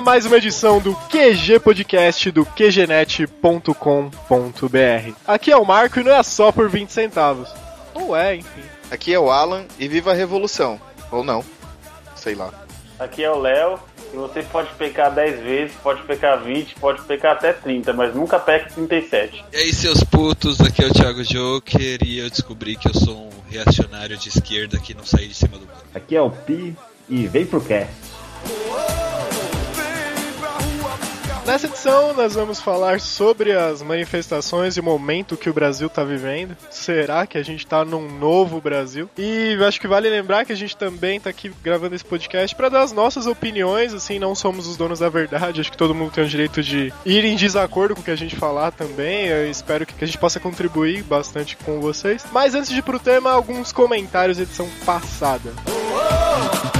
[0.00, 3.72] Mais uma edição do QG Podcast do QGNet.com.br.
[5.26, 7.48] Aqui é o Marco e não é só por 20 centavos.
[7.94, 8.62] Ou é, enfim.
[8.90, 10.80] Aqui é o Alan e viva a revolução.
[11.10, 11.44] Ou não.
[12.14, 12.50] Sei lá.
[12.98, 13.78] Aqui é o Léo,
[14.12, 18.38] e você pode pecar 10 vezes, pode pecar 20, pode pecar até 30, mas nunca
[18.38, 19.44] peque 37.
[19.52, 23.16] E aí, seus putos, aqui é o Thiago Joker e eu descobri que eu sou
[23.16, 25.78] um reacionário de esquerda que não saí de cima do muro.
[25.94, 26.76] Aqui é o Pi
[27.08, 27.92] e vem pro cast.
[31.48, 36.04] Nessa edição nós vamos falar sobre as manifestações e o momento que o Brasil está
[36.04, 36.54] vivendo.
[36.70, 39.08] Será que a gente está num novo Brasil?
[39.16, 42.68] E acho que vale lembrar que a gente também está aqui gravando esse podcast para
[42.68, 45.62] dar as nossas opiniões, assim, não somos os donos da verdade.
[45.62, 48.16] Acho que todo mundo tem o direito de ir em desacordo com o que a
[48.16, 49.28] gente falar também.
[49.28, 52.26] Eu espero que a gente possa contribuir bastante com vocês.
[52.30, 55.50] Mas antes de ir pro tema, alguns comentários da edição passada.
[55.64, 56.77] Vem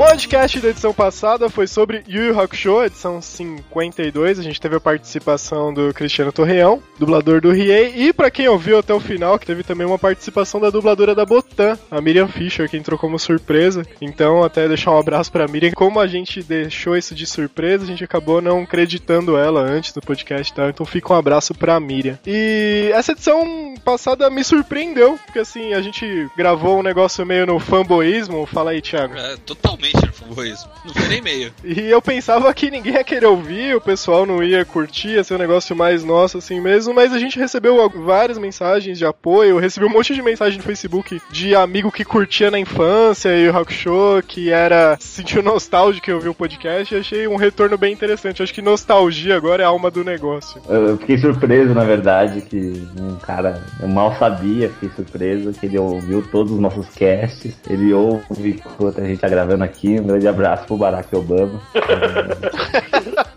[0.00, 4.38] Podcast da edição passada foi sobre Yu Yu Hakusho, edição 52.
[4.38, 8.78] A gente teve a participação do Cristiano Torreão, dublador do Riei, e pra quem ouviu
[8.78, 12.66] até o final, que teve também uma participação da dubladora da Botan, a Miriam Fischer,
[12.66, 13.84] que entrou como surpresa.
[14.00, 15.72] Então, até deixar um abraço pra Miriam.
[15.72, 20.00] Como a gente deixou isso de surpresa, a gente acabou não acreditando ela antes do
[20.00, 20.70] podcast, tá?
[20.70, 22.18] Então fica um abraço pra Miriam.
[22.26, 27.60] E essa edição passada me surpreendeu, porque assim, a gente gravou um negócio meio no
[27.60, 28.46] fanboísmo.
[28.46, 29.14] Fala aí, Thiago.
[29.14, 30.70] É, totalmente no fanboyismo.
[30.84, 31.52] Não foi nem meio.
[31.64, 35.34] E eu pensava que ninguém ia querer ouvir, o pessoal não ia curtir, ia ser
[35.34, 39.58] um negócio mais nosso assim mesmo, mas a gente recebeu várias mensagens de apoio, eu
[39.58, 43.56] recebi um monte de mensagem no Facebook de amigo que curtia na infância e o
[43.56, 48.42] Hakusho, que era sentiu nostálgico que ouviu o podcast, e achei um retorno bem interessante.
[48.42, 50.60] Acho que nostalgia agora é a alma do negócio.
[50.68, 55.66] Eu eu fiquei surpreso, na verdade, que um cara, eu mal sabia, fiquei surpreso, que
[55.66, 59.79] ele ouviu todos os nossos casts, ele ouve enquanto a gente tá gravando aqui.
[59.88, 61.60] Um grande abraço pro Barack Obama.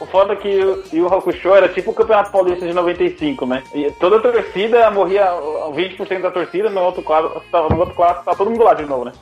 [0.00, 3.62] O foda é que o Yu Hakusho era tipo o Campeonato Paulista de 95, né?
[3.74, 7.40] E toda a torcida morria, 20% da torcida, no outro quadro,
[7.70, 9.12] no outro quadro tá todo mundo lá de novo, né?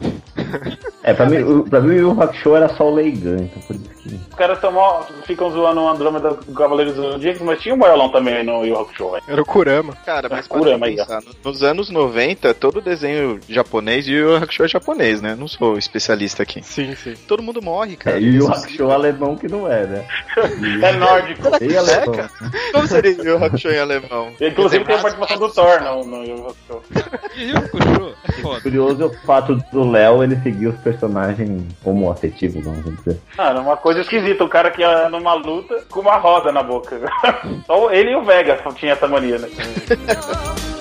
[1.02, 3.76] É, pra mim, o- pra mim o Rock Show era só o Leigan, então por
[3.76, 4.14] isso que.
[4.14, 4.58] Os caras
[5.24, 8.78] ficam zoando o Andrômeda do Cavaleiros do Zodíaco, mas tinha um boiolão também no Yu
[8.78, 9.22] Hakusho, velho.
[9.28, 9.94] Era o Kurama.
[10.04, 14.64] Cara, mas para mas- pensar, no- nos anos 90, todo desenho japonês e o Hakusho
[14.64, 15.36] é japonês, né?
[15.38, 16.62] Não sou especialista aqui.
[16.64, 17.14] Sim, sim.
[17.28, 18.16] Todo mundo morre, cara.
[18.16, 20.04] É, e o Rock Show alemão que não é, né?
[20.82, 21.42] É nórdico.
[21.60, 22.14] E alemão.
[22.14, 22.30] cara?
[22.72, 24.32] Como seria o Hakusho em alemão?
[24.40, 26.82] Inclusive tem a participação do Thor no, no Yu Hakusho.
[27.34, 28.12] E eu, Kushô?
[28.56, 28.60] É.
[28.60, 33.20] Curioso é o fato do Léo ele seguir os personagens homoafetivos, vamos dizer.
[33.36, 37.00] Mano, uma coisa esquisita, o cara que ia numa luta com uma roda na boca.
[37.66, 39.48] Só ele e o Vega tinha essa mania, né?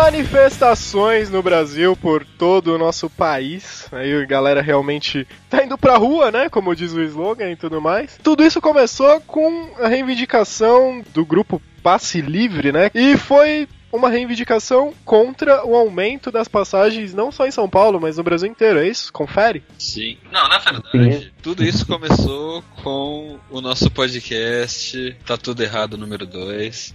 [0.00, 3.88] Manifestações no Brasil por todo o nosso país.
[3.90, 6.48] Aí a galera realmente tá indo pra rua, né?
[6.48, 8.16] Como diz o slogan e tudo mais.
[8.22, 12.92] Tudo isso começou com a reivindicação do grupo Passe Livre, né?
[12.94, 18.16] E foi uma reivindicação contra o aumento das passagens, não só em São Paulo, mas
[18.18, 18.78] no Brasil inteiro.
[18.80, 19.12] É isso?
[19.12, 19.62] Confere?
[19.78, 20.18] Sim.
[20.30, 26.94] Não, na verdade, tudo isso começou com o nosso podcast Tá Tudo Errado número 2,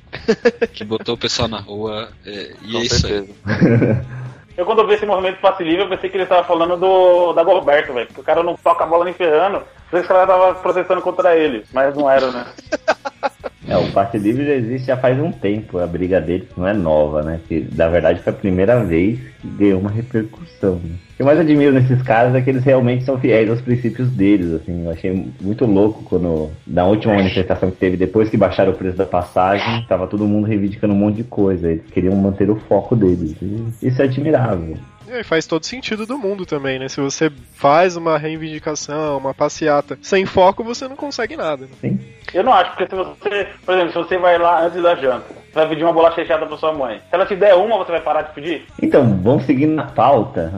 [0.73, 2.09] que botou o pessoal na rua.
[2.25, 3.11] é, e Com é isso aí.
[3.13, 4.05] certeza.
[4.55, 7.43] Eu quando vi esse movimento passe livre, eu pensei que ele estava falando do da
[7.43, 8.05] Goberto, velho.
[8.07, 9.63] Que o cara não toca a bola nem ferrando.
[9.89, 11.65] Por isso que ela tava protestando contra ele.
[11.73, 12.45] Mas não era, né?
[13.73, 16.73] É, o passe livre já existe já faz um tempo, a briga deles não é
[16.73, 17.39] nova, né?
[17.47, 20.75] Que, na verdade foi a primeira vez que ganhou uma repercussão.
[20.75, 20.91] Né?
[21.13, 24.09] O que eu mais admiro nesses casos é que eles realmente são fiéis aos princípios
[24.11, 24.85] deles, assim.
[24.85, 28.97] Eu achei muito louco quando, na última manifestação que teve, depois que baixaram o preço
[28.97, 31.69] da passagem, tava todo mundo reivindicando um monte de coisa.
[31.69, 33.35] Eles queriam manter o foco deles.
[33.81, 34.77] Isso é admirável.
[35.13, 36.89] E aí faz todo sentido do mundo também, né?
[36.89, 41.69] Se você faz uma reivindicação, uma passeata sem foco, você não consegue nada.
[41.83, 41.95] Né?
[42.33, 45.27] Eu não acho, porque se você, por exemplo, se você vai lá antes da janta,
[45.29, 46.97] você vai pedir uma bolacha recheada pra sua mãe.
[46.97, 48.65] Se ela te der uma, você vai parar de pedir?
[48.81, 50.51] Então, vamos seguir na pauta.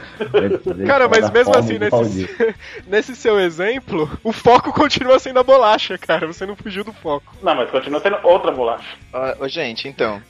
[0.86, 2.54] Cara, mas mesmo assim, nesse,
[2.86, 6.26] nesse seu exemplo, o foco continua sendo a bolacha, cara.
[6.26, 7.34] Você não fugiu do foco.
[7.42, 8.96] Não, mas continua sendo outra bolacha.
[9.40, 10.20] Ô, gente, então.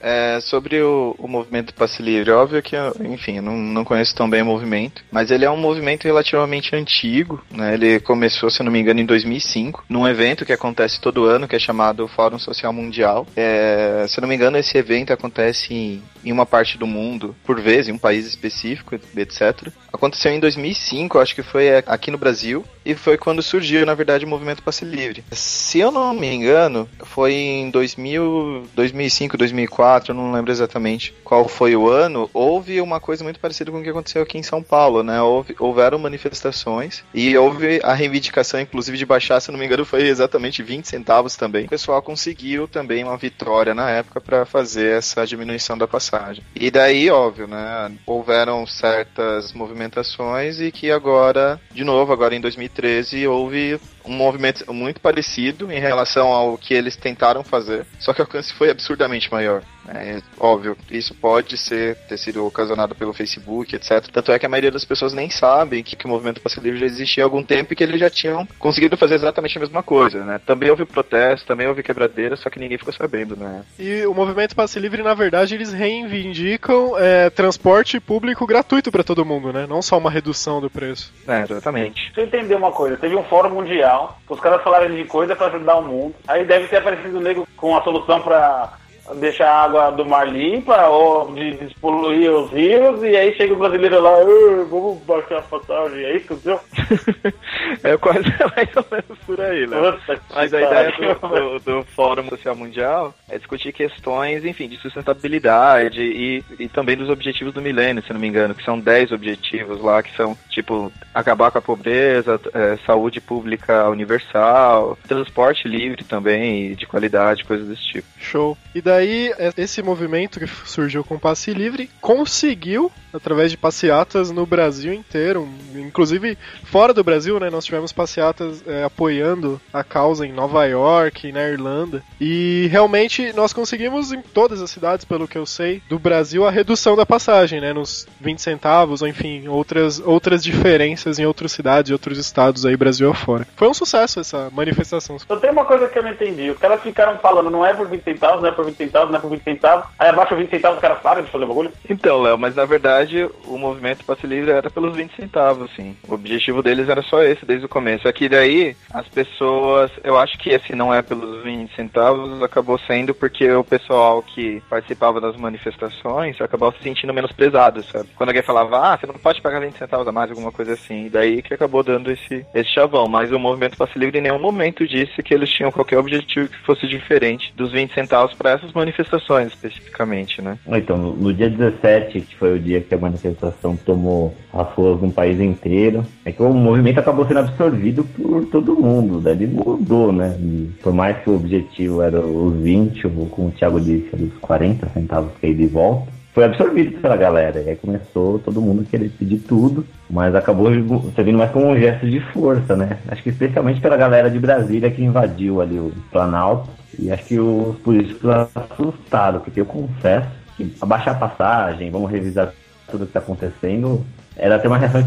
[0.00, 4.28] É, sobre o, o movimento passe livre, óbvio que, enfim, eu não, não conheço tão
[4.28, 7.74] bem o movimento, mas ele é um movimento relativamente antigo, né?
[7.74, 11.56] Ele começou, se não me engano, em 2005, num evento que acontece todo ano, que
[11.56, 13.26] é chamado Fórum Social Mundial.
[13.36, 17.60] É, se não me engano, esse evento acontece em, em uma parte do mundo, por
[17.60, 19.68] vez, em um país específico, etc.
[19.92, 24.24] Aconteceu em 2005, acho que foi aqui no Brasil, e foi quando surgiu, na verdade,
[24.24, 25.24] o movimento passe livre.
[25.32, 31.48] Se eu não me engano, foi em 2000, 2005, 2004, eu não lembro exatamente qual
[31.48, 34.62] foi o ano, houve uma coisa muito parecida com o que aconteceu aqui em São
[34.62, 35.20] Paulo, né?
[35.20, 40.06] Houve, houveram manifestações e houve a reivindicação, inclusive, de baixar, se não me engano, foi
[40.06, 41.66] exatamente 20 centavos também.
[41.66, 46.44] O pessoal conseguiu também uma vitória na época para fazer essa diminuição da passagem.
[46.54, 47.92] E daí, óbvio, né?
[48.06, 55.00] Houveram certas movimentações e que agora, de novo, agora em 2013, houve um movimento muito
[55.00, 59.62] parecido em relação ao que eles tentaram fazer, só que o alcance foi absurdamente maior.
[59.88, 64.06] É óbvio, isso pode ser ter sido ocasionado pelo Facebook, etc.
[64.12, 66.78] Tanto é que a maioria das pessoas nem sabem que, que o movimento passe livre
[66.78, 69.82] já existia há algum tempo e que eles já tinham conseguido fazer exatamente a mesma
[69.82, 70.40] coisa, né?
[70.44, 73.62] Também houve protesto, também houve quebradeira, só que ninguém ficou sabendo, né?
[73.78, 79.24] E o movimento passe livre, na verdade, eles reivindicam é, transporte público gratuito pra todo
[79.24, 79.66] mundo, né?
[79.68, 81.12] Não só uma redução do preço.
[81.26, 82.12] É, exatamente.
[82.14, 82.96] Deixa eu entender uma coisa.
[82.96, 83.89] Teve um fórum mundial,
[84.28, 86.14] os caras falaram de coisa pra ajudar o mundo.
[86.26, 88.72] Aí deve ter aparecido o nego com a solução pra
[89.16, 93.02] deixar a água do mar limpa ou de despoluir os rios.
[93.02, 96.04] E aí chega o brasileiro lá, "Ah, vamos baixar a passagem.
[96.04, 96.60] É isso que aconteceu?
[97.82, 98.20] É quase
[98.56, 99.76] mais ou menos por aí, né?
[100.06, 104.76] Que Mas a ideia do, do, do Fórum Social Mundial é discutir questões, enfim, de
[104.78, 109.12] sustentabilidade e, e também dos objetivos do milênio, se não me engano, que são 10
[109.12, 116.04] objetivos lá, que são, tipo, acabar com a pobreza, é, saúde pública universal, transporte livre
[116.04, 118.08] também, e de qualidade, coisas desse tipo.
[118.18, 118.56] Show.
[118.74, 124.30] E daí, é, esse movimento que surgiu com o passe livre conseguiu, através de passeatas
[124.30, 127.50] no Brasil inteiro, inclusive fora do Brasil, né?
[127.50, 132.02] Nós tivemos passeatas é, apoiando a causa em Nova York, na Irlanda.
[132.20, 136.50] E realmente nós conseguimos em todas as cidades, pelo que eu sei, do Brasil a
[136.50, 137.72] redução da passagem, né?
[137.72, 142.76] Nos 20 centavos, ou enfim, outras, outras diferenças em outras cidades e outros estados aí,
[142.76, 143.46] Brasil afora.
[143.56, 145.18] Foi um sucesso essa manifestação.
[145.18, 146.50] Só tem uma coisa que eu não entendi.
[146.50, 149.18] Os caras ficaram falando, não é por 20 centavos, não é por 20 centavos, não
[149.18, 149.84] é por 20 centavos.
[149.98, 151.72] Aí abaixo 20 centavos os caras param de fazer o bagulho.
[151.88, 155.96] Então, Léo, mas na verdade o movimento passe livre era pelos 20 centavos, sim.
[156.08, 158.08] O objetivo deles era só esse desde o começo.
[158.08, 163.14] Aqui daí, as pessoas, eu acho que esse não é pelos 20 centavos, acabou sendo
[163.14, 168.08] porque o pessoal que participava das manifestações acabou se sentindo menos pesado, sabe?
[168.16, 171.06] Quando alguém falava, ah, você não pode pagar 20 centavos a mais, alguma coisa assim.
[171.06, 173.06] E daí que acabou dando esse, esse chavão.
[173.08, 176.58] Mas o movimento passe livre em nenhum momento disse que eles tinham qualquer objetivo que
[176.58, 180.58] fosse diferente dos 20 centavos para essas manifestações especificamente, né?
[180.66, 185.10] Então, no, dia 17, que foi o dia que a manifestação tomou as ruas no
[185.10, 190.12] país inteiro, é que o movimento acabou sendo absorvido por todo mundo, daí ele mudou,
[190.12, 190.36] né?
[190.40, 194.38] E por mais que o objetivo era os 20, ou como o Thiago disse, os
[194.40, 197.60] 40 centavos que de volta, foi absorvido pela galera.
[197.60, 200.70] E aí começou todo mundo querer pedir tudo, mas acabou
[201.14, 202.98] servindo mais como um gesto de força, né?
[203.08, 206.70] Acho que especialmente pela galera de Brasília que invadiu ali o Planalto.
[206.98, 212.52] E acho que os políticos assustaram, porque eu confesso que abaixar a passagem, vamos revisar
[212.90, 214.04] tudo que está acontecendo,
[214.36, 215.00] era até uma reação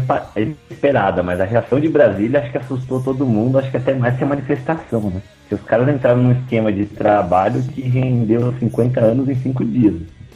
[0.70, 4.16] esperada, mas a reação de Brasília acho que assustou todo mundo, acho que até mais
[4.16, 5.20] que a manifestação, né?
[5.40, 9.94] Porque os caras entraram num esquema de trabalho que rendeu 50 anos em 5 dias.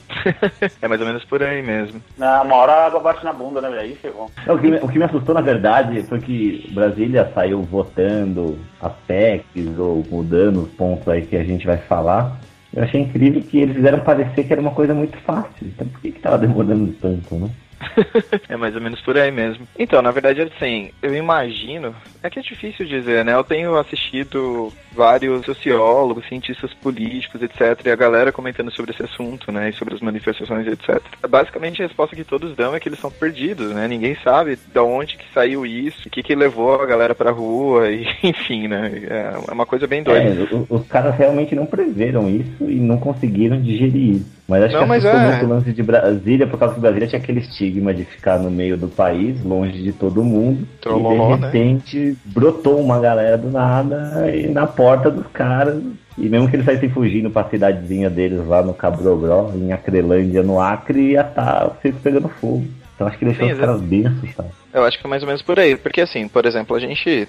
[0.81, 2.01] é mais ou menos por aí mesmo.
[2.17, 3.79] Na uma hora a água bate na bunda, né?
[3.79, 4.31] Aí chegou.
[4.47, 8.59] Não, o, que me, o que me assustou, na verdade, foi que Brasília saiu votando
[8.81, 12.39] as PECs ou mudando os pontos aí que a gente vai falar.
[12.75, 15.67] Eu achei incrível que eles fizeram parecer que era uma coisa muito fácil.
[15.67, 17.51] Então por que, que tava demorando tanto, né?
[18.49, 19.67] é mais ou menos por aí mesmo.
[19.79, 21.95] Então, na verdade, assim, eu imagino.
[22.23, 23.35] É que é difícil dizer, né?
[23.35, 29.53] Eu tenho assistido vários sociólogos, cientistas políticos, etc., e a galera comentando sobre esse assunto,
[29.53, 29.71] né?
[29.71, 31.01] E sobre as manifestações, etc.
[31.29, 33.87] Basicamente, a resposta que todos dão é que eles são perdidos, né?
[33.87, 37.91] Ninguém sabe de onde que saiu isso, o que que levou a galera pra rua,
[37.91, 38.91] e enfim, né?
[39.09, 40.29] É uma coisa bem doida.
[40.29, 44.38] É, os caras realmente não preveram isso e não conseguiram digerir isso.
[44.49, 47.07] Mas acho Não, que assustou é- muito o lance de Brasília, por causa que Brasília
[47.07, 50.67] tinha aquele estigma de ficar no meio do país, longe de todo mundo.
[50.81, 51.47] Trololó, e de né?
[51.47, 55.83] repente brotou uma galera do nada e na porta dos caras.
[56.17, 60.59] E mesmo que eles saíssem fugindo pra cidadezinha deles lá no Cabrogró, em Acrelândia, no
[60.59, 62.65] Acre, ia estar o circo pegando fogo.
[62.95, 64.53] Então acho que deixou Sim, os caras bem assustados.
[64.75, 65.77] Eu acho que é mais ou menos por aí.
[65.77, 67.29] Porque assim, por exemplo, a gente.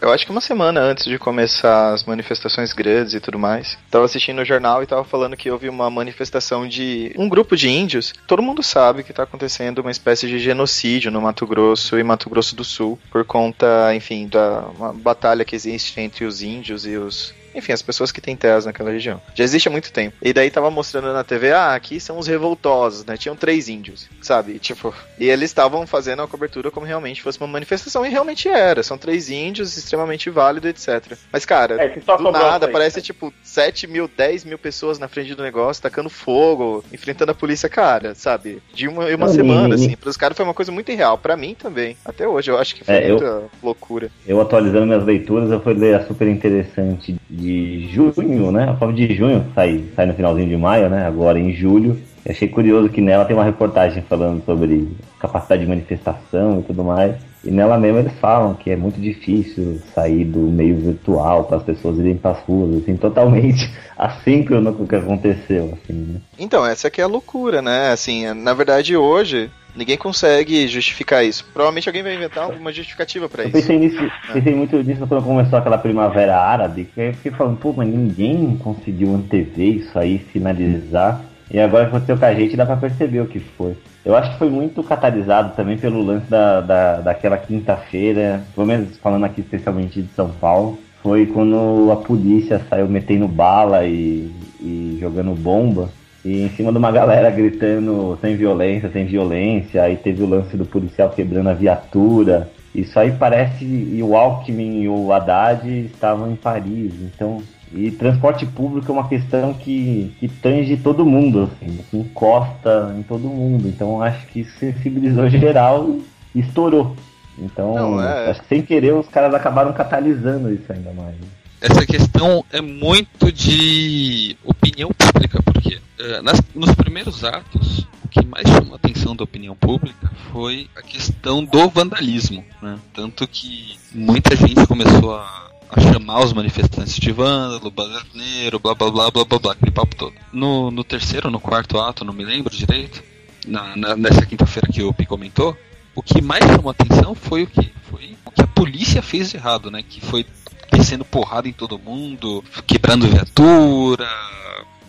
[0.00, 4.04] Eu acho que uma semana antes de começar as manifestações grandes e tudo mais, tava
[4.04, 8.12] assistindo o jornal e tava falando que houve uma manifestação de um grupo de índios.
[8.26, 12.28] Todo mundo sabe que tá acontecendo uma espécie de genocídio no Mato Grosso e Mato
[12.28, 14.62] Grosso do Sul, por conta, enfim, da
[14.96, 17.34] batalha que existe entre os índios e os.
[17.54, 19.20] Enfim, as pessoas que têm terras naquela região.
[19.34, 20.16] Já existe há muito tempo.
[20.22, 23.16] E daí tava mostrando na TV, ah, aqui são os revoltosos, né?
[23.16, 24.58] Tinham três índios, sabe?
[24.58, 28.82] Tipo, e eles estavam fazendo a cobertura como realmente fosse uma manifestação, e realmente era.
[28.82, 31.16] São três índios, extremamente válido, etc.
[31.32, 32.72] Mas, cara, É, do nada, aí.
[32.72, 37.34] parece tipo 7 mil, 10 mil pessoas na frente do negócio, tacando fogo, enfrentando a
[37.34, 38.62] polícia, cara, sabe?
[38.72, 39.96] De uma, uma Não, semana, e- e- assim.
[39.96, 41.18] Pros caras foi uma coisa muito irreal.
[41.18, 41.96] Pra mim também.
[42.04, 44.10] Até hoje, eu acho que foi É, eu- muita loucura.
[44.26, 47.41] Eu atualizando minhas leituras, eu fui ler a super interessante de
[47.90, 48.68] junho, né?
[48.68, 51.06] A prova de junho, sai, sai no finalzinho de maio, né?
[51.06, 51.98] Agora em julho.
[52.24, 56.84] Eu achei curioso que nela tem uma reportagem falando sobre capacidade de manifestação e tudo
[56.84, 57.16] mais.
[57.44, 61.62] E nela mesmo eles falam que é muito difícil sair do meio virtual para as
[61.64, 63.68] pessoas irem para as ruas, assim, totalmente
[63.98, 66.20] assíncrono com o que aconteceu, assim, né?
[66.38, 67.90] Então, essa que é a loucura, né?
[67.90, 71.44] Assim, na verdade, hoje, ninguém consegue justificar isso.
[71.52, 73.52] Provavelmente alguém vai inventar alguma justificativa Eu isso.
[73.52, 77.72] pensei nisso, pensei muito nisso quando começou aquela primavera árabe, que eu fiquei falando, pô,
[77.72, 81.20] mas ninguém conseguiu antever isso aí, finalizar.
[81.50, 83.76] E agora que aconteceu com a gente, dá pra perceber o que foi.
[84.04, 88.98] Eu acho que foi muito catalisado também pelo lance da, da, daquela quinta-feira, pelo menos
[88.98, 94.98] falando aqui especialmente de São Paulo, foi quando a polícia saiu metendo bala e, e
[95.00, 95.88] jogando bomba.
[96.24, 100.56] E em cima de uma galera gritando sem violência, sem violência, aí teve o lance
[100.56, 102.48] do policial quebrando a viatura.
[102.72, 103.64] Isso aí parece.
[103.64, 106.92] E o Alckmin e o Haddad estavam em Paris.
[107.02, 107.42] Então.
[107.74, 113.02] E transporte público é uma questão que, que tange todo mundo, assim, que encosta em
[113.02, 113.66] todo mundo.
[113.68, 115.96] Então acho que sensibilizou geral
[116.34, 116.96] e estourou.
[117.38, 121.14] Então, Não, é- acho que sem querer os caras acabaram catalisando isso ainda mais.
[121.60, 128.26] Essa questão é muito de opinião pública, porque eh, nas- nos primeiros atos, o que
[128.26, 132.44] mais chamou a atenção da opinião pública foi a questão do vandalismo.
[132.60, 132.76] Né?
[132.92, 138.90] Tanto que muita gente começou a, a chamar os manifestantes de vândalo, baderneiro, blá blá
[138.90, 140.12] blá blá blá blá, aquele papo todo.
[140.32, 143.02] No, no terceiro, no quarto ato, não me lembro direito,
[143.46, 145.56] na, na- nessa quinta-feira que o Pi comentou,
[145.94, 147.72] o que mais chamou atenção foi o que?
[147.90, 149.82] Foi o que a polícia fez de errado, né?
[149.82, 150.26] Que foi
[150.70, 154.08] descendo porrada em todo mundo, quebrando viatura,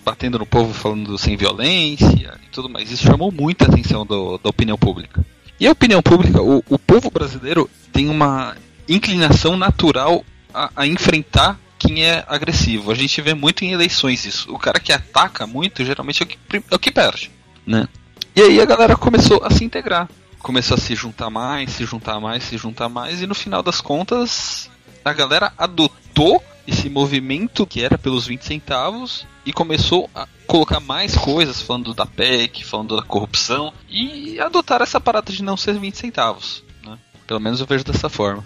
[0.04, 2.92] batendo no povo falando sem violência e tudo mais.
[2.92, 5.25] Isso chamou muita atenção do- da opinião pública.
[5.60, 8.56] E a opinião pública, o, o povo brasileiro tem uma
[8.88, 12.91] inclinação natural a, a enfrentar quem é agressivo.
[12.91, 14.53] A gente vê muito em eleições isso.
[14.53, 16.38] O cara que ataca muito, geralmente é o que,
[16.72, 17.31] é o que perde,
[17.65, 17.88] né?
[18.36, 20.10] E aí a galera começou a se integrar.
[20.39, 23.79] Começou a se juntar mais, se juntar mais, se juntar mais, e no final das
[23.79, 24.69] contas,
[25.03, 31.15] a galera adotou esse movimento que era pelos 20 centavos e começou a colocar mais
[31.17, 35.98] coisas, falando da PEC, falando da corrupção, e adotar essa parada de não ser 20
[35.98, 36.63] centavos.
[36.86, 36.98] Né?
[37.27, 38.43] Pelo menos eu vejo dessa forma.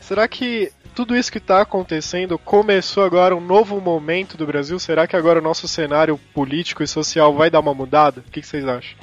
[0.00, 4.78] Será que tudo isso que está acontecendo começou agora um novo momento do Brasil?
[4.78, 8.20] Será que agora o nosso cenário político e social vai dar uma mudada?
[8.26, 8.96] O que, que vocês acham?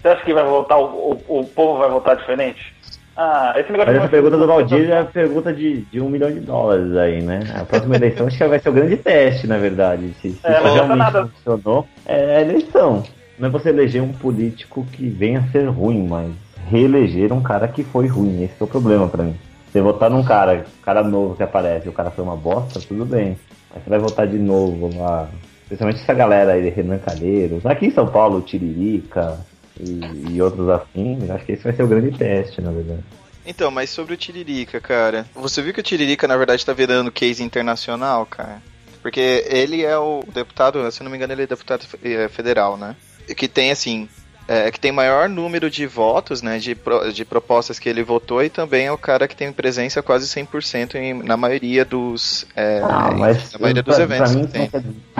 [0.00, 2.74] Você acha que vai voltar, o, o, o povo vai votar diferente?
[3.16, 6.32] Ah, esse negócio Mas essa pergunta do Valdir é a pergunta de, de um milhão
[6.32, 7.40] de dólares aí, né?
[7.54, 10.14] A próxima eleição acho que vai ser o grande teste, na verdade.
[10.22, 11.26] Se, se É, realmente nada.
[11.26, 13.02] funcionou, é a eleição.
[13.38, 16.30] Não é você eleger um político que venha a ser ruim, mas
[16.70, 18.42] reeleger um cara que foi ruim.
[18.42, 19.36] Esse é o problema pra mim.
[19.70, 23.38] Você votar num cara, cara novo que aparece, o cara foi uma bosta, tudo bem.
[23.72, 25.28] Mas você vai votar de novo lá.
[25.62, 27.64] Especialmente essa galera aí, Renan Calheiros.
[27.64, 29.38] Aqui em São Paulo, Tiririca
[29.78, 31.30] e, e outros afins.
[31.30, 33.04] Acho que esse vai ser o grande teste, na verdade.
[33.46, 35.24] Então, mas sobre o Tiririca, cara.
[35.34, 38.60] Você viu que o Tiririca, na verdade, tá virando case internacional, cara?
[39.00, 42.96] Porque ele é o deputado, se não me engano, ele é deputado eh, federal, né?
[43.36, 44.08] Que tem, assim,
[44.50, 48.42] é, que tem maior número de votos, né, de, pro- de propostas que ele votou,
[48.42, 52.80] e também é o cara que tem presença quase 100% em, na maioria dos, é,
[52.82, 54.70] Ah, mas na maioria dos pra, eventos pra mim que tem.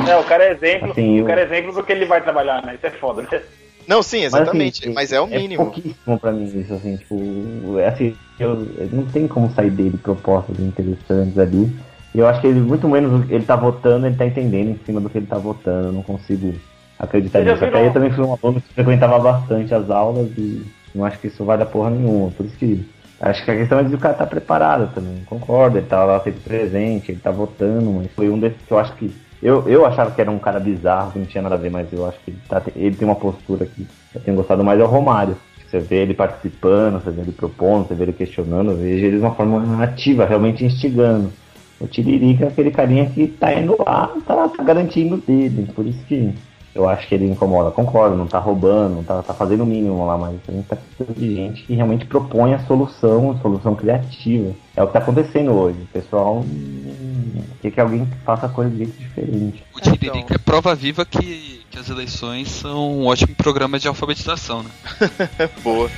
[0.08, 2.60] É, o cara é exemplo, Assim, o cara é exemplo do que ele vai trabalhar,
[2.66, 2.74] né?
[2.74, 3.40] Isso é foda, né?
[3.86, 5.62] Não, sim, exatamente, assim, mas é o mínimo.
[5.62, 9.70] É pouquíssimo pra mim isso, assim, tipo, é assim, eu, eu não tem como sair
[9.70, 11.70] dele propostas interessantes ali.
[12.14, 15.00] E eu acho que ele, muito menos ele tá votando, ele tá entendendo em cima
[15.00, 15.88] do que ele tá votando.
[15.88, 16.52] Eu não consigo
[17.00, 17.64] acreditar nisso.
[17.64, 20.62] Até eu também fui um aluno que frequentava bastante as aulas e
[20.94, 22.30] não acho que isso vai dar porra nenhuma.
[22.30, 22.84] Por isso que
[23.20, 25.22] acho que a questão é de o cara estar preparado também.
[25.24, 28.78] Concordo, ele tá lá sempre presente, ele tá votando, mas foi um desses que eu
[28.78, 29.10] acho que.
[29.42, 31.90] Eu, eu achava que era um cara bizarro, que não tinha nada a ver, mas
[31.92, 34.84] eu acho que ele, tá- ele tem uma postura que eu tenho gostado mais é
[34.84, 35.34] o Romário.
[35.66, 39.16] Você vê ele participando, você vê ele propondo, você vê ele questionando, eu vejo ele
[39.16, 41.32] de uma forma ativa, realmente instigando.
[41.80, 45.66] O Tiririca é aquele carinha que tá indo lá, tá, tá garantindo dele.
[45.74, 46.34] Por isso que
[46.74, 47.70] eu acho que ele incomoda.
[47.70, 50.76] Concordo, não tá roubando, não tá, tá fazendo o mínimo lá, mas a gente tá
[50.76, 54.54] precisando de gente que realmente propõe a solução, a solução criativa.
[54.76, 55.78] É o que tá acontecendo hoje.
[55.82, 59.64] O pessoal hum, quer que alguém faça a coisa de jeito diferente.
[59.74, 64.62] O Tiririca é prova viva que, que as eleições são um ótimo programa de alfabetização,
[64.62, 64.70] né?
[65.62, 65.90] Boa.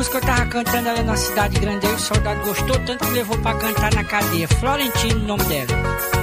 [0.00, 3.36] Música eu tava cantando ela na cidade grande aí, o soldado gostou tanto que levou
[3.36, 4.48] pra cantar na cadeia.
[4.48, 6.19] Florentino, o nome dela.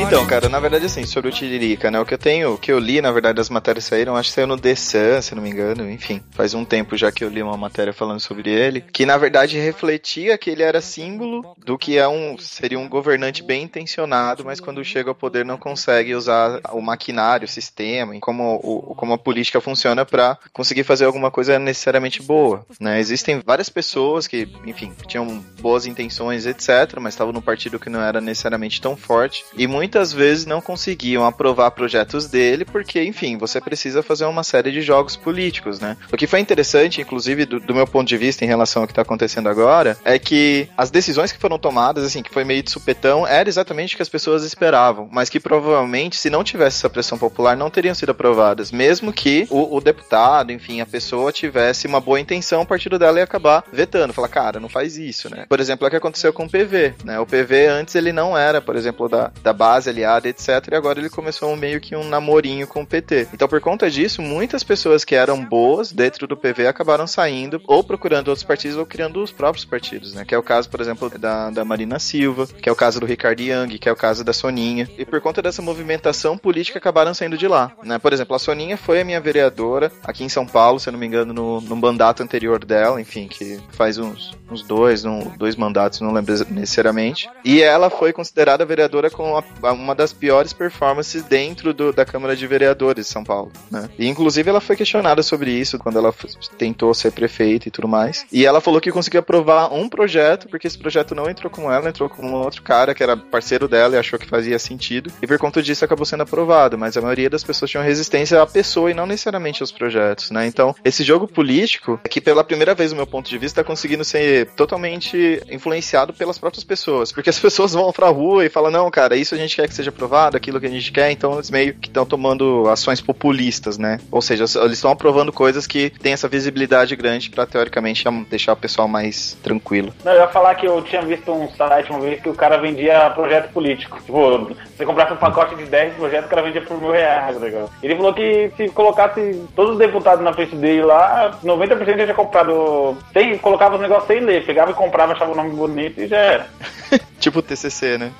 [0.00, 0.06] Florentino.
[0.06, 2.00] Então, cara, na verdade, assim, sobre o Tiririca, né?
[2.00, 4.34] O que eu tenho, o que eu li, na verdade, as matérias saíram, acho que
[4.34, 6.22] saiu no The Sun, se não me engano, enfim.
[6.30, 9.58] Faz um tempo já que eu li uma matéria falando sobre ele, que na verdade
[9.58, 14.60] refletia que ele era símbolo do que é um seria um governante bem intencionado, mas
[14.60, 19.12] quando chega ao poder não consegue usar o maquinário, o sistema, e como, o, como
[19.14, 22.98] a política funciona para conseguir fazer alguma coisa necessariamente boa, né?
[23.00, 28.00] Existem várias pessoas que, enfim, tinham boas intenções, etc, mas estavam num partido que não
[28.00, 33.60] era necessariamente tão forte e muitas vezes não conseguiam aprovar projetos dele porque, enfim, você
[33.60, 35.96] precisa fazer uma série de jogos políticos, né?
[36.12, 38.92] O que foi interessante, inclusive, do, do meu ponto de vista em relação ao que
[38.92, 42.70] está acontecendo agora, é que as decisões que foram tomadas, assim, que foi meio de
[42.70, 46.88] supetão, era exatamente o que as pessoas esperavam, mas que provavelmente, se não tivesse essa
[46.88, 51.88] pressão popular, não teriam sido aprovadas, mesmo que o, o deputado, enfim, a pessoa tivesse
[51.88, 55.46] uma boa intenção, o partido dela ia acabar vetando, falar, cara, não faz isso, né?
[55.48, 57.18] Por exemplo, é o que aconteceu com o PV, né?
[57.18, 60.98] O PV antes ele não era, por exemplo, da, da base aliada, etc, e agora
[60.98, 63.28] ele começou meio que um namorinho com o PT.
[63.32, 67.82] Então, por conta disso, muitas pessoas que eram boas dentro do PV acabaram saindo ou
[67.84, 70.24] procurando outros partidos ou criando os próprios partidos, né?
[70.24, 73.06] Que é o caso, por exemplo, da, da Marina Silva, que é o caso do
[73.06, 74.88] Ricardo Young, que é o caso da Soninha.
[74.98, 77.98] E por conta dessa movimentação política acabaram saindo de lá, né?
[77.98, 80.98] Por exemplo, a Soninha foi a minha vereadora aqui em São Paulo, se eu não
[81.00, 85.56] me engano, no, no mandato anterior dela, enfim, que faz uns, uns dois, um, dois
[85.56, 87.28] mandatos, não lembro necessariamente.
[87.44, 92.34] E ela foi considerada vereadora com a- uma das piores performances dentro do- da Câmara
[92.36, 93.88] de Vereadores de São Paulo, né?
[93.98, 96.14] E inclusive ela foi questionada sobre isso quando ela
[96.58, 98.24] tentou ser prefeita e tudo mais.
[98.32, 101.88] E ela falou que conseguiu aprovar um projeto, porque esse projeto não entrou com ela,
[101.88, 105.10] entrou com um outro cara que era parceiro dela e achou que fazia sentido.
[105.22, 106.76] E por conta disso acabou sendo aprovado.
[106.78, 110.46] Mas a maioria das pessoas tinham resistência à pessoa e não necessariamente aos projetos, né?
[110.46, 113.64] Então, esse jogo político, é que pela primeira vez, do meu ponto de vista, está
[113.64, 117.12] conseguindo ser totalmente influenciado pelas próprias pessoas.
[117.12, 119.74] Porque as pessoas vão pra rua e falam, não, cara, isso a gente quer que
[119.74, 123.78] seja aprovado, aquilo que a gente quer, então eles meio que estão tomando ações populistas,
[123.78, 123.98] né?
[124.10, 128.56] Ou seja, eles estão aprovando coisas que têm essa visibilidade grande pra, teoricamente, deixar o
[128.56, 129.92] pessoal mais tranquilo.
[130.04, 132.58] Não, eu ia falar que eu tinha visto um site uma vez que o cara
[132.58, 134.00] vendia projeto político.
[134.00, 137.44] Tipo, você comprasse um pacote de 10 projetos, o cara vendia por mil reais, tá
[137.44, 137.70] ligado?
[137.82, 142.14] Ele falou que se colocasse todos os deputados na frente dele lá, 90% já tinha
[142.14, 142.96] comprado.
[143.12, 146.16] Sem, colocava os negócios sem ler, pegava e comprava, achava o nome bonito e já
[146.16, 146.46] era.
[147.20, 148.10] Tipo o TCC, né?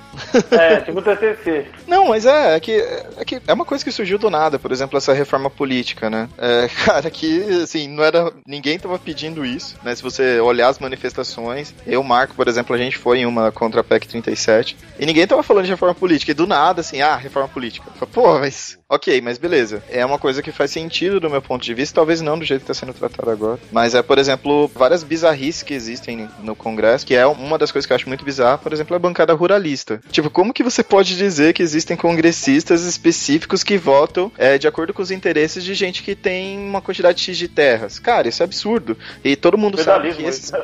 [0.50, 1.66] É, tipo o TCC.
[1.86, 4.72] Não, mas é, é que, é que é uma coisa que surgiu do nada, por
[4.72, 6.28] exemplo, essa reforma política, né?
[6.38, 8.32] É, cara, que, assim, não era.
[8.46, 9.94] Ninguém tava pedindo isso, né?
[9.94, 13.80] Se você olhar as manifestações, eu, Marco, por exemplo, a gente foi em uma contra
[13.80, 17.16] a PEC 37, e ninguém tava falando de reforma política, e do nada, assim, ah,
[17.16, 17.90] reforma política.
[18.12, 18.78] Pô, mas.
[18.88, 19.82] Ok, mas beleza.
[19.88, 22.62] É uma coisa que faz sentido do meu ponto de vista, talvez não do jeito
[22.62, 23.60] que tá sendo tratado agora.
[23.70, 27.86] Mas é, por exemplo, várias bizarrices que existem no Congresso, que é uma das coisas
[27.86, 30.00] que eu acho muito bizarra, por exemplo, a bancada ruralista.
[30.10, 34.92] Tipo, como que você pode dizer que existem congressistas específicos que votam é, de acordo
[34.92, 37.98] com os interesses de gente que tem uma quantidade X de terras?
[37.98, 38.96] Cara, isso é absurdo.
[39.22, 40.56] E todo mundo sabe que esses, isso.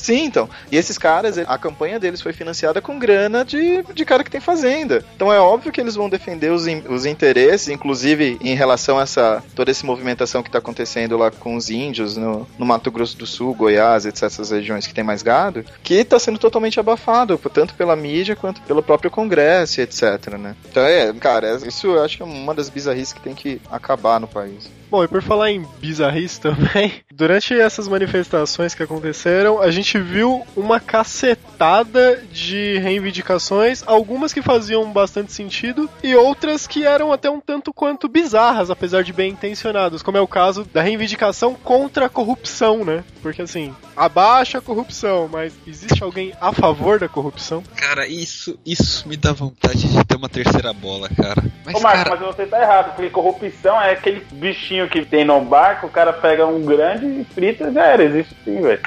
[0.00, 0.48] Sim, então.
[0.72, 4.40] E esses caras, a campanha deles foi financiada com grana de, de cara que tem
[4.40, 5.04] fazenda.
[5.14, 9.42] Então é óbvio que eles vão defender os, os interesses, inclusive em relação a essa
[9.54, 13.26] toda essa movimentação que está acontecendo lá com os índios no, no Mato Grosso do
[13.26, 17.74] Sul, Goiás, etc., essas regiões que tem mais gado, que está sendo totalmente abafado, tanto
[17.74, 20.56] pela mídia quanto pelo próprio Congresso, etc., né?
[20.70, 24.18] Então é, cara, isso eu acho que é uma das bizarrices que tem que acabar
[24.18, 24.79] no país.
[24.90, 30.44] Bom, e por falar em bizarrice também, durante essas manifestações que aconteceram, a gente viu
[30.56, 37.40] uma cacetada de reivindicações, algumas que faziam bastante sentido e outras que eram até um
[37.40, 42.08] tanto quanto bizarras, apesar de bem intencionadas, como é o caso da reivindicação contra a
[42.08, 43.04] corrupção, né?
[43.22, 47.62] Porque assim, abaixa a corrupção, mas existe alguém a favor da corrupção?
[47.76, 51.44] Cara, isso, isso me dá vontade de ter uma terceira bola, cara.
[51.64, 55.24] Mas, Ô, Marcos, cara, mas você tá errado, porque corrupção é aquele bichinho que tem
[55.24, 58.80] no barco, o cara pega um grande e frita já era, existe sim, velho.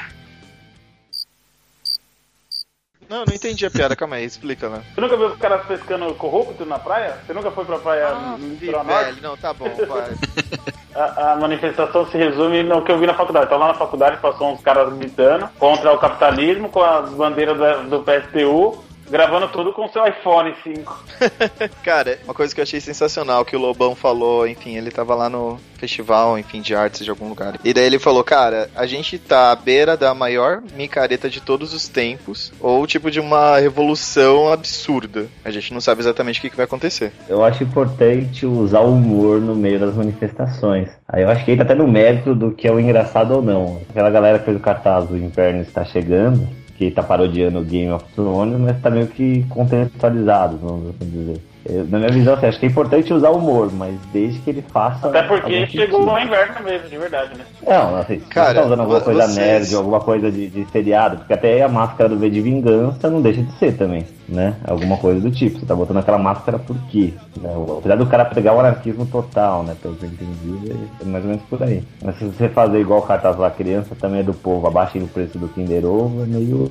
[3.09, 4.81] Não, não entendi a piada, calma aí, explica lá.
[4.95, 7.17] Você nunca viu os caras pescando corrupto na praia?
[7.25, 9.21] Você nunca foi pra praia Ah, litoral norte?
[9.21, 10.13] não, tá bom, vai.
[10.95, 13.47] A, a manifestação se resume no que eu vi na faculdade.
[13.47, 17.89] Então lá na faculdade passou uns caras gritando contra o capitalismo com as bandeiras do,
[17.97, 21.03] do PSTU, gravando tudo com seu iPhone 5.
[21.83, 25.29] Cara, uma coisa que eu achei sensacional que o Lobão falou, enfim, ele tava lá
[25.29, 27.59] no festival, enfim, de artes de algum lugar.
[27.63, 31.73] E daí ele falou, cara, a gente tá à beira da maior micareta de todos
[31.73, 35.27] os tempos, ou tipo de uma revolução absurda.
[35.43, 37.11] A gente não sabe exatamente o que, que vai acontecer.
[37.27, 40.89] Eu acho importante usar o humor no meio das manifestações.
[41.07, 43.81] Aí eu acho que entra até no mérito do que é o engraçado ou não.
[43.89, 46.47] Aquela galera que fez o cartaz do Inverno está chegando,
[46.89, 51.52] que tá parodiando o Game of Thrones, mas tá meio que contextualizado, vamos assim dizer.
[51.65, 54.49] Eu, na minha visão, assim, acho que é importante usar o humor, mas desde que
[54.49, 55.07] ele faça.
[55.07, 57.45] Até porque chegou no inverno mesmo, de verdade, né?
[57.65, 60.65] Não, assim, se Cara, você tá usando alguma coisa vocês- nerd, alguma coisa de, de
[60.71, 64.55] seriado, porque até a máscara do V de Vingança não deixa de ser também, né?
[64.67, 65.57] Alguma coisa do tipo.
[65.59, 67.13] Você tá botando aquela máscara por quê?
[67.39, 67.49] Né?
[67.55, 69.73] O- Apesar do cara pregar o anarquismo total, né?
[69.81, 71.81] Pelo que eu entendi, é mais ou menos por aí.
[72.03, 75.07] Mas se você fazer igual o cartaz lá, criança também é do povo, abaixem o
[75.07, 76.69] preço do Kinder Ovo, é meio,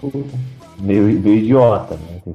[0.79, 2.35] meio, meio idiota, né?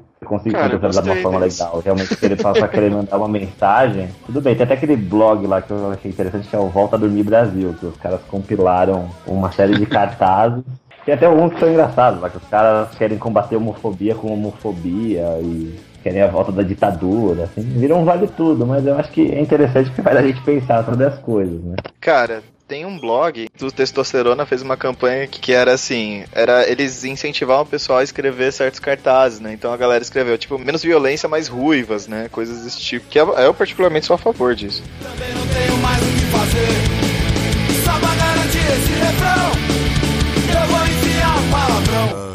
[0.52, 1.64] Cara, eu contextualizar de uma forma desse.
[1.64, 1.80] legal.
[1.80, 4.56] Realmente, se ele passa querer mandar uma mensagem, tudo bem.
[4.56, 7.24] Tem até aquele blog lá que eu achei interessante, que é o Volta a Dormir
[7.24, 10.64] Brasil, que os caras compilaram uma série de cartazes.
[11.06, 14.34] Tem até alguns que são engraçados, lá que os caras querem combater a homofobia com
[14.34, 19.12] homofobia e querem a volta da ditadura, assim, viram um vale tudo, mas eu acho
[19.12, 21.76] que é interessante porque faz a gente pensar sobre as coisas, né?
[22.00, 27.04] Cara, tem um blog do Testosterona fez uma campanha que, que era assim, era eles
[27.06, 29.54] incentivavam o pessoal a escrever certos cartazes, né?
[29.54, 32.28] Então a galera escreveu tipo menos violência, mais ruivas, né?
[32.30, 33.08] Coisas desse tipo.
[33.08, 34.84] Que eu, eu particularmente sou a favor disso.
[35.02, 36.68] Também não tenho mais o que fazer.
[37.86, 39.52] Só pra garantir esse refrão,
[40.60, 42.28] eu vou enfiar um palavrão.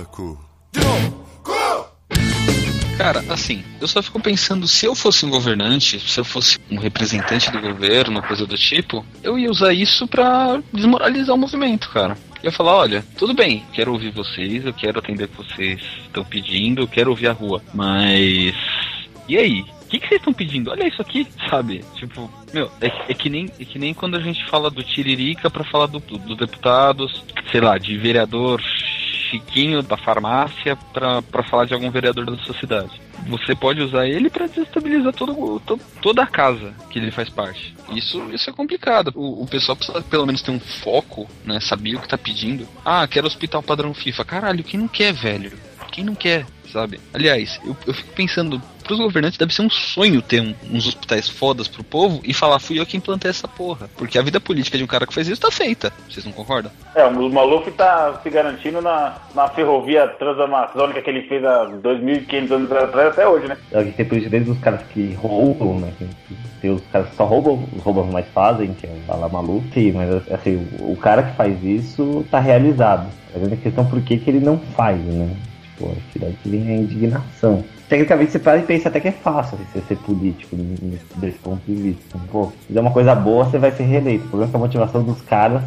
[3.02, 6.78] Cara, assim, eu só fico pensando, se eu fosse um governante, se eu fosse um
[6.78, 12.16] representante do governo, coisa do tipo, eu ia usar isso pra desmoralizar o movimento, cara.
[12.44, 16.24] Ia falar, olha, tudo bem, quero ouvir vocês, eu quero atender o que vocês estão
[16.24, 18.54] pedindo, eu quero ouvir a rua, mas.
[19.28, 19.62] E aí?
[19.62, 20.70] O que, que vocês estão pedindo?
[20.70, 21.84] Olha isso aqui, sabe?
[21.96, 25.50] Tipo, meu, é, é que nem, é que nem quando a gente fala do Tiririca
[25.50, 28.62] pra falar do, do deputados, sei lá, de vereador
[29.32, 33.00] Chiquinho da farmácia pra falar de algum vereador da sua cidade.
[33.28, 37.74] Você pode usar ele pra desestabilizar todo, to- toda a casa que ele faz parte.
[37.94, 39.12] Isso, isso é complicado.
[39.14, 41.58] O, o pessoal precisa pelo menos ter um foco, né?
[41.60, 42.68] Saber o que tá pedindo.
[42.84, 44.24] Ah, quero hospital padrão FIFA.
[44.24, 45.52] Caralho, quem não quer, velho?
[45.90, 47.00] Quem não quer, sabe?
[47.14, 51.28] Aliás, eu, eu fico pensando, pros governantes deve ser um sonho ter um- uns hospitais
[51.28, 53.88] fodas pro povo e falar, fui eu quem plantei essa porra.
[53.96, 55.92] Porque a vida política de um cara que faz isso tá feita.
[56.08, 56.70] Vocês não concordam?
[56.94, 62.50] É, o Maluf tá se garantindo na, na ferrovia transamazônica que ele fez há 2.500
[62.50, 63.56] anos atrás até hoje, né?
[63.72, 65.92] É tem desde os caras que roubam, né?
[66.60, 69.64] Tem os caras que só roubam, os roubam mais fazem, que é o Fala Maluco.
[69.72, 73.08] Sim, mas assim, o, o cara que faz isso tá realizado.
[73.34, 75.34] A grande questão é por que, que ele não faz, né?
[75.90, 77.64] Acho que daí que vem a indignação.
[77.88, 80.56] Tecnicamente você para e pensa até que é fácil você ser político
[81.16, 82.18] desse ponto de vista.
[82.30, 84.24] Pô, se fizer uma coisa boa, você vai ser reeleito.
[84.24, 85.62] O problema é que a motivação dos caras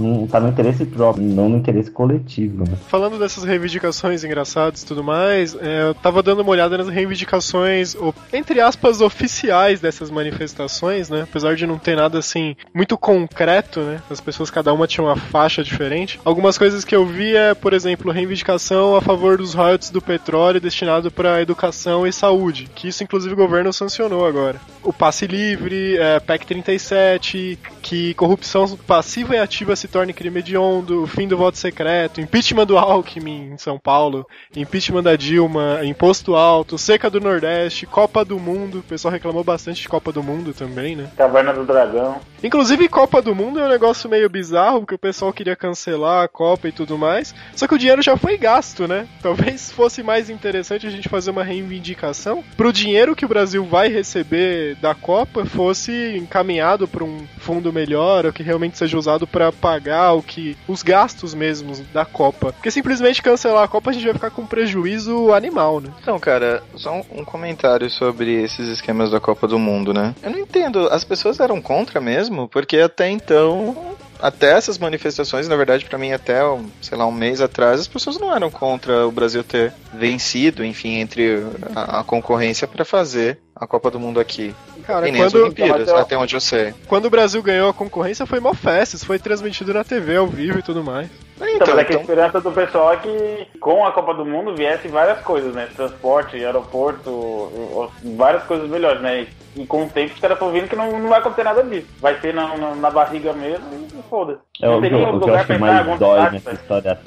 [0.00, 2.76] não tá no interesse próprio, não no interesse coletivo, né?
[2.88, 7.96] Falando dessas reivindicações engraçadas e tudo mais, é, eu tava dando uma olhada nas reivindicações,
[8.32, 11.22] entre aspas, oficiais dessas manifestações, né?
[11.22, 14.02] Apesar de não ter nada assim muito concreto, né?
[14.10, 16.20] As pessoas, cada uma tinha uma faixa diferente.
[16.24, 20.60] Algumas coisas que eu vi é, por exemplo, reivindicação a favor dos royalties do petróleo
[20.60, 24.60] destinado para educação e saúde, que isso inclusive o governo sancionou agora.
[24.82, 31.02] O passe livre, é, PEC 37, que corrupção passiva e ativa se torne crime hediondo,
[31.02, 36.34] o fim do voto secreto, impeachment do Alckmin em São Paulo, impeachment da Dilma, imposto
[36.34, 40.54] alto, seca do Nordeste, Copa do Mundo, o pessoal reclamou bastante de Copa do Mundo
[40.54, 41.10] também, né?
[41.16, 42.20] Caverna do Dragão.
[42.42, 46.28] Inclusive, Copa do Mundo é um negócio meio bizarro, porque o pessoal queria cancelar a
[46.28, 47.34] Copa e tudo mais.
[47.54, 49.06] Só que o dinheiro já foi gasto, né?
[49.20, 53.88] Talvez fosse mais interessante a gente fazer uma reivindicação pro dinheiro que o Brasil vai
[53.88, 59.50] receber da Copa fosse encaminhado para um fundo melhor, ou que realmente seja usado para
[59.52, 60.56] pagar pagar, o que.
[60.68, 62.52] os gastos mesmos da Copa.
[62.52, 65.90] Porque simplesmente cancelar a Copa a gente vai ficar com um prejuízo animal, né?
[66.00, 70.14] Então, cara, só um, um comentário sobre esses esquemas da Copa do Mundo, né?
[70.22, 75.56] Eu não entendo, as pessoas eram contra mesmo, porque até então até essas manifestações, na
[75.56, 76.40] verdade, pra mim, até,
[76.82, 80.96] sei lá, um mês atrás, as pessoas não eram contra o Brasil ter vencido, enfim,
[80.96, 81.42] entre
[81.74, 84.54] a, a concorrência pra fazer a Copa do Mundo aqui.
[84.90, 86.74] Cara, e nem as quando, Olimpíadas, Então, até onde eu sei.
[86.86, 90.26] quando o Brasil ganhou a concorrência foi mó festa, isso foi transmitido na TV ao
[90.26, 91.08] vivo e tudo mais.
[91.42, 94.54] Então, mas é que a esperança do pessoal é que com a Copa do Mundo
[94.54, 95.68] viesse várias coisas, né?
[95.74, 99.26] Transporte, aeroporto, várias coisas melhores, né?
[99.56, 101.86] E com o tempo os caras estão vendo que não, não vai acontecer nada disso.
[101.98, 104.38] Vai ser na, na, na barriga mesmo e foda-se.
[104.62, 106.54] É, Não o, tem o que eu lugar acho mais dói nessa velho.
[106.60, 107.00] história,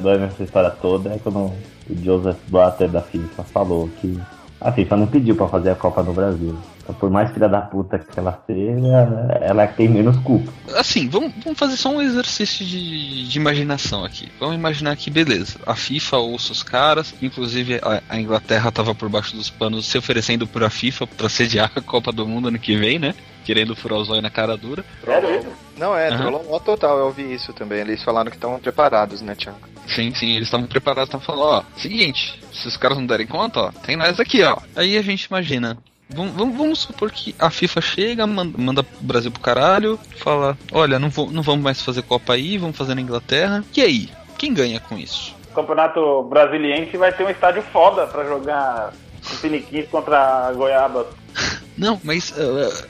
[0.00, 1.54] dói nessa história toda é quando o
[2.02, 4.20] Joseph Blatter da FIFA falou que
[4.64, 6.56] a FIFA não pediu pra fazer a Copa no Brasil.
[6.82, 10.50] Então, por mais filha da puta que ela seja, ela tem menos culpa.
[10.74, 14.32] Assim, vamos, vamos fazer só um exercício de, de imaginação aqui.
[14.40, 19.10] Vamos imaginar que, beleza, a FIFA ouça os caras, inclusive a, a Inglaterra tava por
[19.10, 22.74] baixo dos panos se oferecendo pra FIFA pra sediar a Copa do Mundo ano que
[22.76, 23.14] vem, né?
[23.44, 24.82] Querendo furar o zóio na cara dura.
[25.02, 25.48] Isso?
[25.76, 26.30] Não, é, Aham.
[26.30, 27.80] trollou total, eu ouvi isso também.
[27.80, 29.73] Eles falaram que estão preparados, né, Thiago?
[29.86, 33.60] Sim, sim, eles estavam preparados, estavam falando, ó, seguinte, se os caras não derem conta,
[33.60, 34.56] ó, tem nós aqui, ó.
[34.74, 35.76] Aí a gente imagina.
[36.08, 40.98] Vamos, vamos, supor que a FIFA chega, manda, manda o Brasil pro caralho, fala, olha,
[40.98, 43.64] não, vou, não vamos mais fazer Copa aí, vamos fazer na Inglaterra.
[43.74, 44.10] E aí?
[44.38, 45.34] Quem ganha com isso?
[45.50, 48.92] O campeonato brasiliense vai ter um estádio foda pra jogar
[49.26, 51.06] com Piniquins contra Goiaba.
[51.76, 52.32] Não, mas.
[52.32, 52.84] uh,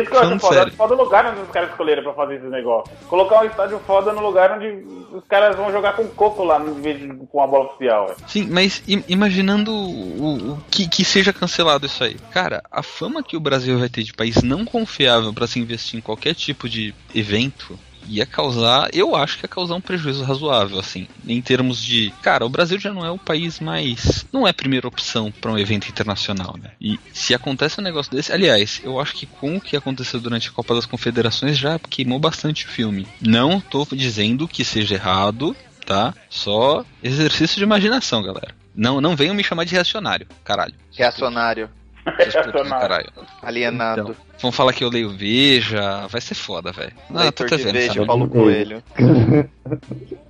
[0.00, 0.54] Isso que eu acho foda.
[0.54, 0.72] sério.
[0.74, 2.92] Foda o lugar onde os caras escolheram pra fazer esse negócio.
[3.08, 6.80] Colocar um estádio foda no lugar onde os caras vão jogar com coco lá, em
[6.80, 8.06] vez de com a bola oficial.
[8.08, 8.18] velho.
[8.26, 12.16] Sim, mas im- imaginando o, o que, que seja cancelado isso aí.
[12.32, 15.98] Cara, a fama que o Brasil vai ter de país não confiável pra se investir
[15.98, 20.78] em qualquer tipo de evento ia causar, eu acho que ia causar um prejuízo razoável,
[20.78, 24.50] assim, em termos de, cara, o Brasil já não é o país mais, não é
[24.50, 26.70] a primeira opção pra um evento internacional, né?
[26.80, 30.48] E se acontece um negócio desse, aliás, eu acho que com o que aconteceu durante
[30.48, 33.06] a Copa das Confederações já queimou bastante o filme.
[33.20, 36.14] Não tô dizendo que seja errado, tá?
[36.28, 38.54] Só exercício de imaginação, galera.
[38.74, 40.74] Não, não venham me chamar de reacionário, caralho.
[40.92, 41.70] Reacionário,
[42.06, 42.68] Reacionário.
[42.70, 43.12] caralho.
[43.42, 46.92] alienado, Então, vão falar que eu leio Veja, vai ser foda, velho.
[47.14, 48.06] Ah, leitor tô de até vendo, Veja, sabe?
[48.06, 48.82] Paulo Coelho.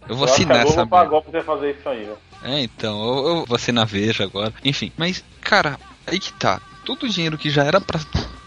[0.09, 0.87] Eu vou Eu assinar Globo essa merda.
[0.87, 2.19] pagou pra você fazer isso aí, velho.
[2.43, 4.53] É, então, eu, eu vou assinar Veja agora.
[4.65, 6.61] Enfim, mas, cara, aí que tá.
[6.85, 7.99] Todo o dinheiro que já era pra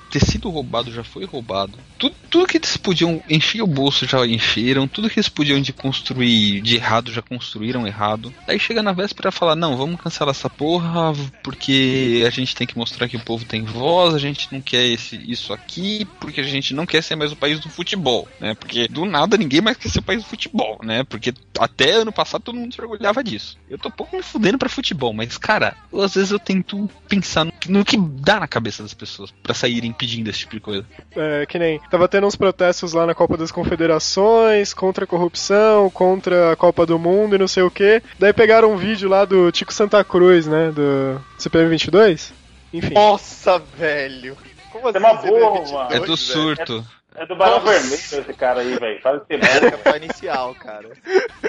[0.10, 1.78] ter sido roubado já foi roubado.
[1.98, 4.88] Tudo, tudo que eles podiam encher o bolso já encheram.
[4.88, 8.34] Tudo que eles podiam de construir de errado já construíram errado.
[8.48, 12.67] Aí chega na véspera e fala: Não, vamos cancelar essa porra porque a gente tem
[12.67, 14.13] que mostrar que o povo tem voz.
[14.13, 17.36] A gente não quer esse, isso aqui porque a gente não quer ser mais o
[17.36, 18.54] país do futebol, né?
[18.56, 21.04] Porque do nada ninguém mais quer ser o país do futebol, né?
[21.04, 23.58] Porque até ano passado todo mundo se orgulhava disso.
[23.69, 27.54] Eu tô pouco me fudendo pra futebol, mas cara, às vezes eu tento pensar no,
[27.67, 30.86] no que dá na cabeça das pessoas pra saírem pedindo esse tipo de coisa.
[31.16, 31.80] É, que nem.
[31.92, 36.86] Tava tendo uns protestos lá na Copa das Confederações, contra a corrupção, contra a Copa
[36.86, 38.02] do Mundo e não sei o que.
[38.18, 40.72] Daí pegaram um vídeo lá do Tico Santa Cruz, né?
[40.72, 42.34] Do CPM 22.
[42.74, 42.94] Enfim.
[42.94, 44.38] Nossa, velho.
[44.72, 45.90] Como Você é uma burro, deve- mano.
[45.92, 46.18] É do velho?
[46.18, 46.86] surto.
[46.88, 47.72] É do Barão Nossa.
[47.72, 49.02] Vermelho esse cara aí, velho.
[49.02, 50.89] Faz esse Era pra inicial, cara.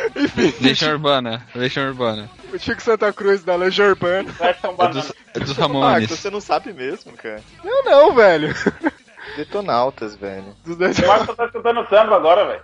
[0.60, 2.28] Legião Urbana, Legião Urbana.
[2.52, 4.28] O Tico Santa Cruz da Legião Urbana.
[4.40, 6.10] É dos, é dos Ah, Ramones.
[6.10, 7.40] você não sabe mesmo, cara.
[7.62, 8.54] Não, não, velho.
[9.36, 10.56] Detonautas, velho.
[10.64, 12.62] Dos dez- O Marcos tá escutando samba agora, velho.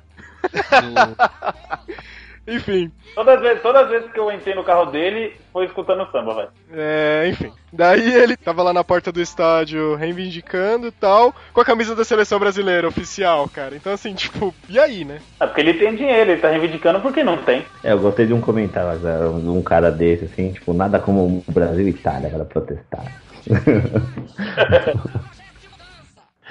[0.83, 1.97] Do-
[2.47, 2.91] Enfim.
[3.15, 6.35] Todas as, vezes, todas as vezes que eu entrei no carro dele, foi escutando samba,
[6.35, 6.49] velho.
[6.73, 7.53] É, enfim.
[7.73, 12.05] Daí ele tava lá na porta do estádio reivindicando e tal, com a camisa da
[12.05, 13.75] seleção brasileira oficial, cara.
[13.75, 15.21] Então, assim, tipo, e aí, né?
[15.41, 17.65] É porque ele tem dinheiro, ele tá reivindicando porque não tem.
[17.83, 21.45] É, eu gostei de um comentário agora, de um cara desse, assim, tipo, nada como
[21.47, 23.05] o Brasil e Itália para protestar.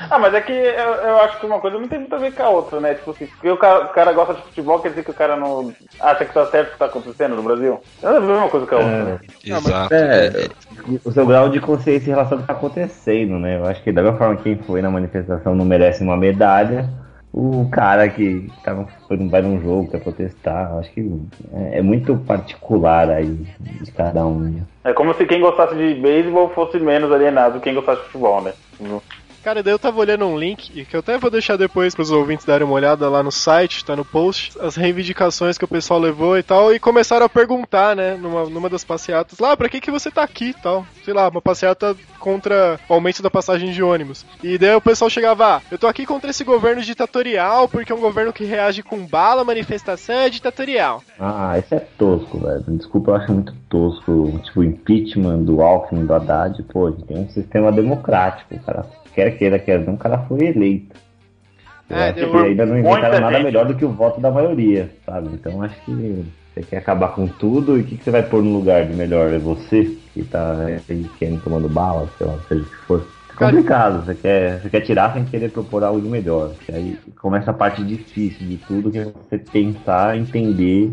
[0.09, 2.33] Ah, mas é que eu, eu acho que uma coisa não tem muito a ver
[2.33, 2.95] com a outra, né?
[2.95, 5.37] Tipo assim, porque o cara, o cara gosta de futebol, quer dizer que o cara
[5.37, 7.79] não acha que tá certo o que tá acontecendo no Brasil?
[8.03, 9.19] Não é a mesma coisa que a outra, né?
[9.45, 9.93] Exato.
[9.93, 10.49] É, É,
[11.03, 13.57] o seu grau de consciência em relação ao que tá acontecendo, né?
[13.57, 16.89] Eu acho que da mesma forma que quem foi na manifestação não merece uma medalha,
[17.33, 21.09] o cara que tá, foi, vai num jogo, quer protestar, eu acho que
[21.53, 23.45] é, é muito particular aí
[23.81, 24.39] de cada um.
[24.39, 24.61] né?
[24.83, 28.41] É como se quem gostasse de beisebol fosse menos alienado que quem gostasse de futebol,
[28.41, 28.51] né?
[29.45, 32.47] Cara, daí eu tava olhando um link, que eu até vou deixar depois pros ouvintes
[32.47, 36.35] darem uma olhada lá no site, tá no post, as reivindicações que o pessoal levou
[36.35, 39.91] e tal, e começaram a perguntar, né, numa, numa das passeatas, lá, pra que que
[39.91, 40.83] você tá aqui e tal?
[41.03, 44.25] Sei lá, uma passeata contra o aumento da passagem de ônibus.
[44.41, 47.95] E daí o pessoal chegava, ah, eu tô aqui contra esse governo ditatorial, porque é
[47.95, 51.03] um governo que reage com bala, manifestação é ditatorial.
[51.19, 52.63] Ah, esse é tosco, velho.
[52.69, 54.41] Desculpa, eu acho muito tosco.
[54.43, 59.31] Tipo, impeachment do Alckmin, do Haddad, pô, a gente tem um sistema democrático, cara quer
[59.37, 60.95] queira, quer não, o cara foi eleito.
[61.89, 64.29] Eu É, acho que ainda não inventaram nada gente- melhor do que o voto da
[64.31, 65.29] maioria, sabe?
[65.33, 68.43] Então acho que você quer acabar com tudo e o que, que você vai pôr
[68.43, 69.31] no lugar de melhor?
[69.31, 70.55] É você que tá
[70.89, 73.07] aí querendo tomando bala, sei lá, seja o que for.
[73.29, 76.51] É complicado, você quer, você quer tirar sem querer propor algo de melhor.
[76.65, 80.89] Que aí começa a parte difícil de tudo, que é você pensar, entender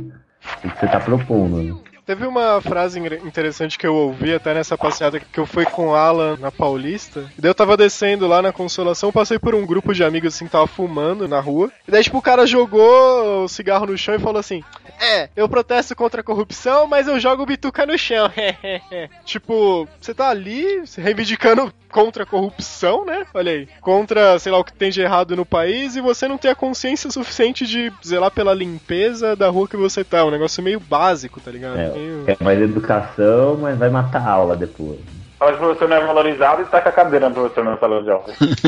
[0.64, 1.56] o que você tá propondo.
[1.62, 1.74] Né?
[2.04, 5.94] Teve uma frase interessante que eu ouvi até nessa passeada que eu fui com o
[5.94, 7.30] Alan na Paulista.
[7.38, 10.46] E daí eu tava descendo lá na Consolação, passei por um grupo de amigos assim,
[10.46, 11.70] que tava fumando na rua.
[11.86, 14.64] E daí, tipo, o cara jogou o cigarro no chão e falou assim:
[15.00, 18.30] É, eu protesto contra a corrupção, mas eu jogo bituca no chão.
[19.24, 23.24] tipo, você tá ali se reivindicando contra a corrupção, né?
[23.34, 23.68] Olha aí.
[23.80, 26.54] Contra, sei lá, o que tem de errado no país e você não tem a
[26.54, 30.18] consciência suficiente de zelar pela limpeza da rua que você tá.
[30.18, 31.78] É um negócio meio básico, tá ligado?
[31.78, 31.91] É,
[32.24, 35.00] Quer mais educação, mas vai matar a aula depois.
[35.38, 38.02] Fala que o professor não é valorizado e taca a cadeira no professor no salão
[38.02, 38.26] de aula.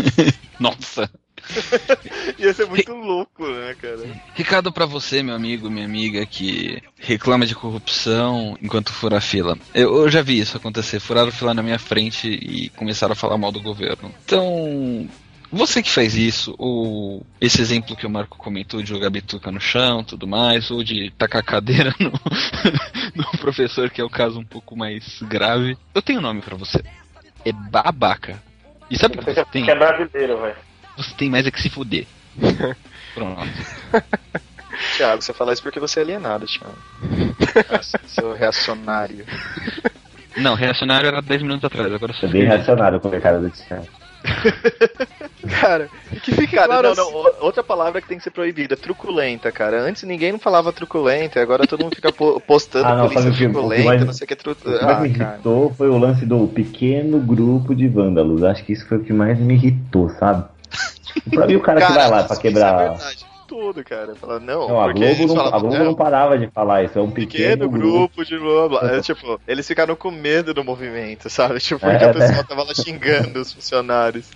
[0.59, 1.09] Nossa.
[2.39, 4.01] Ia ser muito louco, né, cara?
[4.35, 9.57] Recado pra você, meu amigo, minha amiga, que reclama de corrupção enquanto fura a fila.
[9.75, 11.01] Eu, eu já vi isso acontecer.
[11.01, 14.13] Furaram fila na minha frente e começaram a falar mal do governo.
[14.25, 15.09] Então,
[15.55, 19.61] você que faz isso, ou esse exemplo que o Marco comentou de jogar bituca no
[19.61, 22.13] chão, tudo mais, ou de tacar a cadeira no,
[23.15, 26.57] no professor, que é o caso um pouco mais grave, eu tenho um nome pra
[26.57, 26.83] você.
[27.45, 28.43] É babaca.
[28.91, 29.71] E sabe o que Você você que tem?
[29.71, 30.57] é brasileiro, velho.
[30.97, 32.07] Você tem mais é que se fuder.
[33.15, 33.41] Pronto.
[34.97, 36.77] Thiago, você fala isso porque você é alienado, Thiago.
[37.71, 39.25] Nossa, seu reacionário.
[40.37, 43.41] Não, reacionário era 10 minutos atrás, agora eu É sou bem reacionário com o mercado
[43.41, 43.87] do Thiago.
[45.61, 48.31] Cara, e que fique Cara, claro não, assim- não, outra palavra que tem que ser
[48.31, 49.81] proibida, truculenta, cara.
[49.83, 53.85] Antes ninguém não falava truculenta, agora todo mundo fica po- postando Ah, não, polícia truculenta,
[53.85, 54.53] mais- não sei o que é tru...
[54.53, 55.33] O que mais me Ah, cara.
[55.35, 58.43] irritou foi o lance do pequeno grupo de vândalos.
[58.43, 60.45] Acho que isso foi o que mais me irritou, sabe?
[61.33, 62.97] Pra mim, o cara, que vai lá pra isso quebrar.
[62.97, 64.15] é Tudo, cara.
[64.15, 66.85] Fala, não, Não, a porque Globo, não, falavam, a Globo não, não parava de falar
[66.85, 66.99] isso.
[66.99, 68.81] É um pequeno pequeno, grupo de blá blá.
[68.95, 71.59] É, tipo, eles ficaram com medo do movimento, sabe?
[71.59, 72.45] Tipo, porque É, a pessoa né?
[72.49, 74.31] tava lá xingando os funcionários.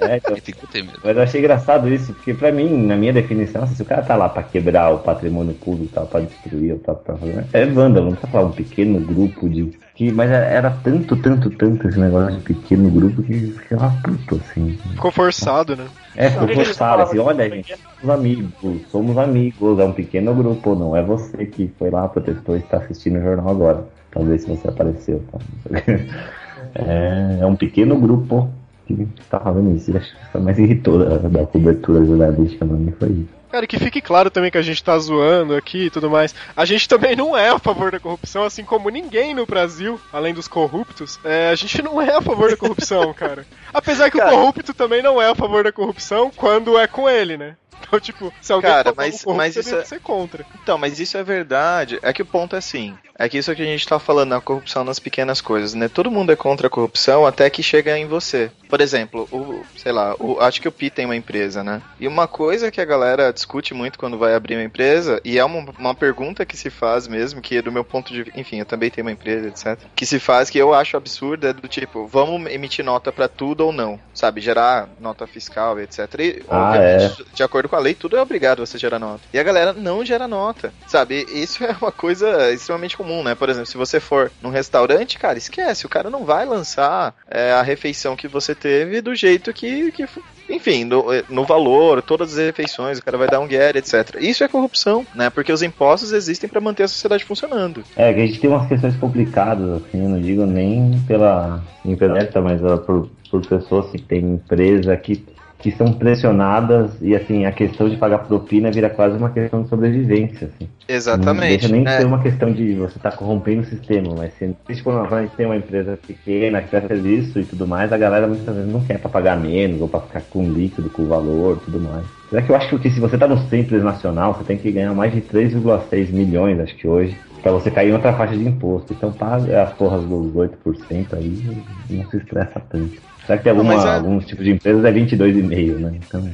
[0.00, 0.98] É, então, Tem que ter medo.
[1.04, 4.16] Mas eu achei engraçado isso, porque pra mim, na minha definição, se o cara tá
[4.16, 8.12] lá pra quebrar o patrimônio público, tá, pra destruir, tá, pra fazer, é vândalo, não
[8.12, 9.78] precisa falar um pequeno grupo de.
[9.94, 14.78] Que, mas era, tanto, tanto, tanto esse negócio de pequeno grupo que ficava puto, assim.
[14.94, 15.86] Ficou forçado, né?
[16.16, 20.96] É, eles forçado, assim, olha, gente, somos amigos, somos amigos, é um pequeno grupo, não
[20.96, 24.68] é você que foi lá, protestou e está assistindo o jornal agora, ver se você
[24.68, 25.22] apareceu.
[25.30, 25.38] Tá?
[26.72, 28.48] É, é um pequeno grupo
[28.86, 32.92] que tá fazendo isso, acho que foi mais irritou da, da cobertura jornalística pra mim
[32.92, 33.39] foi isso.
[33.50, 36.32] Cara, que fique claro também que a gente tá zoando aqui e tudo mais.
[36.56, 40.32] A gente também não é a favor da corrupção, assim como ninguém no Brasil, além
[40.32, 41.18] dos corruptos.
[41.24, 43.44] É, a gente não é a favor da corrupção, cara.
[43.74, 44.32] Apesar que Cara.
[44.32, 47.56] o corrupto também não é a favor da corrupção quando é com ele, né?
[47.80, 50.46] Então, tipo, se alguém Cara, mas- corrupto, mas você isso deve é- ser contra.
[50.62, 51.98] Então, mas isso é verdade.
[52.02, 52.96] É que o ponto é assim.
[53.18, 55.88] É que isso que a gente tá falando, a corrupção nas pequenas coisas, né?
[55.88, 58.50] Todo mundo é contra a corrupção até que chega em você.
[58.68, 61.82] Por exemplo, o, sei lá, o, acho que o Pi tem uma empresa, né?
[61.98, 65.44] E uma coisa que a galera discute muito quando vai abrir uma empresa, e é
[65.44, 68.64] uma, uma pergunta que se faz mesmo, que é do meu ponto de enfim, eu
[68.64, 69.78] também tenho uma empresa, etc.
[69.94, 73.66] Que se faz, que eu acho absurda, é do tipo, vamos emitir nota pra tudo
[73.66, 74.40] ou não, sabe?
[74.40, 75.98] Gerar nota fiscal, etc.
[76.20, 79.22] E, Ah, obviamente, de acordo com a lei, tudo é obrigado você gerar nota.
[79.32, 81.26] E a galera não gera nota, sabe?
[81.32, 83.34] Isso é uma coisa extremamente comum, né?
[83.34, 87.52] Por exemplo, se você for num restaurante, cara, esquece, o cara não vai lançar é,
[87.52, 89.92] a refeição que você teve do jeito que.
[89.92, 90.06] que
[90.48, 94.16] enfim, no, no valor, todas as refeições, o cara vai dar um guerra, etc.
[94.20, 95.30] Isso é corrupção, né?
[95.30, 97.84] Porque os impostos existem para manter a sociedade funcionando.
[97.94, 102.36] É, que a gente tem umas questões complicadas, assim, eu não digo nem pela internet,
[102.40, 105.24] mas uh, por, por pessoas que têm empresa que,
[105.60, 109.68] que são pressionadas e, assim, a questão de pagar propina vira quase uma questão de
[109.68, 110.68] sobrevivência, assim.
[110.88, 111.48] Não Exatamente.
[111.48, 111.98] deixa nem né?
[111.98, 115.46] ser uma questão de você estar corrompendo o sistema, mas se tipo, a gente tem
[115.46, 118.98] uma empresa pequena que presta serviço e tudo mais, a galera muitas vezes não quer
[118.98, 122.06] pra pagar menos ou pra ficar com líquido, com valor e tudo mais.
[122.30, 124.94] Será que eu acho que se você tá no Simples Nacional, você tem que ganhar
[124.94, 128.92] mais de 3,6 milhões, acho que hoje, pra você cair em outra faixa de imposto.
[128.92, 131.42] Então paga as porras dos 8% aí
[131.90, 133.10] não se estressa tanto.
[133.30, 136.00] Será que tem alguma, é- alguns tipos de empresas é 22,5, né?
[136.04, 136.28] Então,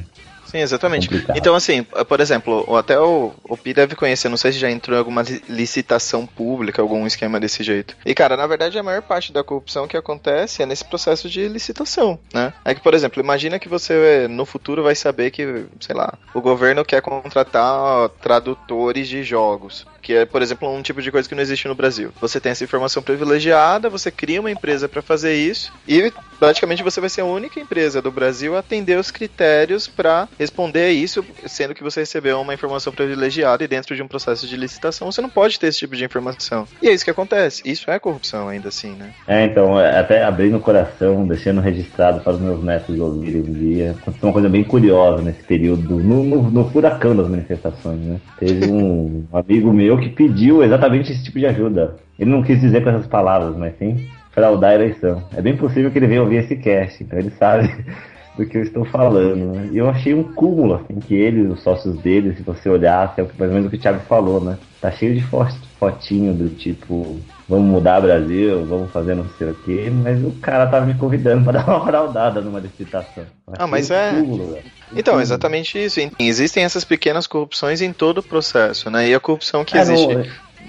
[0.45, 1.09] Sim, exatamente.
[1.09, 1.37] Complicado.
[1.37, 4.95] Então, assim, por exemplo, até o, o Pi deve conhecer, não sei se já entrou
[4.95, 7.97] em alguma li- licitação pública, algum esquema desse jeito.
[8.05, 11.49] E, cara, na verdade, a maior parte da corrupção que acontece é nesse processo de
[11.49, 12.53] licitação, né?
[12.63, 16.39] É que, por exemplo, imagina que você no futuro vai saber que, sei lá, o
[16.39, 19.85] governo quer contratar tradutores de jogos.
[20.07, 22.11] Que é, por exemplo, um tipo de coisa que não existe no Brasil.
[22.21, 27.01] Você tem essa informação privilegiada, você cria uma empresa para fazer isso e praticamente você
[27.01, 31.25] vai ser a única empresa do Brasil a atender os critérios para responder a isso,
[31.45, 35.21] sendo que você recebeu uma informação privilegiada e dentro de um processo de licitação você
[35.21, 36.65] não pode ter esse tipo de informação.
[36.81, 37.61] E é isso que acontece.
[37.65, 39.11] Isso é corrupção ainda assim, né?
[39.27, 43.53] É, então, é, até abrindo o coração, deixando registrado para os meus netos ouvirem um
[43.53, 43.91] dia.
[43.91, 48.21] Aconteceu uma coisa bem curiosa nesse período, no, no, no furacão das manifestações, né?
[48.39, 51.95] Teve um amigo meu que pediu exatamente esse tipo de ajuda.
[52.19, 55.23] Ele não quis dizer com essas palavras, mas sim fraudar a eleição.
[55.35, 57.69] É bem possível que ele venha ouvir esse cast, então ele sabe
[58.37, 59.55] do que eu estou falando.
[59.55, 59.69] Né?
[59.71, 63.23] E eu achei um cúmulo, assim, que ele, os sócios dele, se você olhasse, é
[63.23, 64.57] o que- mais ou menos o que o Thiago falou, né?
[64.79, 65.43] Tá cheio de fo-
[65.79, 70.31] fotinho do tipo, vamos mudar o Brasil, vamos fazer não sei o quê, mas o
[70.41, 73.25] cara tava me convidando pra dar uma fraudada numa licitação.
[73.57, 74.13] Ah, mas é-.
[74.13, 74.57] Um
[74.95, 75.99] Então, exatamente isso.
[76.19, 79.09] Existem essas pequenas corrupções em todo o processo, né?
[79.09, 80.25] E a corrupção que É, existe não,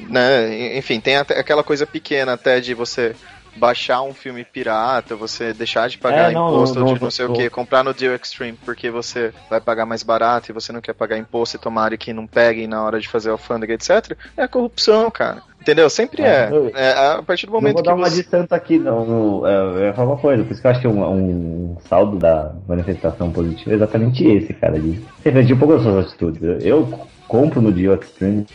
[0.08, 0.76] né?
[0.76, 3.14] Enfim, tem aquela coisa pequena até de você
[3.56, 7.26] baixar um filme pirata, você deixar de pagar É, não, imposto não, de não, sei
[7.26, 10.80] o que, comprar no Deal Extreme porque você vai pagar mais barato e você não
[10.80, 14.16] quer pagar imposto e tomara que não peguem na hora de fazer alfândega, etc.
[14.36, 15.42] É a corrupção, cara.
[15.60, 15.90] Entendeu?
[15.90, 16.80] Sempre É, é.
[16.80, 18.22] É, a partir do Não momento vou que dar uma você...
[18.22, 19.04] de santo aqui, não.
[19.04, 22.52] No- é, falar uma coisa, por isso que eu acho que um, um saldo da
[22.66, 24.78] manifestação positiva é exatamente esse, cara.
[24.78, 26.42] De refletir um pouco das suas atitudes.
[26.42, 28.46] Eu, eu compro no Dio Extreme.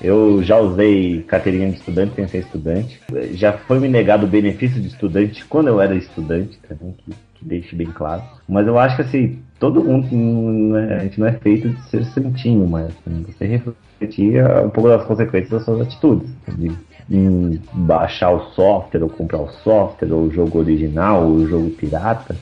[0.00, 3.00] Eu já usei carteirinha de estudante sem ser estudante.
[3.32, 7.44] Já foi me negado o benefício de estudante quando eu era estudante, também, que, que
[7.44, 8.22] deixe bem claro.
[8.48, 11.82] Mas eu acho que assim, todo mundo, não é- a gente não é feito de
[11.90, 16.30] ser santinho, mas assim, você refletir um pouco das consequências das suas atitudes.
[16.56, 16.70] De,
[17.72, 22.36] baixar o software, ou comprar o software, ou o jogo original, ou o jogo pirata.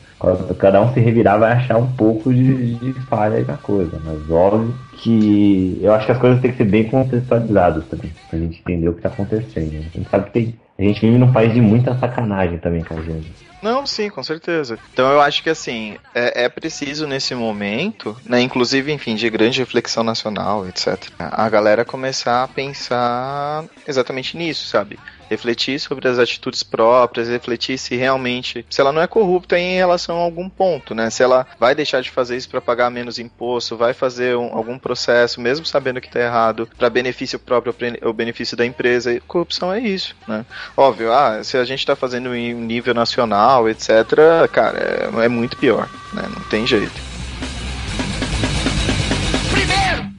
[0.58, 4.74] Cada um se revirar vai achar um pouco de, de falha na coisa, mas óbvio
[4.92, 8.88] que eu acho que as coisas têm que ser bem contextualizadas também, pra gente entender
[8.88, 9.72] o que tá acontecendo.
[9.72, 9.84] né?
[9.94, 12.94] A gente sabe que tem, a gente vive num país de muita sacanagem também com
[12.94, 13.30] a gente.
[13.66, 14.78] Não, sim, com certeza.
[14.92, 19.58] Então eu acho que assim, é, é preciso nesse momento, né, inclusive, enfim, de grande
[19.58, 24.98] reflexão nacional, etc., a galera começar a pensar exatamente nisso, sabe?
[25.28, 30.16] Refletir sobre as atitudes próprias, refletir se realmente, se ela não é corrupta em relação
[30.18, 31.10] a algum ponto, né?
[31.10, 34.78] Se ela vai deixar de fazer isso para pagar menos imposto, vai fazer um- algum
[34.78, 39.20] processo, mesmo sabendo que tá errado, para benefício próprio ou benefício da empresa.
[39.26, 40.46] Corrupção é isso, né?
[40.76, 45.28] Óbvio, ah, se a gente tá fazendo em um nível nacional, etc., cara, é, é
[45.28, 46.22] muito pior, né?
[46.34, 46.92] Não tem jeito.
[49.50, 50.10] Primeiro,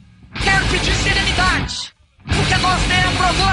[0.43, 1.93] quero pedir serenidade.
[2.25, 3.07] Porque nós temos,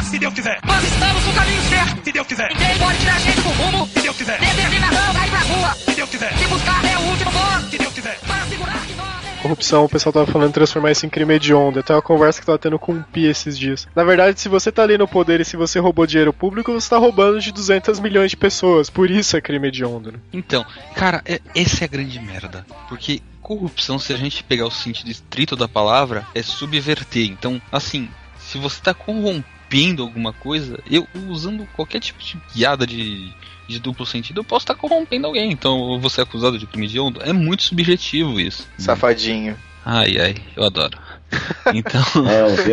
[0.06, 0.60] se Deus quiser.
[0.64, 2.48] Nós estamos no caminho certo, se Deus quiser.
[2.50, 4.38] Ninguém pode tirar a gente do rumo, se Deus quiser.
[4.38, 6.36] Determinação vai pra rua, se Deus quiser.
[6.36, 8.18] Se buscar é o último voto, se Deus quiser.
[8.26, 9.13] Para segurar que nós
[9.44, 11.78] Corrupção, o pessoal tava falando transformar isso em crime hediondo.
[11.78, 13.86] Até uma conversa que tava tendo com o Pi esses dias.
[13.94, 16.88] Na verdade, se você tá ali no poder e se você roubou dinheiro público, você
[16.88, 18.88] tá roubando de 200 milhões de pessoas.
[18.88, 20.18] Por isso é crime hediondo, né?
[20.32, 20.64] Então,
[20.94, 22.64] cara, é, essa é a grande merda.
[22.88, 27.26] Porque corrupção, se a gente pegar o sentido estrito da palavra, é subverter.
[27.26, 33.30] Então, assim, se você tá corrompendo alguma coisa, eu usando qualquer tipo de piada de,
[33.68, 35.50] de duplo sentido, eu posso estar corrompendo alguém.
[35.50, 37.22] Então, eu vou ser acusado de crime de onda.
[37.24, 38.68] É muito subjetivo isso.
[38.78, 39.56] Safadinho.
[39.84, 40.96] Ai, ai, eu adoro.
[41.74, 42.70] Então, É, eu vi,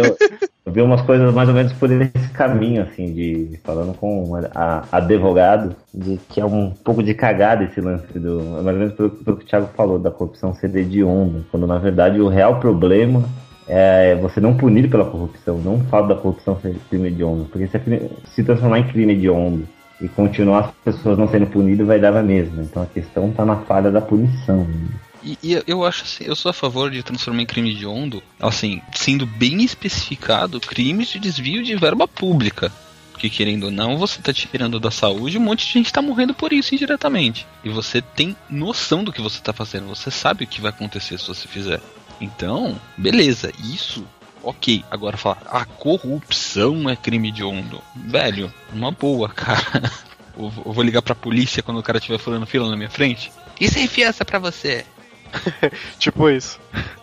[0.66, 4.84] eu vi umas coisas mais ou menos por esse caminho, assim, de falando com a,
[4.92, 8.40] advogado, de que é um pouco de cagada esse lance do.
[8.60, 11.66] é Mais ou menos pelo, pelo que o Thiago falou, da corrupção ser hedionda, quando
[11.66, 13.24] na verdade o real problema
[13.68, 17.78] é você não punir pela corrupção, não falo da corrupção ser crime hediondo, porque se,
[17.78, 19.68] é crime- se transformar em crime hediondo
[20.02, 22.64] e continuar as pessoas não sendo punidas, vai dar a mesma.
[22.64, 24.66] Então a questão tá na falha da punição.
[24.66, 24.90] né?
[25.24, 28.24] E, e eu acho assim, eu sou a favor de transformar em crime de ondo,
[28.40, 32.72] assim, sendo bem especificado crimes de desvio de verba pública.
[33.12, 36.34] Porque querendo ou não, você tá tirando da saúde, um monte de gente tá morrendo
[36.34, 37.46] por isso indiretamente.
[37.64, 41.20] E você tem noção do que você tá fazendo, você sabe o que vai acontecer
[41.20, 41.80] se você fizer.
[42.20, 44.04] Então, beleza, isso
[44.44, 47.82] Ok, agora falar, a corrupção é crime de ondo.
[47.96, 49.62] Velho, uma boa, cara.
[50.38, 53.32] Eu vou- ligar pra polícia quando o cara estiver furando fila na minha frente.
[53.60, 54.86] Isso é fiança pra você.
[56.00, 56.60] Tipo isso.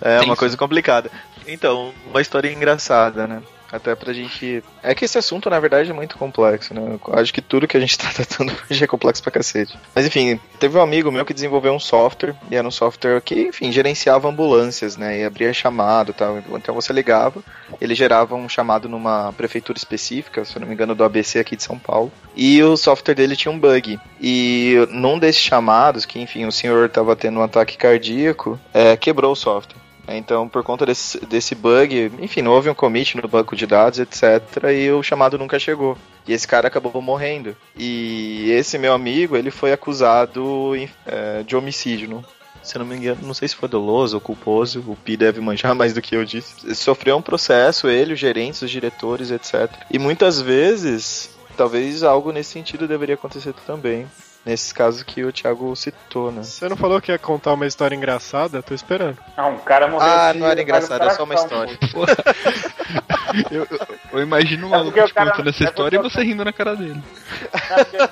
[0.00, 0.38] É Tem uma sim.
[0.40, 1.10] coisa complicada.
[1.46, 3.40] Então, uma história engraçada, né?
[3.72, 4.62] Até pra gente.
[4.82, 6.98] É que esse assunto, na verdade, é muito complexo, né?
[7.08, 9.78] Eu acho que tudo que a gente tá tratando hoje é complexo pra cacete.
[9.94, 13.48] Mas enfim, teve um amigo meu que desenvolveu um software, e era um software que,
[13.48, 15.20] enfim, gerenciava ambulâncias, né?
[15.20, 16.38] E abria chamado e tal.
[16.52, 17.42] Então você ligava,
[17.80, 21.56] ele gerava um chamado numa prefeitura específica, se eu não me engano, do ABC aqui
[21.56, 22.12] de São Paulo.
[22.36, 23.98] E o software dele tinha um bug.
[24.20, 29.32] E num desses chamados, que enfim, o senhor tava tendo um ataque cardíaco, é, quebrou
[29.32, 29.81] o software.
[30.16, 33.98] Então, por conta desse, desse bug, enfim, não houve um commit no banco de dados,
[33.98, 34.42] etc.
[34.74, 35.96] E o chamado nunca chegou.
[36.26, 37.56] E esse cara acabou morrendo.
[37.76, 40.72] E esse meu amigo, ele foi acusado
[41.06, 42.24] é, de homicídio, não?
[42.62, 45.40] Se eu não me engano, não sei se foi doloso ou culposo, o Pi deve
[45.40, 46.74] manjar mais do que eu disse.
[46.74, 49.68] Sofreu um processo, ele, os gerentes, os diretores, etc.
[49.90, 54.06] E muitas vezes, talvez algo nesse sentido deveria acontecer também.
[54.44, 56.42] Nesses casos que o Thiago citou, né?
[56.42, 58.60] Você não falou que ia contar uma história engraçada?
[58.60, 59.16] Tô esperando.
[59.36, 60.08] Não, um cara morreu.
[60.08, 61.78] Ah, de- não era engraçado, é só uma história.
[63.50, 66.02] Eu, eu- eu imagino o É maluco o te cara- contando essa é história e
[66.02, 67.02] você rindo na cara dele.
[67.70, 68.08] É porque, é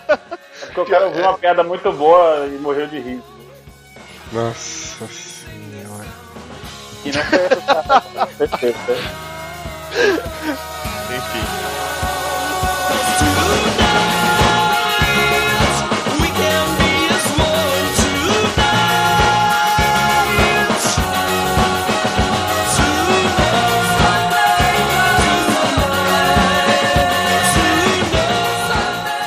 [0.66, 3.22] porque o cara ouviu uma piada muito boa e morreu de rir.
[4.33, 6.07] Nossa senhora.
[7.05, 8.28] E não foi essa piada,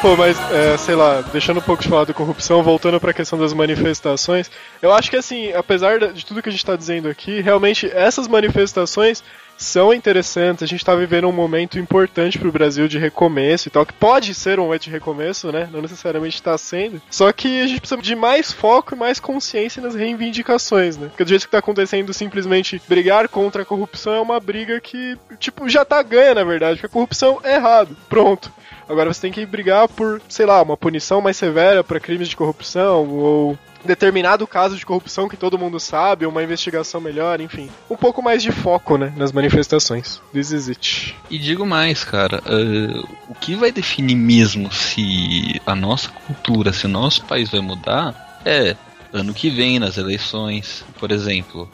[0.04, 3.40] Pô, mas, é, sei lá, deixando um pouco de falar da corrupção, voltando pra questão
[3.40, 4.52] das manifestações,
[4.82, 8.28] eu acho que, assim, apesar de tudo que a gente tá dizendo aqui, realmente essas
[8.28, 9.24] manifestações
[9.58, 10.62] são interessantes.
[10.62, 14.34] A gente tá vivendo um momento importante pro Brasil de recomeço e tal, que pode
[14.34, 15.70] ser um momento de recomeço, né?
[15.72, 17.02] Não necessariamente tá sendo.
[17.10, 21.08] Só que a gente precisa de mais foco e mais consciência nas reivindicações, né?
[21.08, 25.18] Porque do jeito que tá acontecendo, simplesmente brigar contra a corrupção é uma briga que,
[25.40, 27.96] tipo, já tá ganha, na verdade, porque a corrupção é errado.
[28.10, 28.52] Pronto.
[28.88, 32.36] Agora você tem que brigar por, sei lá, uma punição mais severa para crimes de
[32.36, 37.70] corrupção ou determinado caso de corrupção que todo mundo sabe, uma investigação melhor, enfim.
[37.90, 40.22] Um pouco mais de foco, né, nas manifestações.
[40.32, 41.16] This is it.
[41.30, 46.86] E digo mais, cara, eh, o que vai definir mesmo se a nossa cultura, se
[46.86, 48.76] o nosso país vai mudar, é
[49.12, 50.84] ano que vem, nas eleições.
[51.00, 51.70] Por exemplo,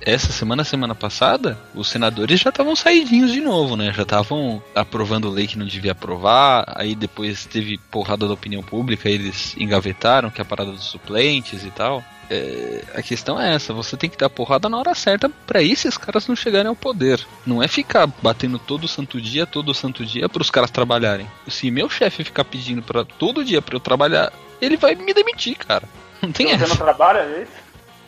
[0.00, 3.92] essa semana, semana passada, os senadores já estavam saidinhos de novo, né?
[3.92, 9.08] Já estavam aprovando lei que não devia aprovar, aí depois teve porrada da opinião pública,
[9.08, 12.02] eles engavetaram, que é a parada dos suplentes e tal.
[12.30, 15.98] É, a questão é essa, você tem que dar porrada na hora certa pra esses
[15.98, 17.20] caras não chegarem ao poder.
[17.44, 21.26] Não é ficar batendo todo santo dia, todo santo dia pros caras trabalharem.
[21.48, 25.56] Se meu chefe ficar pedindo para todo dia pra eu trabalhar, ele vai me demitir,
[25.56, 25.86] cara.
[26.22, 26.68] Não tem Você essa.
[26.68, 27.61] não trabalha, é isso?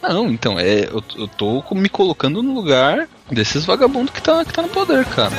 [0.08, 4.52] Não, então, é, eu, eu tô me colocando no lugar desses vagabundos que tá, que
[4.52, 5.32] tá no poder, cara.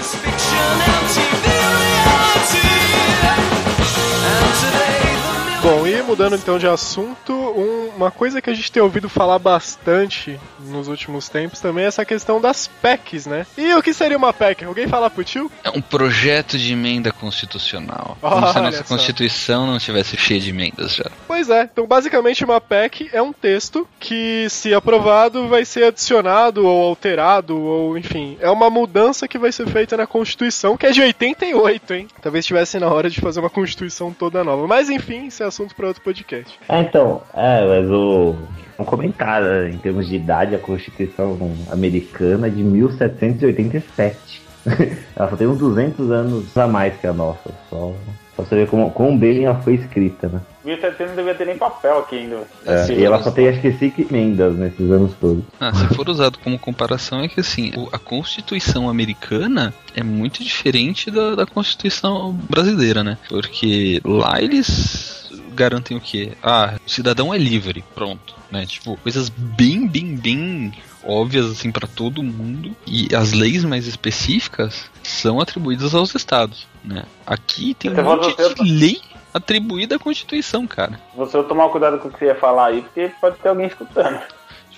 [6.02, 10.88] Mudando então de assunto, um- uma coisa que a gente tem ouvido falar bastante nos
[10.88, 13.46] últimos tempos também é essa questão das PECs, né?
[13.58, 14.64] E o que seria uma PEC?
[14.66, 15.52] Alguém fala pro tio?
[15.64, 18.18] É um projeto de emenda constitucional.
[18.22, 18.96] Como se a Olha nossa só.
[18.96, 21.10] Constituição não tivesse cheia de emendas já.
[21.28, 26.66] Pois é, então basicamente uma PEC é um texto que, se aprovado, vai ser adicionado
[26.66, 30.92] ou alterado, ou enfim, é uma mudança que vai ser feita na Constituição, que é
[30.92, 32.08] de 88, hein?
[32.22, 34.68] Talvez estivesse na hora de fazer uma Constituição toda nova.
[34.68, 36.60] Mas enfim, isso é assunto para outro podcast.
[36.68, 38.36] Ah, então, é, mas o.
[38.78, 41.38] Um comentário, né, em termos de idade, a Constituição
[41.72, 44.42] americana é de 1787.
[45.16, 47.52] ela só tem uns 200 anos a mais que a nossa.
[47.70, 47.94] Só,
[48.36, 50.42] só você ver como, quão bem ela foi escrita, né?
[50.66, 52.44] 1700 não devia ter nem papel aqui ainda.
[52.66, 55.46] É, e ela só tem acho que cinco emendas nesses anos todos.
[55.58, 61.10] Ah, se for usado como comparação, é que assim, a Constituição americana é muito diferente
[61.10, 63.18] da, da Constituição brasileira, né?
[63.30, 65.25] Porque lá eles
[65.56, 66.34] garantem o quê?
[66.44, 68.66] Ah, o cidadão é livre, pronto, né?
[68.66, 74.90] Tipo, coisas bem, bem, bem óbvias assim para todo mundo e as leis mais específicas
[75.04, 77.04] são atribuídas aos estados, né?
[77.26, 79.02] Aqui tem um Você falou monte de lei
[79.34, 81.00] atribuída à Constituição, cara.
[81.16, 84.20] Você tomar cuidado com o que você ia falar aí, porque pode ter alguém escutando.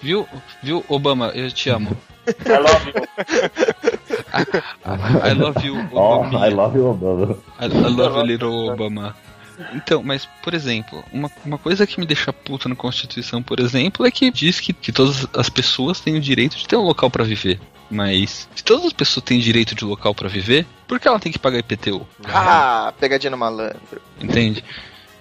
[0.01, 0.27] Viu,
[0.61, 1.95] viu, Obama, eu te amo.
[2.27, 2.93] I love you.
[5.23, 6.45] I love you, Obama.
[6.45, 7.37] I love you, Obama.
[7.59, 9.15] I, I love you, little Obama.
[9.73, 14.05] Então, mas, por exemplo, uma, uma coisa que me deixa puta na Constituição, por exemplo,
[14.05, 17.09] é que diz que, que todas as pessoas têm o direito de ter um local
[17.09, 17.59] pra viver.
[17.89, 21.31] Mas, se todas as pessoas têm direito de local pra viver, por que ela tem
[21.31, 22.05] que pagar IPTU?
[22.25, 24.01] Ah, pegadinha no malandro.
[24.21, 24.63] Entende?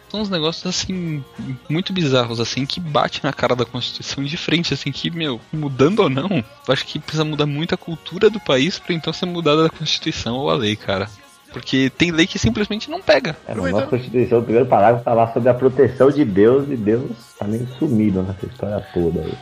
[0.09, 1.23] são uns negócios assim
[1.69, 6.01] muito bizarros assim que bate na cara da Constituição de frente assim que meu mudando
[6.01, 9.27] ou não, eu acho que precisa mudar muito a cultura do país pra então ser
[9.27, 11.11] mudada a Constituição ou a lei, cara.
[11.53, 13.37] Porque tem lei que simplesmente não pega.
[13.47, 16.77] É, na nossa Constituição, o primeiro parágrafo tá lá sobre a proteção de Deus e
[16.77, 19.35] Deus tá meio sumido nessa história toda aí.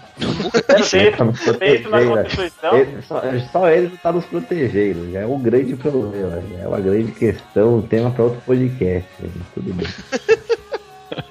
[0.62, 2.22] Tá isso na né?
[2.22, 2.76] Constituição.
[2.78, 6.80] Ele- só, só ele tá nos protegendo, já é um grande problema, já é uma
[6.80, 9.08] grande questão, um tema para outro podcast.
[9.54, 9.86] Tudo bem.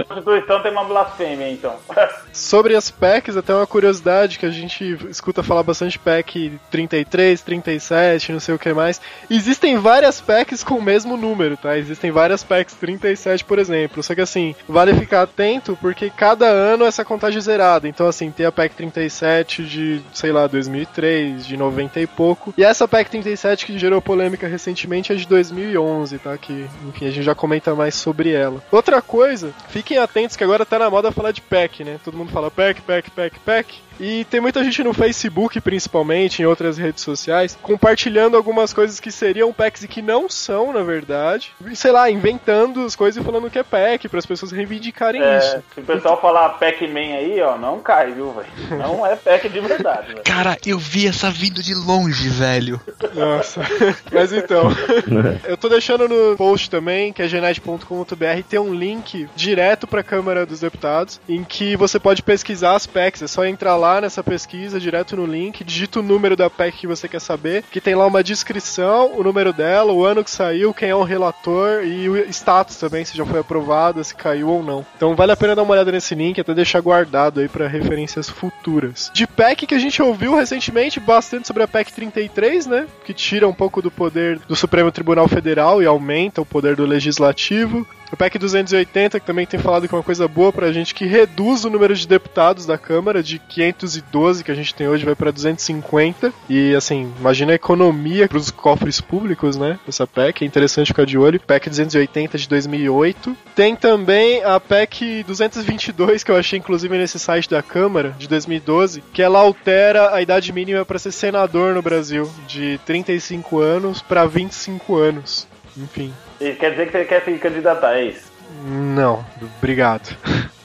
[0.10, 1.76] A Constituição tem uma blasfêmia, então.
[2.32, 8.32] Sobre as PECs, até uma curiosidade que a gente escuta falar bastante PEC 33, 37,
[8.32, 9.00] não sei o que mais.
[9.30, 11.78] Existem várias PECs com o mesmo número, tá?
[11.78, 14.02] Existem várias PECs 37, por exemplo.
[14.02, 17.88] Só que assim, vale ficar atento porque cada ano essa contagem é zerada.
[17.88, 22.54] Então assim, tem a PEC 37 de, sei lá, 2003, de 90 e pouco.
[22.58, 26.38] E essa PEC 37 que gerou polêmica recentemente é de 2011, tá?
[26.38, 28.62] Que, enfim, a gente já comenta mais sobre ela.
[28.72, 31.99] Outra coisa, fiquem atentos que agora tá na moda falar de PEC, né?
[32.05, 33.82] Todo mundo fala PEC, PEC, PEC, PEC.
[34.00, 39.12] E tem muita gente no Facebook, principalmente, em outras redes sociais, compartilhando algumas coisas que
[39.12, 41.52] seriam PECs e que não são, na verdade.
[41.70, 45.22] E, sei lá, inventando as coisas e falando que é PEC, para as pessoas reivindicarem
[45.22, 45.64] É, isso.
[45.76, 48.78] se o pessoal falar Pac-Man aí, ó, não cai, viu, velho?
[48.78, 50.24] Não é Pac de verdade, velho.
[50.24, 52.80] Cara, eu vi essa vindo de longe, velho.
[53.14, 53.62] Nossa.
[54.12, 54.70] Mas então,
[55.46, 60.46] eu tô deixando no post também, que é genet.com.br, tem um link direto pra Câmara
[60.46, 63.22] dos Deputados, em que você pode pesquisar as PECs.
[63.22, 66.88] É só entrar lá nessa pesquisa, direto no link, digita o número da PEC que
[66.88, 70.74] você quer saber, que tem lá uma descrição, o número dela, o ano que saiu,
[70.74, 74.64] quem é o relator e o status também, se já foi aprovada, se caiu ou
[74.64, 74.86] não.
[74.96, 78.30] Então vale a pena dar uma olhada nesse link, até deixar guardado aí pra referências
[78.30, 79.12] futuras.
[79.14, 82.88] De PEC que a gente ouviu recentemente bastante sobre a PEC 33, né?
[83.06, 86.86] Que tira um pouco do poder do Supremo Tribunal Federal e aumenta o poder do
[86.86, 87.86] Legislativo.
[88.14, 91.03] O PEC 280, que também tem falado que é uma coisa boa pra gente, que
[91.03, 95.16] reduz o número de deputados da Câmara de 512 que a gente tem hoje, vai
[95.16, 96.32] pra 250.
[96.47, 99.80] E assim, imagina a economia pros cofres públicos, né?
[99.88, 101.39] Essa PEC, é interessante ficar de olho.
[101.39, 103.36] PEC 280 de 2008.
[103.55, 109.03] Tem também a PEC 222, que eu achei inclusive nesse site da Câmara, de 2012,
[109.11, 114.28] que ela altera a idade mínima pra ser senador no Brasil, de 35 anos pra
[114.28, 115.47] 25 anos.
[115.76, 116.14] Enfim.
[116.44, 118.34] E quer dizer que você quer se candidatar, é isso?
[118.66, 119.26] Não,
[119.58, 120.14] obrigado.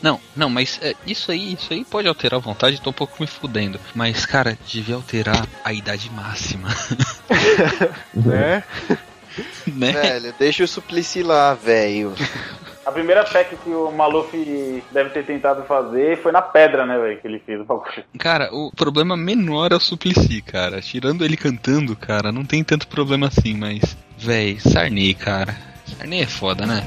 [0.03, 3.17] Não, não, mas é, isso aí, isso aí pode alterar à vontade, tô um pouco
[3.21, 3.79] me fudendo.
[3.95, 6.69] Mas, cara, devia alterar a idade máxima.
[8.13, 8.65] né?
[9.67, 9.93] né?
[9.93, 12.13] Velho, deixa o Suplicy lá, velho.
[12.85, 14.33] A primeira PEC que o Maluf
[14.91, 18.05] deve ter tentado fazer foi na pedra, né, velho, que ele fez o bagulho.
[18.19, 20.81] Cara, o problema menor é o Suplicy, cara.
[20.81, 23.97] Tirando ele cantando, cara, não tem tanto problema assim, mas.
[24.17, 25.68] Véi, Sarney, cara.
[25.97, 26.85] Sarney é foda, né?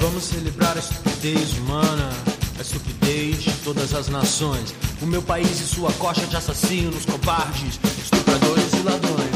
[0.00, 2.10] Vamos celebrar a estupidez humana,
[2.58, 4.74] a estupidez de todas as nações.
[5.00, 9.29] O meu país e sua coxa de assassinos, covardes, estupradores e ladrões.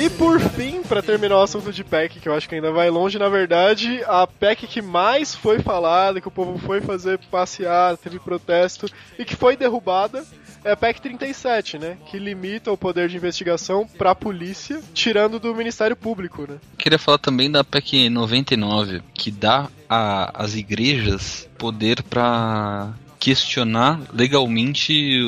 [0.00, 2.90] E por fim, pra terminar o assunto de PEC, que eu acho que ainda vai
[2.90, 7.96] longe, na verdade, a PEC que mais foi falada, que o povo foi fazer passear,
[7.96, 8.86] teve protesto
[9.18, 10.24] e que foi derrubada,
[10.64, 11.96] é a PEC 37, né?
[12.10, 16.56] Que limita o poder de investigação pra polícia, tirando do Ministério Público, né?
[16.76, 25.18] Queria falar também da PEC 99, que dá a- às igrejas poder pra questionar legalmente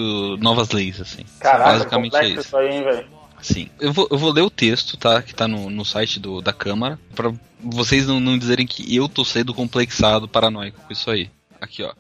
[0.40, 1.22] novas leis, assim.
[1.40, 2.48] Caraca, Basicamente é complexo isso.
[2.48, 3.15] isso aí, hein, velho.
[3.41, 3.68] Sim.
[3.80, 5.22] Eu vou, eu vou ler o texto, tá?
[5.22, 9.09] Que tá no, no site do, da Câmara, pra vocês não, não dizerem que eu
[9.09, 11.30] tô sendo complexado, paranoico com isso aí.
[11.61, 11.93] Aqui, ó.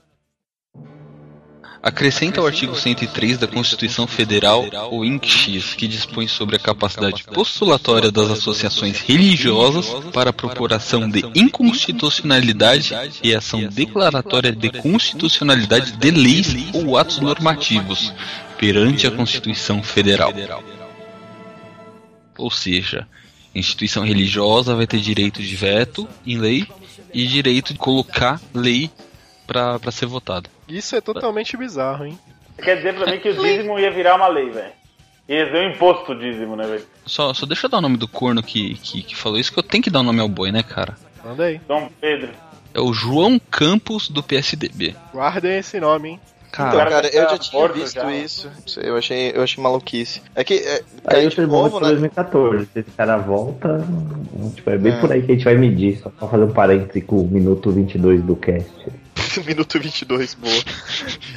[1.86, 8.10] Acrescenta ao artigo 103 da Constituição Federal o INCX, que dispõe sobre a capacidade postulatória
[8.10, 16.56] das associações religiosas para a procuração de inconstitucionalidade e ação declaratória de constitucionalidade de leis
[16.74, 18.12] ou atos normativos
[18.58, 20.32] perante a Constituição Federal.
[22.38, 23.06] Ou seja,
[23.54, 26.66] instituição religiosa vai ter direito de veto em lei
[27.12, 28.90] e direito de colocar lei
[29.46, 30.48] pra pra ser votada.
[30.68, 32.18] Isso é totalmente bizarro, hein?
[32.62, 34.72] Quer dizer pra mim que o dízimo ia virar uma lei, velho.
[35.28, 36.86] Ia ser um imposto o dízimo, né, velho?
[37.04, 39.58] Só, só deixa eu dar o nome do corno que, que, que falou isso, que
[39.58, 40.96] eu tenho que dar o nome ao boi, né, cara?
[41.24, 41.60] Manda aí.
[41.66, 42.30] Dom Pedro.
[42.72, 44.94] É o João Campos do PSDB.
[45.12, 46.20] Guardem esse nome, hein?
[46.56, 48.12] Cara, Então, cara, eu já tá tinha morto visto já.
[48.16, 48.50] isso.
[48.80, 50.22] Eu achei, eu achei maluquice.
[50.34, 51.46] É que é, Aí caiu o de foi
[51.80, 51.88] né?
[51.88, 52.64] 2014.
[52.72, 53.86] Se esse cara volta,
[54.54, 55.00] tipo, é bem É.
[55.00, 55.98] por aí que a gente vai medir.
[55.98, 58.70] Só pra fazer um parêntese com o minuto 22 do cast.
[59.46, 60.54] minuto 22, boa.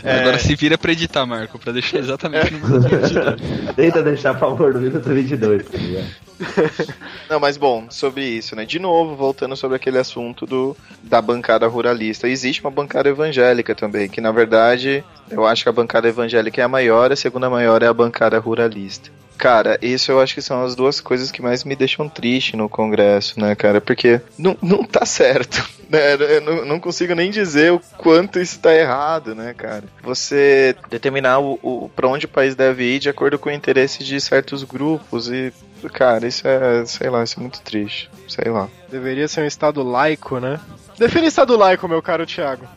[0.03, 0.39] Agora É.
[0.39, 3.75] se vira pra editar, Marco, pra deixar exatamente no minuto 22.
[3.75, 6.05] Tenta deixar a favor do minuto 22, tá ligado?
[7.29, 8.65] Não, mas bom, sobre isso, né?
[8.65, 12.27] De novo, voltando sobre aquele assunto do, da bancada ruralista.
[12.29, 16.63] Existe uma bancada evangélica também, que na verdade eu acho que a bancada evangélica é
[16.63, 19.09] a maior, a segunda maior é a bancada ruralista.
[19.39, 22.67] Cara, isso eu acho que são as duas coisas que mais me deixam triste no
[22.67, 23.79] Congresso, né, cara?
[23.79, 26.15] Porque não, não tá certo, né?
[26.15, 29.85] Eu não, não consigo nem dizer o quanto isso tá errado, né, cara?
[30.03, 34.03] Você determinar o, o, pra onde o país deve ir de acordo com o interesse
[34.03, 35.53] de certos grupos e,
[35.93, 38.11] cara, isso é, sei lá, isso é muito triste.
[38.27, 38.67] Sei lá.
[38.91, 40.59] Deveria ser um estado laico, né?
[40.97, 42.67] Define estado laico, meu caro Thiago.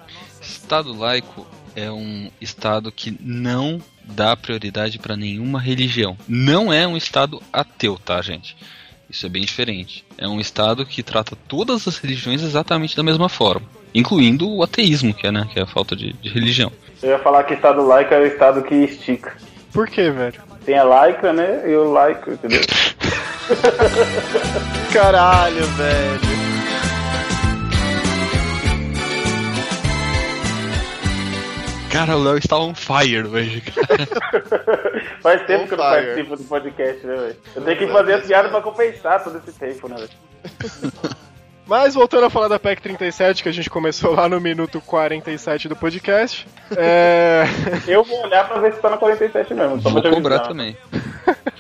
[0.40, 1.44] Estado laico
[1.74, 6.16] é um estado que não dá prioridade pra nenhuma religião.
[6.28, 8.56] Não é um estado ateu, tá, gente?
[9.08, 10.04] Isso é bem diferente.
[10.16, 15.12] É um estado que trata todas as religiões exatamente da mesma forma, incluindo o ateísmo,
[15.12, 16.72] que é, né, que é a falta de, de religião.
[17.02, 19.36] Eu ia falar que estado laico é o estado que estica.
[19.72, 20.40] Por quê, velho?
[20.64, 21.68] Tem a laica, né?
[21.68, 22.60] E o laico, entendeu?
[24.92, 26.41] Caralho, velho.
[31.92, 34.06] Cara, o Léo está on fire hoje, cara.
[35.22, 36.06] Faz tempo que eu não On fire.
[36.06, 37.36] participo do podcast, né, velho?
[37.54, 40.92] Eu tenho que fazer as piadas pra compensar todo esse tempo, né, velho?
[41.64, 45.68] Mas voltando a falar da PEC 37, que a gente começou lá no minuto 47
[45.68, 46.46] do podcast.
[46.76, 47.44] É.
[47.86, 49.80] Eu vou olhar pra ver se tá na 47 mesmo.
[49.80, 50.48] Só Vou cobrar avisar.
[50.48, 50.76] também.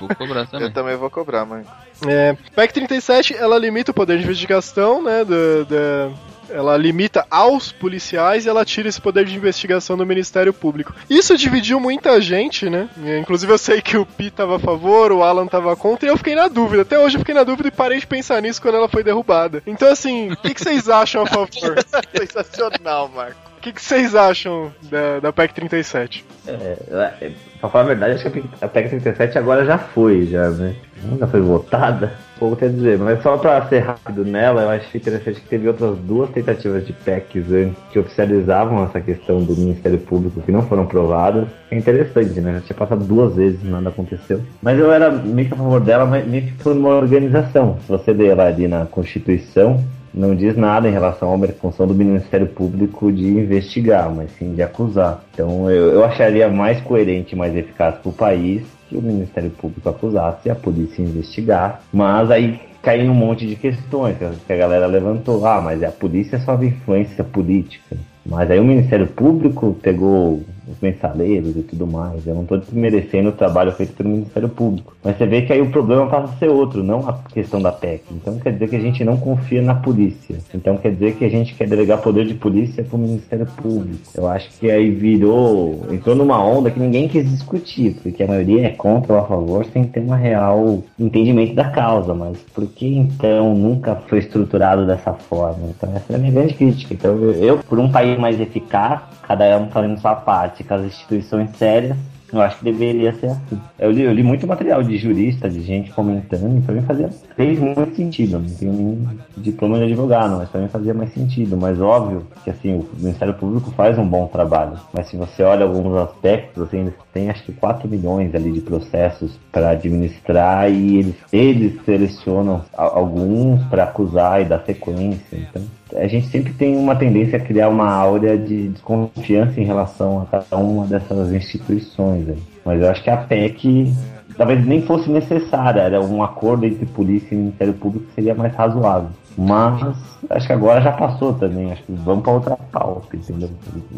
[0.00, 0.66] Vou cobrar também.
[0.68, 1.64] Eu também vou cobrar, mano.
[2.08, 6.10] É, PEC 37, ela limita o poder de investigação, né, do- da-
[6.52, 10.94] ela limita aos policiais e ela tira esse poder de investigação do Ministério Público.
[11.08, 12.88] Isso dividiu muita gente, né?
[13.04, 16.10] É, Inclusive eu sei que o Pi tava a favor, o Alan tava contra, e
[16.10, 16.82] eu fiquei na dúvida.
[16.82, 19.62] Até hoje eu fiquei na dúvida e parei de pensar nisso quando ela foi derrubada.
[19.66, 21.48] Então assim, o que, que vocês acham a favor?
[22.16, 23.52] Sensacional, Marco.
[23.58, 26.24] O que, que vocês acham da, da PEC 37?
[26.48, 26.76] É,
[27.20, 27.30] é,
[27.60, 30.74] pra falar a verdade, acho que a PEC 37 agora já foi, já, né?
[31.18, 32.12] Já foi votada.
[32.38, 35.96] Pouco quer dizer, mas só pra ser rápido nela, eu acho interessante que teve outras
[35.98, 40.86] duas tentativas de PECs antes que oficializavam essa questão do Ministério Público que não foram
[40.86, 41.46] provadas.
[41.70, 42.54] É interessante, né?
[42.54, 44.40] Já tinha passado duas vezes, nada aconteceu.
[44.60, 47.78] Mas eu era meio que a favor dela, mas meio que por uma organização.
[47.82, 49.82] Se você ler lá ali na Constituição,
[50.14, 54.62] não diz nada em relação à função do Ministério Público de investigar, mas sim de
[54.62, 55.24] acusar.
[55.32, 59.88] Então eu, eu acharia mais coerente mais eficaz para o país que o Ministério Público
[59.88, 61.80] acusasse e a polícia investigar.
[61.92, 64.16] Mas aí cai em um monte de questões
[64.46, 65.46] que a- galera levantou.
[65.46, 67.96] Ah, mas a polícia só tem influência política.
[68.24, 70.42] Mas aí o Ministério Público pegou
[70.72, 72.26] os mensaleiros e tudo mais.
[72.26, 74.94] Eu não estou desmerecendo o trabalho feito pelo Ministério Público.
[75.04, 77.72] Mas você vê que aí o problema passa a ser outro, não a questão da
[77.72, 78.04] PEC.
[78.10, 80.36] Então quer dizer que a gente não confia na polícia.
[80.54, 83.98] Então quer dizer que a gente quer delegar poder de polícia para o Ministério Público.
[84.14, 88.66] Eu acho que aí virou, entrou numa onda que ninguém quis discutir, porque a maioria
[88.66, 92.14] é contra ou a favor sem ter uma real entendimento da causa.
[92.14, 95.68] Mas por que então nunca foi estruturado dessa forma?
[95.70, 96.94] Então essa é a minha grande crítica.
[96.94, 99.00] Então eu, por um país mais eficaz,
[99.36, 101.96] cada um fazendo sua parte, com as instituições sérias,
[102.32, 103.60] eu acho que deveria ser assim.
[103.78, 107.10] Eu li, eu li muito material de jurista, de gente comentando, e pra mim fazia,
[107.36, 108.38] fez muito sentido.
[108.38, 109.06] Não tenho nenhum
[109.36, 111.58] diploma de advogado, mas pra mim fazia mais sentido.
[111.58, 114.78] Mas óbvio que assim, o Ministério Público faz um bom trabalho.
[114.94, 118.62] Mas se você olha alguns aspectos, assim, eles têm acho que 4 milhões ali de
[118.62, 125.36] processos para administrar e eles, eles selecionam alguns para acusar e dar sequência.
[125.36, 125.62] Então,
[125.96, 130.26] a gente sempre tem uma tendência a criar uma áurea de desconfiança em relação a
[130.26, 132.28] cada uma dessas instituições.
[132.28, 132.42] aí.
[132.64, 133.92] Mas eu acho que a PEC
[134.36, 138.54] talvez nem fosse necessária, era um acordo entre polícia e Ministério Público que seria mais
[138.54, 139.10] razoável.
[139.36, 139.96] Mas
[140.28, 143.50] acho que agora já passou também, acho que vamos para outra pauta, entendeu?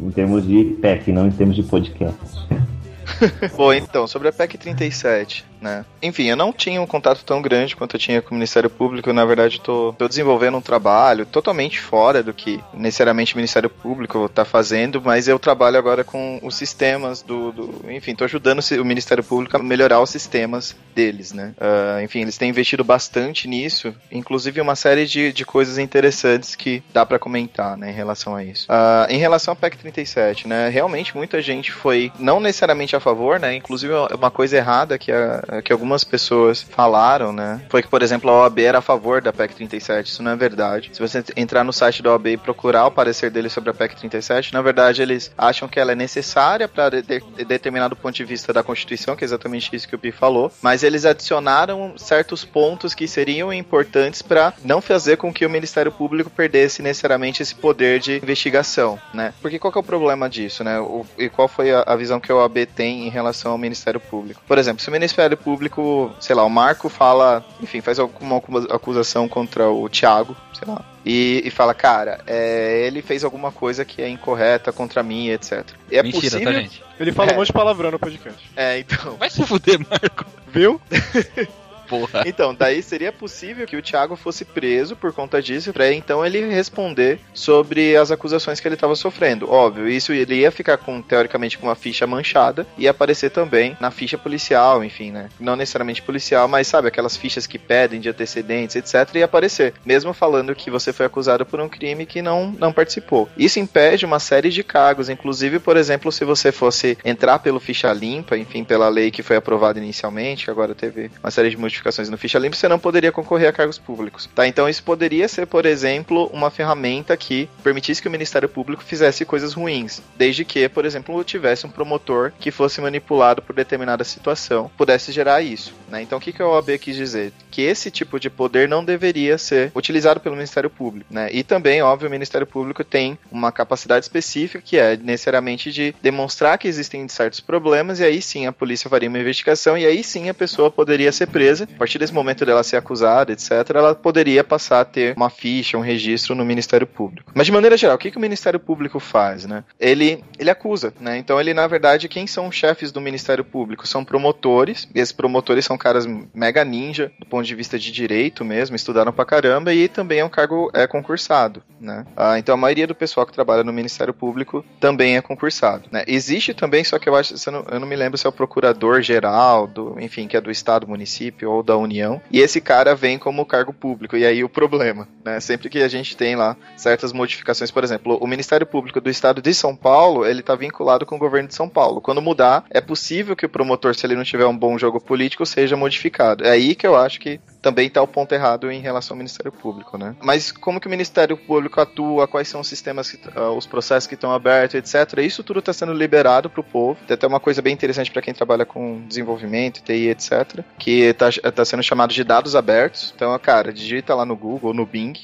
[0.03, 2.49] Em termos de PEC, não em termos de podcast.
[3.57, 5.85] Bom, então, sobre a PEC 37, né?
[6.03, 9.13] Enfim, eu não tinha um contato tão grande quanto eu tinha com o Ministério Público.
[9.13, 14.29] Na verdade, tô, tô desenvolvendo um trabalho totalmente fora do que necessariamente o Ministério Público
[14.29, 17.51] tá fazendo, mas eu trabalho agora com os sistemas do.
[17.53, 21.55] do- enfim, tô ajudando o Ministério Público a melhorar os sistemas deles, né?
[21.61, 26.83] Ah, enfim, eles têm investido bastante nisso, inclusive uma série de, de coisas interessantes que
[26.93, 28.67] dá pra comentar, né, em relação a isso.
[28.69, 30.69] Ah, em relação à PEC 37, né?
[30.69, 33.55] Realmente muita gente foi não necessariamente a favor, né?
[33.55, 38.03] Inclusive uma coisa errada que a, é, que algumas pessoas falaram, né, foi que, por
[38.03, 40.11] exemplo, a OAB era a favor da PEC 37.
[40.11, 40.91] Isso não é verdade.
[40.93, 43.97] Se você entrar no site da OAB e procurar o parecer deles sobre a PEC
[43.97, 48.25] 37, na verdade eles acham que ela é necessária para de de determinado ponto de
[48.25, 52.45] vista da Constituição, que é exatamente isso que o Pi falou, mas eles adicionaram certos
[52.45, 57.55] pontos que seriam importantes para não fazer com que o Ministério Público perdesse necessariamente esse
[57.55, 59.33] poder de investigação, né?
[59.41, 60.79] Porque qual é o problema disso, né?
[60.81, 64.01] O, e qual foi a, a visão que a OAB tem em relação ao Ministério
[64.01, 64.43] Público?
[64.47, 68.39] Por exemplo, se o Ministério Público, sei lá, o Marco fala, enfim, faz alguma
[68.71, 73.85] acusação contra o Thiago, sei lá, e, e fala, cara, é, ele fez alguma coisa
[73.85, 75.63] que é incorreta contra mim, etc.
[75.91, 76.53] E é Mentira, possível...
[76.53, 76.83] tá, gente?
[76.99, 77.35] Ele fala É.
[77.35, 78.51] um monte de palavrão no podcast.
[78.57, 79.17] É, então.
[79.17, 80.25] Vai se fuder, Marco.
[80.49, 80.81] Viu?
[81.95, 82.25] Porra.
[82.27, 86.45] Então, daí seria possível que o Thiago fosse preso por conta disso, pra então ele
[86.49, 89.51] responder sobre as acusações que ele estava sofrendo.
[89.51, 93.93] Óbvio, isso ele ia ficar com, teoricamente, com uma ficha manchada e aparecer também na
[93.93, 95.29] ficha policial, enfim, né?
[95.39, 99.75] Não necessariamente policial, mas sabe, aquelas fichas que pedem de antecedentes, etc, ia aparecer.
[99.85, 103.29] Mesmo falando que você foi acusado por um crime que não, não participou.
[103.37, 107.93] Isso impede uma série de cargos, inclusive, por exemplo, se você fosse entrar pelo ficha
[107.93, 111.84] limpa, enfim, pela lei que foi aprovada inicialmente, que agora teve uma série de modificações
[112.11, 114.29] no ficha limpa, você não poderia concorrer a cargos públicos.
[114.35, 114.47] Tá?
[114.47, 119.25] Então isso poderia ser, por exemplo, uma ferramenta que permitisse que o Ministério Público fizesse
[119.25, 124.71] coisas ruins, desde que, por exemplo, tivesse um promotor que fosse manipulado por determinada situação,
[124.77, 125.75] pudesse gerar isso.
[125.89, 126.03] Né?
[126.03, 127.33] Então o que, que a OAB quis dizer?
[127.51, 131.13] Que esse tipo de poder não deveria ser utilizado pelo Ministério Público.
[131.13, 131.29] Né?
[131.33, 136.59] E também, óbvio, o Ministério Público tem uma capacidade específica que é necessariamente de demonstrar
[136.59, 140.29] que existem certos problemas e aí sim a polícia faria uma investigação e aí sim
[140.29, 141.64] a pessoa poderia ser presa.
[141.75, 145.79] A partir desse momento dela ser acusada, etc., ela poderia passar a ter uma ficha,
[145.79, 147.33] um registro no Ministério Público.
[147.35, 149.45] Mas de maneira geral, o que, que o Ministério Público faz?
[149.45, 149.65] Né?
[149.79, 151.19] Ele, ele acusa, né?
[151.19, 153.87] Então ele, na verdade, quem são os chefes do Ministério Público?
[153.87, 158.45] São promotores, e esses promotores são caras mega ninja, do ponto de vista de direito
[158.45, 162.05] mesmo, estudaram pra caramba, e também é um cargo é, concursado, né?
[162.17, 166.05] Ah, então a maioria do pessoal que trabalha no Ministério Público também é concursado, né?
[166.07, 168.33] Existe também, só que eu acho, eu não, eu não me lembro se é o
[168.33, 173.19] procurador-geral, do, enfim, que é do Estado, município ou da União, e esse cara vem
[173.19, 175.41] como cargo público, e aí o problema, né?
[175.41, 179.41] Sempre que a gente tem lá certas modificações, por exemplo, o Ministério Público do Estado
[179.41, 182.01] de São Paulo, ele tá vinculado com o governo de São Paulo.
[182.01, 185.47] Quando mudar, é possível que o promotor, se ele não tiver um bom jogo político,
[185.47, 186.45] seja modificado.
[186.45, 189.51] É aí que eu acho que também está o ponto errado em relação ao Ministério
[189.51, 190.15] Público, né?
[190.23, 194.07] Mas como que o Ministério Público atua, quais são os sistemas, que, uh, os processos
[194.07, 195.21] que estão abertos, etc.
[195.21, 197.01] Isso tudo está sendo liberado para o povo.
[197.07, 200.61] Tem até uma coisa bem interessante para quem trabalha com desenvolvimento, TI, etc.
[200.79, 203.15] Que está tá sendo chamado de dados abertos.
[203.17, 205.15] Então, cara, digita lá no Google, no Bing,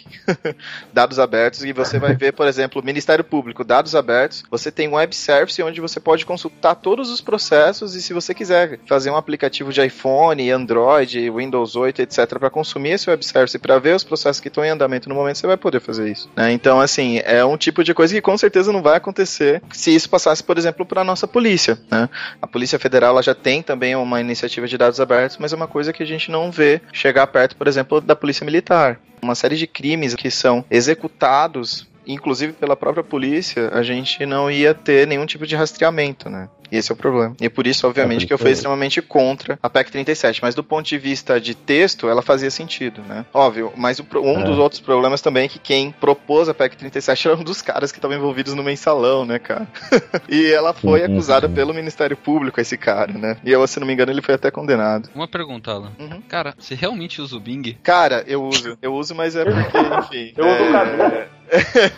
[0.95, 4.45] dados abertos e você vai ver, por exemplo, Ministério Público, dados abertos.
[4.51, 8.32] Você tem um web service onde você pode consultar todos os processos e se você
[8.32, 13.59] quiser fazer um aplicativo de iPhone, Android, Windows 8, etc para consumir esse web service
[13.59, 16.31] para ver os processos que estão em andamento no momento, você vai poder fazer isso.
[16.37, 16.53] Né?
[16.53, 20.09] Então, assim, é um tipo de coisa que com certeza não vai acontecer se isso
[20.09, 21.78] passasse, por exemplo, para a nossa polícia.
[21.91, 22.09] Né?
[22.41, 25.93] A Polícia Federal já tem também uma iniciativa de dados abertos, mas é uma coisa
[25.93, 29.01] que a gente não vê chegar perto, por exemplo, da Polícia Militar.
[29.22, 34.74] Uma série de crimes que são executados inclusive pela própria polícia, a gente não ia
[34.74, 36.48] ter nenhum tipo de rastreamento, né?
[36.72, 37.34] E esse é o problema.
[37.40, 40.40] E por isso, obviamente, É, que eu fui extremamente contra a PEC 37.
[40.40, 43.26] Mas do ponto de vista de texto, ela fazia sentido, né?
[43.34, 44.44] Óbvio, mas o, um É.
[44.44, 47.90] dos outros problemas também é que quem propôs a PEC 37 era um dos caras
[47.90, 49.66] que estavam envolvidos no mensalão, né, cara?
[50.28, 51.55] e ela foi Sim, acusada sim.
[51.55, 53.36] pelo Ministério Público, esse cara, né?
[53.44, 55.09] E eu, se não me engano, ele foi até condenado.
[55.12, 55.90] Uma pergunta, Alan.
[55.98, 56.22] Uhum.
[56.28, 57.76] Cara, você realmente usa o Bing?
[57.82, 58.78] Cara, eu uso.
[58.80, 60.34] Eu uso, mas é porque, enfim.
[60.36, 60.70] Eu uso é...
[60.72, 61.39] cadê?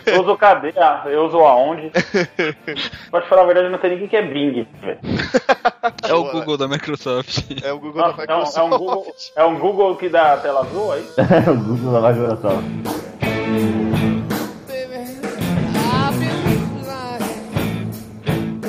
[0.05, 0.73] Eu uso cadê?
[1.05, 1.91] Eu uso aonde?
[3.11, 4.67] Pode falar a verdade, eu não sei nem o que é Bing.
[4.81, 4.99] velho.
[6.07, 6.23] É o.
[6.31, 7.39] Google da Microsoft.
[7.63, 8.57] É o Google Nossa, da é, um, Microsoft.
[8.57, 11.05] é um Google, é um Google que dá tela azul aí?
[11.47, 13.22] o Google da Microsoft.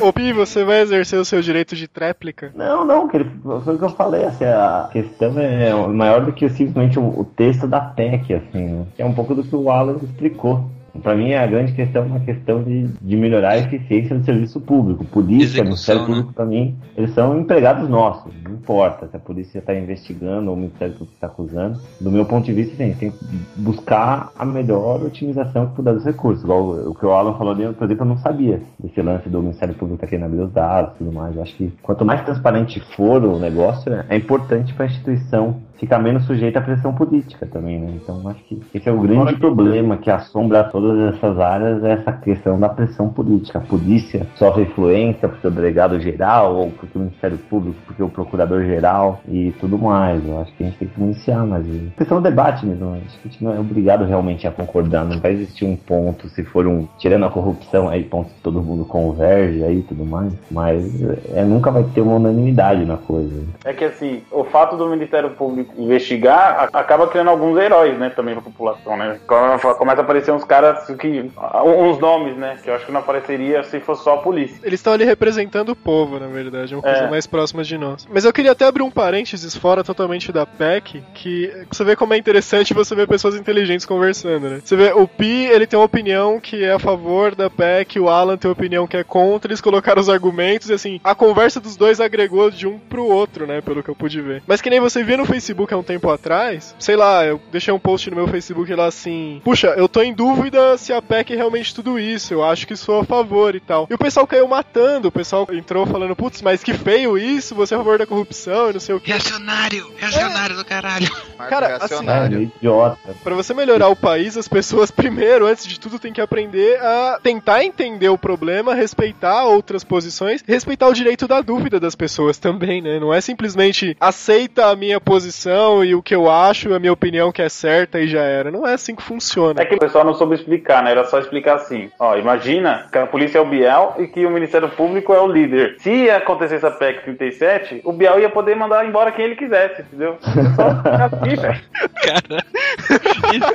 [0.04, 2.52] Ô Pi, você vai exercer o seu direito de tréplica?
[2.54, 6.46] Não, não, que foi o que eu falei, assim, a questão é maior do que
[6.50, 8.86] simplesmente o, texto da PEC, assim, né?
[8.94, 10.68] que é um pouco do que o Alan explicou.
[11.02, 14.60] Pra mim, a grande questão é uma questão de, de melhorar a eficiência do serviço
[14.60, 15.04] público.
[15.04, 16.06] Polícia, Ministério né?
[16.06, 18.32] Público, pra mim, eles são empregados nossos.
[18.42, 21.80] Não importa se a polícia está investigando ou o Ministério Público está acusando.
[22.00, 23.18] Do meu ponto de vista, sim, tem que
[23.56, 26.44] buscar a melhor otimização que puder dos recursos.
[26.44, 29.40] Igual o que o Alan falou ali, por exemplo, eu não sabia desse lance do
[29.40, 31.34] Ministério Público tá querendo abrir os dados e tudo mais.
[31.34, 35.98] Eu acho que quanto mais transparente for o negócio, é importante para a instituição fica
[35.98, 37.92] menos sujeita à pressão política também, né?
[38.02, 42.12] Então acho que esse é o grande problema que assombra todas essas áreas, é essa
[42.12, 43.58] questão da pressão política.
[43.58, 48.08] A polícia sofre influência porque o delegado geral, ou porque o Ministério Público, porque o
[48.08, 50.26] procurador geral e tudo mais.
[50.26, 52.94] Eu acho que a gente tem que iniciar, mas a questão do debate mesmo.
[52.94, 55.04] Acho que a gente não é obrigado realmente a concordar.
[55.04, 58.62] Não vai existir um ponto, se for um, tirando a corrupção, aí ponto que todo
[58.62, 60.32] mundo converge aí e tudo mais.
[60.50, 61.02] Mas
[61.34, 63.42] é, nunca vai ter uma unanimidade na coisa.
[63.64, 68.34] É que assim, o fato do Ministério Público investigar acaba criando alguns heróis, né, também
[68.34, 69.18] pra população, né?
[69.26, 71.30] Come- Começa a aparecer uns caras que.
[71.64, 72.58] uns nomes, né?
[72.62, 74.56] Que eu acho que não apareceria se fosse só a polícia.
[74.62, 77.10] Eles estão ali representando o povo, na verdade, é uma coisa É.
[77.10, 78.06] mais próxima de nós.
[78.12, 82.14] Mas eu queria até abrir um parênteses fora totalmente da PEC, que você vê como
[82.14, 84.60] é interessante você ver pessoas inteligentes conversando, né?
[84.64, 88.08] Você vê, o Pi, ele tem uma opinião que é a favor da PEC, o
[88.08, 91.60] Alan tem uma opinião que é contra, eles colocaram os argumentos e assim, a conversa
[91.60, 94.42] dos dois agregou de um pro outro, né, pelo que eu pude ver.
[94.46, 97.72] Mas que nem você via no Facebook há um tempo atrás, sei lá, eu deixei
[97.72, 101.32] um post no meu Facebook lá assim, puxa, eu tô em dúvida se a PEC
[101.32, 103.86] é realmente tudo isso, eu acho que sou a favor e tal.
[103.90, 107.74] E o pessoal caiu matando, o pessoal entrou falando, putz, mas que feio isso, você
[107.74, 109.10] é a favor da corrupção e não sei o que.
[109.10, 109.92] Reacionário!
[109.96, 111.10] Reacionário do caralho!
[111.36, 112.98] Cara, assim, É, idiota.
[113.22, 117.18] Pra você melhorar o país, as pessoas primeiro, antes de tudo, têm que aprender a
[117.22, 122.80] tentar entender o problema, respeitar outras posições, respeitar o direito da dúvida das pessoas também,
[122.80, 122.98] né?
[122.98, 127.32] Não é simplesmente aceita a minha posição e o que eu acho, a minha opinião
[127.32, 128.50] que é certa e já era.
[128.50, 129.60] Não é assim que funciona.
[129.60, 130.90] É que o pessoal não soube explicar, né?
[130.90, 131.90] Era só explicar assim.
[131.98, 135.26] Ó, imagina que a polícia é o Biel e que o Ministério Público é o
[135.26, 135.76] líder.
[135.78, 140.16] Se acontecesse a PEC 37, o Biel ia poder mandar embora quem ele quisesse, entendeu?
[140.22, 141.14] É só.
[141.24, 142.44] Cara,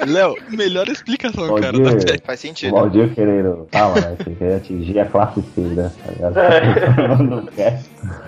[0.07, 2.05] Léo, melhor explicação, Pode cara, da.
[2.05, 2.25] PEC.
[2.25, 2.71] Faz O sentido.
[2.71, 3.67] Valdir querendo.
[3.71, 4.15] Calma, né?
[4.17, 5.91] Você quer atingir a classe C, né?
[7.23, 7.81] Não quer.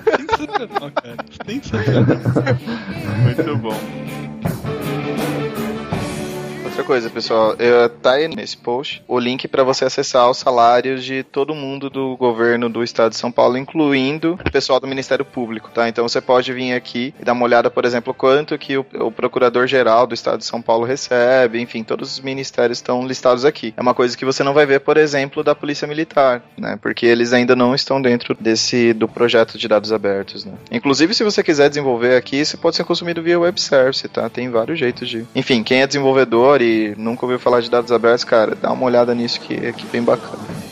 [0.06, 1.16] Sensacional, cara.
[1.46, 2.06] Sensacional.
[3.24, 3.78] Muito bom.
[6.72, 11.04] Outra coisa, pessoal, eu, tá aí nesse post o link para você acessar os salários
[11.04, 15.26] de todo mundo do governo do estado de São Paulo, incluindo o pessoal do Ministério
[15.26, 15.90] Público, tá?
[15.90, 19.12] Então você pode vir aqui e dar uma olhada, por exemplo, quanto que o, o
[19.12, 23.74] procurador-geral do estado de São Paulo recebe, enfim, todos os ministérios estão listados aqui.
[23.76, 26.80] É uma coisa que você não vai ver, por exemplo, da Polícia Militar, né?
[26.82, 30.54] Porque eles ainda não estão dentro desse do projeto de dados abertos, né?
[30.72, 34.30] Inclusive, se você quiser desenvolver aqui, isso pode ser consumido via web service, tá?
[34.30, 35.26] Tem vários jeitos de.
[35.36, 39.14] Enfim, quem é desenvolvedor e nunca ouviu falar de dados abertos, cara, dá uma olhada
[39.14, 40.71] nisso que é bem bacana.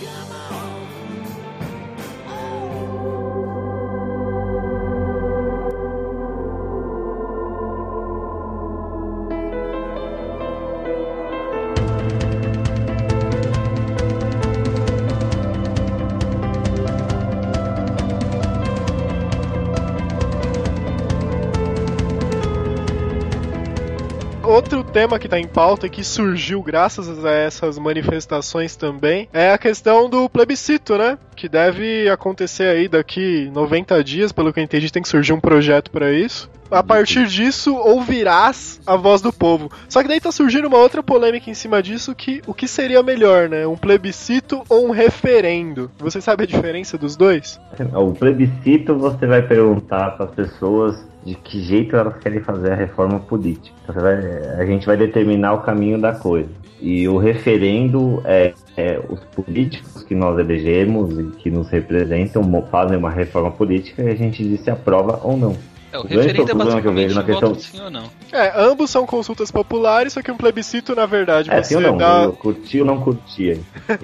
[24.99, 29.57] Tema que tá em pauta e que surgiu graças a essas manifestações também é a
[29.57, 31.17] questão do plebiscito, né?
[31.39, 35.39] Que deve acontecer aí daqui 90 dias, pelo que eu entendi, tem que surgir um
[35.39, 36.49] projeto pra isso.
[36.69, 39.71] A partir disso, ouvirás a voz do povo.
[39.87, 43.01] Só que daí tá surgindo uma outra polêmica em cima disso, que o que seria
[43.01, 43.65] melhor, né?
[43.65, 45.89] Um plebiscito ou um referendo?
[45.99, 47.57] Você sabe a diferença dos dois?
[47.95, 52.75] O plebiscito você vai perguntar para as pessoas de que jeito elas querem fazer a
[52.75, 53.73] reforma política.
[53.93, 56.49] Vai- a gente vai determinar o caminho da coisa.
[56.81, 62.97] E o referendo é, é os políticos que nós elegemos e que nos representam fazem
[62.97, 65.55] uma reforma política e a gente diz se aprova ou não.
[65.91, 67.89] É, o O referendo é problema que eu vejo basicamente na questão- voto sim ou
[67.89, 68.03] não.
[68.32, 71.82] É, ambos são consultas populares, só que um plebiscito, na verdade, É, você sim ou
[71.82, 71.97] não?
[71.97, 72.23] dá.
[72.25, 73.59] Eu curti ou não curtia?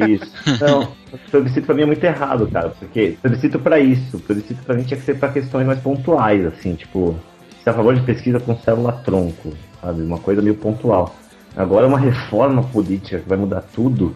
[0.09, 0.31] Isso.
[0.59, 0.81] Não,
[1.13, 2.69] o plebiscito pra mim é muito errado, cara.
[2.69, 4.17] Porque plebiscito pra isso.
[4.19, 7.15] Plebiscito pra mim tinha que ser pra questões mais pontuais, assim, tipo,
[7.61, 10.01] se é a favor de pesquisa com célula-tronco, sabe?
[10.01, 11.15] Uma coisa meio pontual.
[11.55, 14.15] Agora uma reforma política que vai mudar tudo,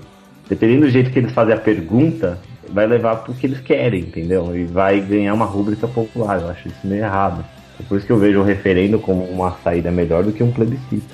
[0.49, 2.37] dependendo do jeito que eles fazem a pergunta,
[2.71, 4.55] vai levar pro que eles querem, entendeu?
[4.55, 6.41] E vai ganhar uma rúbrica popular.
[6.41, 7.43] Eu acho isso meio errado.
[7.79, 10.51] É por isso que eu vejo o referendo como uma saída melhor do que um
[10.51, 11.05] plebiscito.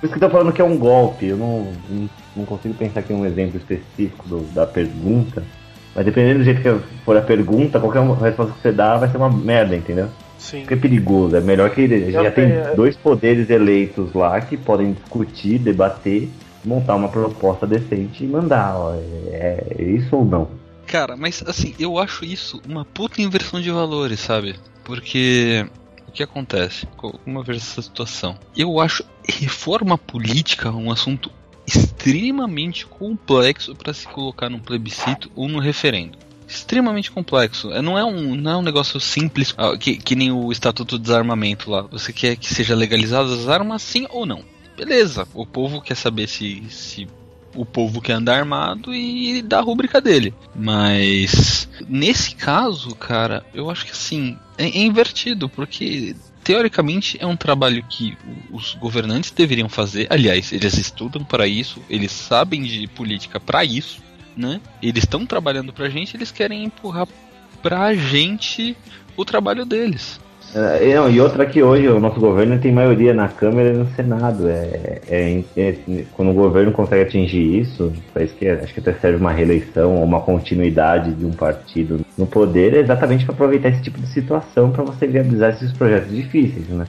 [0.00, 1.26] Por isso que eu tô falando que é um golpe.
[1.26, 5.42] Eu não, não, não consigo pensar aqui em um exemplo específico do- da pergunta.
[5.94, 9.16] Mas dependendo do jeito que for a pergunta, qualquer resposta que você dá vai ser
[9.16, 10.08] uma merda, entendeu?
[10.38, 10.60] Sim.
[10.60, 11.34] Porque é perigoso.
[11.36, 12.44] É melhor que já tem
[12.76, 16.28] dois poderes eleitos lá que podem discutir, debater,
[16.64, 18.76] montar uma proposta decente e mandar.
[18.76, 20.48] Ó, é, é isso ou não?
[20.86, 24.56] Cara, mas assim, eu acho isso uma puta inversão de valores, sabe?
[24.84, 25.66] Porque
[26.08, 26.86] o que acontece?
[26.96, 28.38] Como ver essa situação?
[28.56, 31.30] Eu acho reforma política um assunto
[31.66, 36.16] extremamente complexo para se colocar num plebiscito ou num referendo.
[36.48, 37.70] extremamente complexo.
[37.70, 40.96] É, Não é um, não é um negócio simples, ah, que, que nem o Estatuto
[40.96, 41.82] do Desarmamento lá.
[41.82, 44.42] Você quer que seja legalizado as armas, sim ou não?
[44.78, 47.08] Beleza, o povo quer saber se, se
[47.52, 50.32] o povo quer andar armado e dá a rúbrica dele.
[50.54, 56.14] Mas nesse caso, cara, eu acho que assim, é, é invertido, porque
[56.44, 58.16] teoricamente é um trabalho que
[58.52, 60.06] os governantes deveriam fazer.
[60.10, 64.00] Aliás, eles estudam para isso, eles sabem de política para isso,
[64.36, 64.60] né?
[64.80, 67.08] Eles estão trabalhando pra gente, eles querem empurrar
[67.60, 68.76] pra gente
[69.16, 70.20] o trabalho deles.
[70.54, 73.86] É, não, e outra que hoje o nosso governo tem maioria na Câmara e no
[73.94, 74.48] Senado.
[74.48, 79.18] É, é- é- quando o governo consegue atingir isso, parece que acho que até serve
[79.18, 83.82] uma reeleição ou uma continuidade de um partido no poder, é exatamente para aproveitar esse
[83.82, 86.86] tipo de situação para você viabilizar esses projetos difíceis, né?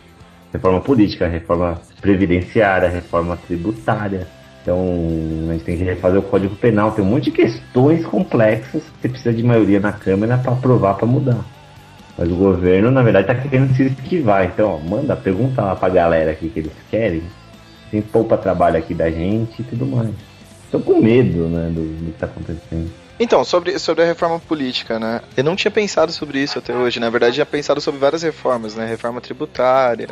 [0.53, 4.25] Reforma política, reforma previdenciária, reforma tributária.
[4.61, 4.77] Então,
[5.49, 6.91] a gente tem que refazer o Código Penal.
[6.91, 10.95] Tem um monte de questões complexas que você precisa de maioria na Câmara para aprovar,
[10.95, 11.58] para mudar.
[12.19, 14.43] Mas o governo, na verdade, tá querendo se esquivar.
[14.43, 17.23] Então, ó, manda, pergunta lá pra galera aqui que eles querem.
[17.89, 20.09] Tem poupa trabalho aqui da gente e tudo mais.
[20.69, 22.91] Tô com medo, né, do, do que tá acontecendo.
[23.17, 25.21] Então, sobre, sobre a reforma política, né?
[25.35, 26.99] Eu não tinha pensado sobre isso até hoje.
[26.99, 28.85] Na verdade, tinha pensado sobre várias reformas, né?
[28.85, 30.09] Reforma tributária,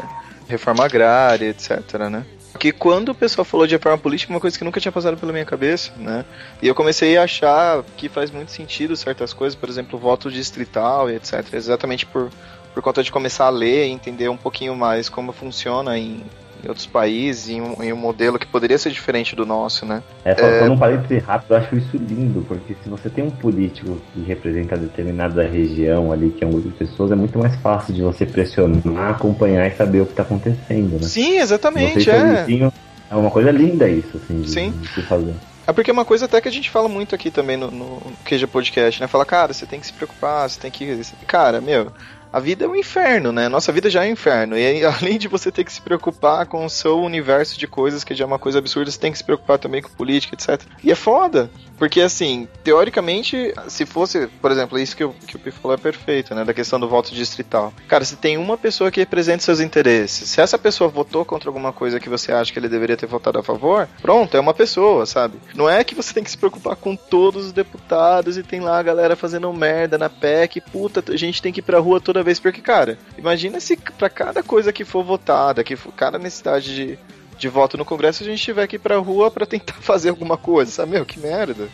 [0.47, 2.26] reforma agrária, etc, né?
[2.58, 5.32] Que quando o pessoal falou de reforma política, uma coisa que nunca tinha passado pela
[5.32, 6.26] minha cabeça, né?
[6.62, 11.10] E eu comecei a achar que faz muito sentido certas coisas, por exemplo, voto distrital
[11.10, 11.53] e etc.
[11.53, 12.30] Exatamente por,
[12.74, 16.24] por conta de começar a ler e entender um pouquinho mais como funciona em,
[16.64, 20.01] em outros países, em um, em um modelo que poderia ser diferente do nosso, né?
[20.24, 23.30] É, só, só num parêntese rápido, eu acho isso lindo, porque se você tem um
[23.30, 27.55] político que representa determinada região ali, que é um grupo de pessoas, é muito mais
[27.58, 31.08] fácil de você pressionar, acompanhar e saber o que tá acontecendo, né?
[31.08, 32.38] Sim, exatamente, Você, é.
[32.38, 32.74] sozinho,
[33.10, 34.72] É uma coisa linda isso, assim, de, Sim.
[34.72, 35.34] de se fazer.
[35.68, 38.01] É porque é uma coisa até que a gente fala muito aqui também no, no
[38.24, 39.08] QG Podcast, né?
[39.08, 41.01] Fala, cara, você tem que se preocupar, você tem que.
[41.28, 41.91] Cara, meu,
[42.32, 43.48] a vida é um inferno, né?
[43.50, 44.58] Nossa vida já é um inferno.
[44.58, 48.16] E além de você ter que se preocupar com o seu universo de coisas, que
[48.16, 50.66] já é uma coisa absurda, você tem que se preocupar também com política, etc.
[50.84, 51.50] E é foda.
[51.78, 55.78] Porque, assim, teoricamente, se fosse, por exemplo, isso que o, que o Pi falou é
[55.78, 56.44] perfeito, né?
[56.44, 57.72] Da questão do voto distrital.
[57.88, 61.72] Cara, se tem uma pessoa que representa seus interesses, se essa pessoa votou contra alguma
[61.72, 65.06] coisa que você acha que ele deveria ter votado a favor, pronto, é uma pessoa,
[65.06, 65.38] sabe?
[65.54, 68.80] Não é que você tem que se preocupar com todos os deputados e tem lá
[68.80, 72.16] a galera fazendo merda na PEC, puta, a gente tem que ir pra rua toda
[72.24, 76.76] vez, porque, cara, imagina se pra cada coisa que for votada, que for cada necessidade
[76.76, 76.99] de,
[77.38, 80.38] de voto no Congresso, a gente tiver que ir pra rua pra tentar fazer alguma
[80.38, 80.91] coisa, sabe?
[80.91, 81.68] Meu, que merda.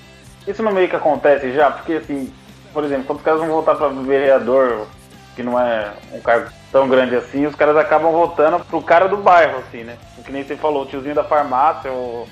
[0.48, 2.32] Isso não meio que acontece já, porque assim,
[2.74, 4.88] por exemplo, quando os caras vão votar pra vereador,
[5.36, 9.18] que não é um cargo tão grande assim, os caras acabam votando pro cara do
[9.18, 9.98] bairro, assim, né?
[10.18, 12.28] O que nem você falou, o tiozinho da farmácia, ou.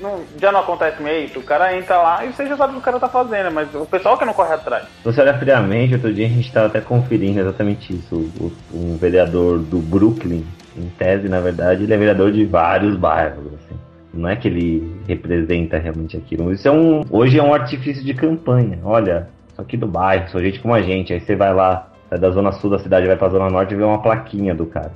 [0.00, 2.80] Não, já não acontece meio o cara entra lá e você já sabe o que
[2.80, 4.84] o cara tá fazendo, mas o pessoal que não corre atrás.
[5.04, 8.14] Você olhar friamente, outro dia a gente estava até conferindo exatamente isso.
[8.40, 10.44] O- um vereador do Brooklyn,
[10.76, 13.46] em tese, na verdade, ele é vereador de vários bairros.
[13.54, 13.78] Assim.
[14.12, 16.52] Não é que ele representa realmente aquilo.
[16.52, 17.02] Isso é um.
[17.10, 18.78] Hoje é um artifício de campanha.
[18.84, 21.12] Olha, sou aqui do bairro, sou gente como a gente.
[21.12, 23.76] Aí você vai lá, sai da zona sul da cidade, vai pra zona norte e
[23.76, 24.92] vê uma plaquinha do cara.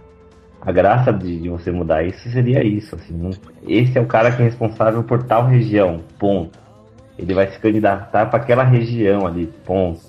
[0.61, 3.15] A graça de, de você mudar isso seria isso, assim.
[3.15, 3.31] não-
[3.67, 6.59] esse é o cara que é responsável por tal região, ponto.
[7.19, 10.01] Ele vai se candidatar para aquela região ali, ponto.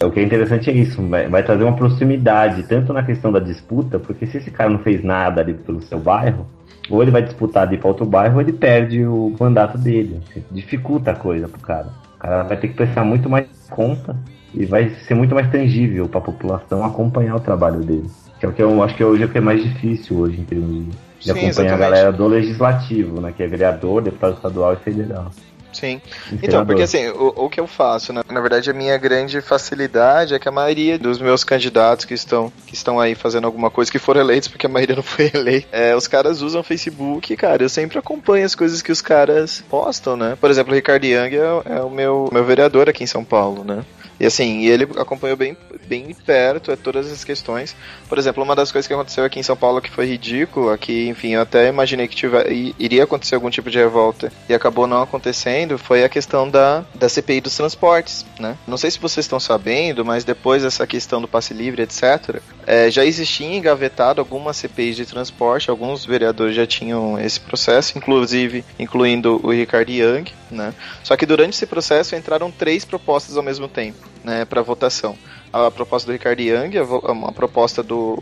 [0.00, 3.30] É, O que é interessante é isso, vai, vai trazer uma proximidade, tanto na questão
[3.30, 6.46] da disputa, porque se esse cara não fez nada ali pelo seu bairro,
[6.88, 10.20] ou ele vai disputar ali para outro bairro, ou ele perde o mandato dele.
[10.30, 11.88] assim, dificulta a coisa pro cara.
[12.16, 14.16] O cara vai ter que prestar muito mais conta
[14.54, 18.10] e vai ser muito mais tangível para a população acompanhar o trabalho dele.
[18.40, 20.40] Que é o que eu acho que hoje é o que é mais difícil hoje
[20.40, 21.78] em termos de, de Sim, acompanhar a exatamente.
[21.78, 23.32] galera do legislativo, né?
[23.36, 25.30] Que é vereador, deputado estadual e federal.
[25.72, 26.00] Sim.
[26.42, 28.22] Então, porque assim, o, o que eu faço, né?
[28.30, 32.52] Na verdade, a minha grande facilidade é que a maioria dos meus candidatos que estão,
[32.66, 35.68] que estão aí fazendo alguma coisa, que foram eleitos, porque a maioria não foi eleita,
[35.70, 39.62] é, os caras usam o Facebook, cara, eu sempre acompanho as coisas que os caras
[39.68, 40.36] postam, né?
[40.40, 43.64] Por exemplo, o Ricardo Young é, é o meu, meu vereador aqui em São Paulo,
[43.64, 43.84] né?
[44.18, 45.56] E assim, ele acompanhou bem,
[45.90, 47.74] bem perto é, todas as questões.
[48.08, 51.08] Por exemplo, uma das coisas que aconteceu aqui em São Paulo que foi ridículo, aqui,
[51.08, 52.46] enfim, eu até imaginei que tiver,
[52.78, 57.08] iria acontecer algum tipo de revolta e acabou não acontecendo, foi a questão da, da
[57.08, 58.56] CPI dos transportes, né?
[58.68, 62.88] Não sei se vocês estão sabendo, mas depois dessa questão do passe livre, etc., é,
[62.88, 69.40] já existia engavetado algumas CPIs de transporte, alguns vereadores já tinham esse processo, inclusive incluindo
[69.42, 70.72] o Ricardo Young, né?
[71.02, 75.16] Só que durante esse processo entraram três propostas ao mesmo tempo, né, para votação.
[75.52, 76.70] A proposta do Ricardo Young,
[77.08, 78.16] uma proposta do,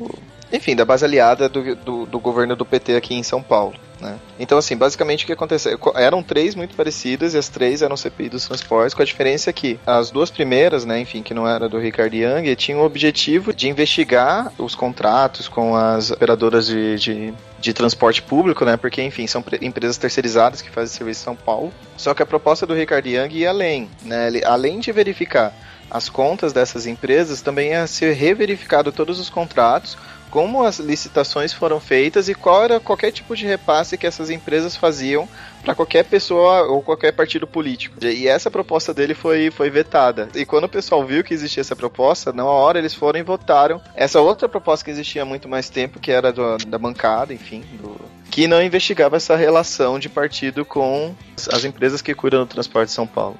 [0.53, 3.74] enfim, da base aliada do, do, do governo do PT aqui em São Paulo.
[4.01, 4.16] Né?
[4.39, 5.76] Então, assim, basicamente o que aconteceu?
[5.76, 9.53] Co- Eram três muito parecidas e as três eram CPI dos transportes, com a diferença
[9.53, 13.53] que as duas primeiras, né, enfim, que não era do Ricardo Young, tinham o objetivo
[13.53, 19.26] de investigar os contratos com as operadoras de, de, de transporte público, né, porque, enfim,
[19.26, 21.72] são pre- empresas terceirizadas que fazem serviço em São Paulo.
[21.96, 25.53] Só que a proposta do Ricardo Young ia além, né, ele, além de verificar
[25.91, 29.97] as contas dessas empresas, também ia ser reverificado todos os contratos,
[30.31, 34.77] como as licitações foram feitas e qual era qualquer tipo de repasse que essas empresas
[34.77, 35.27] faziam
[35.65, 37.97] para qualquer pessoa ou qualquer partido político.
[38.05, 40.29] E essa proposta dele foi, foi vetada.
[40.35, 43.81] E quando o pessoal viu que existia essa proposta, na hora eles foram e votaram
[43.95, 47.65] essa outra proposta que existia há muito mais tempo, que era do- da bancada, enfim,
[47.81, 47.99] do-
[48.31, 52.89] que não investigava essa relação de partido com as- as empresas que cuidam do transporte
[52.89, 53.39] de São Paulo.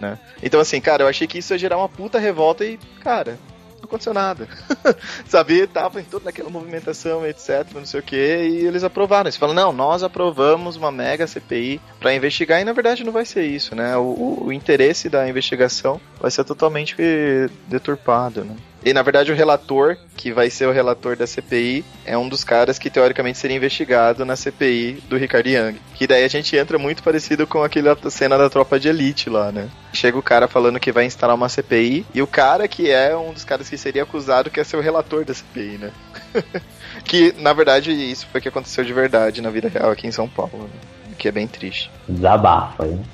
[0.00, 0.18] Né?
[0.42, 3.38] Então, assim, cara, eu achei que isso ia gerar uma puta revolta e, cara,
[3.78, 4.48] não aconteceu nada.
[5.26, 9.28] Sabe, tava em toda aquela movimentação, etc, não sei o que, e eles aprovaram.
[9.28, 13.24] Eles falam, não, nós aprovamos uma mega CPI pra investigar, e na verdade não vai
[13.24, 13.96] ser isso, né?
[13.96, 16.94] O, o- o interesse da investigação vai ser totalmente
[17.68, 18.54] deturpado, né?
[18.86, 22.44] E na verdade o relator, que vai ser o relator da CPI, é um dos
[22.44, 25.76] caras que teoricamente seria investigado na CPI do Ricardo Young.
[25.96, 29.50] Que daí a gente entra muito parecido com aquela cena da tropa de elite lá,
[29.50, 29.68] né?
[29.92, 33.32] Chega o cara falando que vai instalar uma CPI, e o cara que é um
[33.32, 35.90] dos caras que seria acusado quer ser o relator da CPI, né?
[37.04, 40.12] que na verdade isso foi o que aconteceu de verdade na vida real aqui em
[40.12, 40.80] São Paulo, né?
[41.18, 41.90] Que é bem triste.
[42.08, 43.04] Desabafa, hein?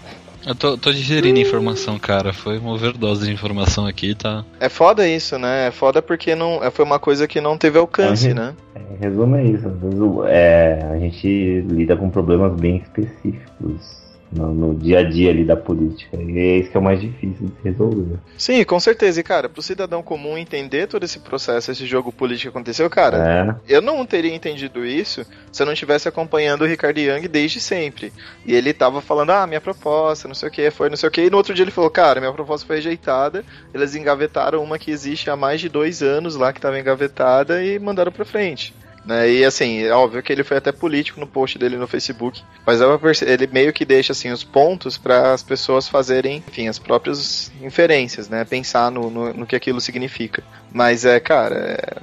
[0.46, 2.32] Eu tô, tô digerindo informação, cara.
[2.32, 4.44] Foi uma overdose de informação aqui, tá?
[4.58, 5.68] É foda isso, né?
[5.68, 8.34] É foda porque não, é, foi uma coisa que não teve alcance, Uhum.
[8.34, 8.54] né?
[8.76, 9.68] Em resumo é isso.
[9.68, 14.01] Às vezes é, a gente lida com problemas bem específicos
[14.32, 16.16] no, no dia a dia ali da política.
[16.16, 18.16] E é isso que é o mais difícil de resolver.
[18.36, 19.20] Sim, com certeza.
[19.20, 23.56] E, cara, pro cidadão comum entender todo esse processo, esse jogo político que aconteceu, cara,
[23.68, 23.74] É.
[23.74, 28.12] eu não teria entendido isso se eu não estivesse acompanhando o Ricardo Young desde sempre.
[28.46, 31.12] E ele tava falando, ah, minha proposta, não sei o que, foi não sei o
[31.12, 31.22] que.
[31.22, 33.44] E no outro dia ele falou, cara, minha proposta foi rejeitada.
[33.74, 37.78] Eles engavetaram uma que existe há mais de dois anos lá, que tava engavetada, e
[37.78, 38.74] mandaram pra frente.
[39.04, 39.30] Né?
[39.30, 42.80] E assim, é óbvio que ele foi até político no post dele no Facebook, mas
[43.00, 47.50] perce- ele meio que deixa assim os pontos para as pessoas fazerem, enfim, as próprias
[47.60, 48.44] inferências, né?
[48.44, 50.42] Pensar no, no, no que aquilo significa.
[50.72, 51.56] Mas é, cara,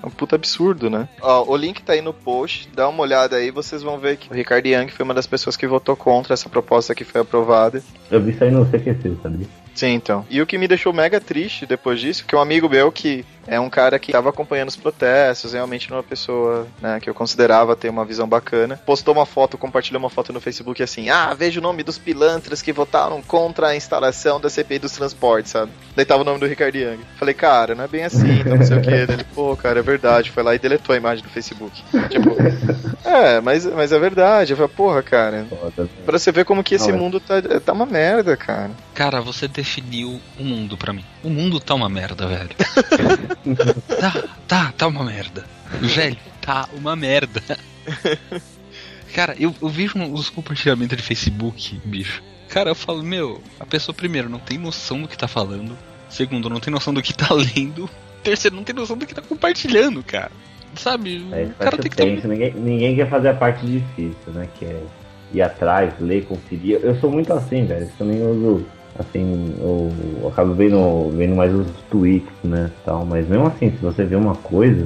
[0.04, 1.08] é um puta absurdo, né?
[1.22, 4.30] Ó, o link tá aí no post, dá uma olhada aí, vocês vão ver que
[4.30, 7.82] o Ricardo Young foi uma das pessoas que votou contra essa proposta que foi aprovada.
[8.12, 9.48] Eu vi isso aí no CQC, sabia?
[9.74, 10.26] Sim, então.
[10.30, 13.60] E o que me deixou mega triste depois disso, que um amigo meu que é
[13.60, 17.90] um cara que estava acompanhando os protestos, realmente uma pessoa né, que eu considerava ter
[17.90, 21.64] uma visão bacana, postou uma foto, compartilhou uma foto no Facebook assim, ah, veja o
[21.64, 25.72] nome dos pilantras que votaram contra a instalação da CPI dos transportes, sabe?
[25.96, 27.00] Daí tava o nome do Ricardo Young.
[27.18, 28.90] Falei, cara, não é bem assim, então não sei o que.
[28.90, 30.32] Ele, pô, cara, é verdade.
[30.32, 31.84] Foi lá e deletou a imagem do Facebook.
[32.10, 32.36] Tipo,
[33.08, 34.54] é, mas, mas é verdade.
[34.54, 35.46] Eu falei, porra, cara.
[36.06, 36.94] Pra você ver como que esse é.
[36.94, 38.72] mundo tá, tá uma merda, cara.
[38.94, 41.04] Cara, você definiu o mundo pra mim.
[41.24, 42.50] O mundo tá uma merda, velho.
[44.00, 45.46] tá, tá, tá uma merda.
[45.82, 47.42] Velho, tá uma merda.
[49.14, 52.22] Cara, eu, eu vejo os compartilhamentos de Facebook, bicho.
[52.50, 55.78] Cara, eu falo, meu, a pessoa, primeiro, não tem noção do que tá falando.
[56.10, 57.90] Segundo, não tem noção do que tá lendo.
[58.24, 60.32] Terceiro, não tem noção do que tá compartilhando, cara.
[60.76, 61.26] Sabe?
[61.32, 64.48] Aí o cara tem que ter tenso, ninguém, ninguém quer fazer a parte difícil, né?
[64.58, 64.84] Que é
[65.34, 66.80] ir atrás, ler, conferir.
[66.82, 67.86] Eu sou muito assim, velho.
[67.86, 68.66] Eu também uso,
[69.00, 72.70] assim, eu, eu acabo vendo, vendo mais os tweets, né?
[72.86, 73.06] Tal.
[73.06, 74.86] Mas mesmo assim, se você vê uma coisa,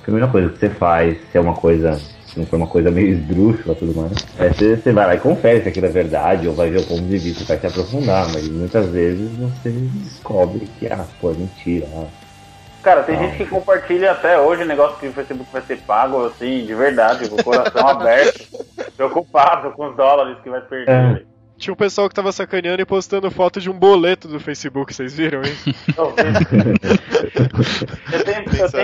[0.00, 1.94] a primeira coisa que você faz, se é uma coisa,
[2.26, 5.20] se não for uma coisa meio esdrúxula tudo mais, é você, você vai lá e
[5.20, 8.26] confere se aquilo é verdade, ou vai ver o ponto de vista, vai se aprofundar,
[8.32, 12.06] mas muitas vezes você descobre que, ah, pô, é mentira, ah,
[12.84, 13.22] Cara, tem Não.
[13.22, 16.74] gente que compartilha até hoje o negócio que o Facebook vai ser pago, assim, de
[16.74, 18.46] verdade, com o coração aberto,
[18.94, 21.22] preocupado com os dólares que vai perder.
[21.22, 21.33] É.
[21.56, 25.16] Tinha um pessoal que tava sacaneando e postando foto de um boleto do Facebook, vocês
[25.16, 25.54] viram, hein?
[25.96, 26.34] Eu tenho,
[28.12, 28.80] eu tenho a impressão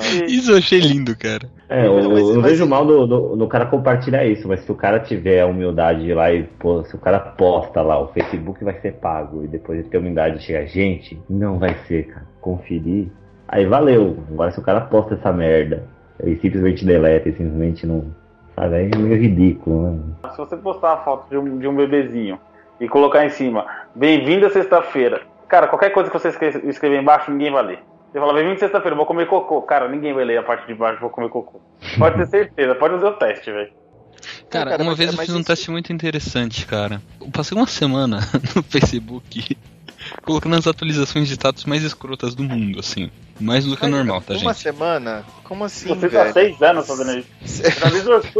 [0.00, 0.24] que.
[0.24, 1.48] Isso eu achei lindo, cara.
[1.68, 4.74] É, eu, eu não vejo mal do, do, do cara compartilhar isso, mas se o
[4.74, 8.08] cara tiver a humildade de ir lá e pô, se o cara posta lá, o
[8.08, 11.76] Facebook vai ser pago, e depois ele tem a humildade de chegar, gente, não vai
[11.86, 13.08] ser, cara, conferir,
[13.46, 14.18] aí valeu.
[14.30, 15.86] Agora se o cara posta essa merda
[16.22, 18.14] e simplesmente deleta e simplesmente não.
[18.54, 20.30] Sabe, aí é meio ridículo, né?
[20.32, 22.38] Se você postar a foto de um, de um bebezinho
[22.80, 25.22] e colocar em cima, bem-vindo a sexta-feira.
[25.48, 27.78] Cara, qualquer coisa que você escre- escrever embaixo, ninguém vai ler.
[28.12, 29.60] Você fala, bem-vindo sexta-feira, vou comer cocô.
[29.62, 31.60] Cara, ninguém vai ler a parte de baixo, vou comer cocô.
[31.98, 33.70] Pode ter certeza, pode fazer o teste, velho.
[34.48, 37.02] Cara, cara, uma mas- vez é, eu fiz um isso- teste muito interessante, cara.
[37.20, 38.18] Eu passei uma semana
[38.54, 39.56] no Facebook
[40.24, 43.10] colocando as atualizações de status mais escrotas do mundo, assim.
[43.40, 44.62] Mais do que o normal, tá, Uma gente?
[44.62, 45.24] semana?
[45.42, 46.32] Como assim, Você tá velho?
[46.32, 47.62] seis anos fazendo isso.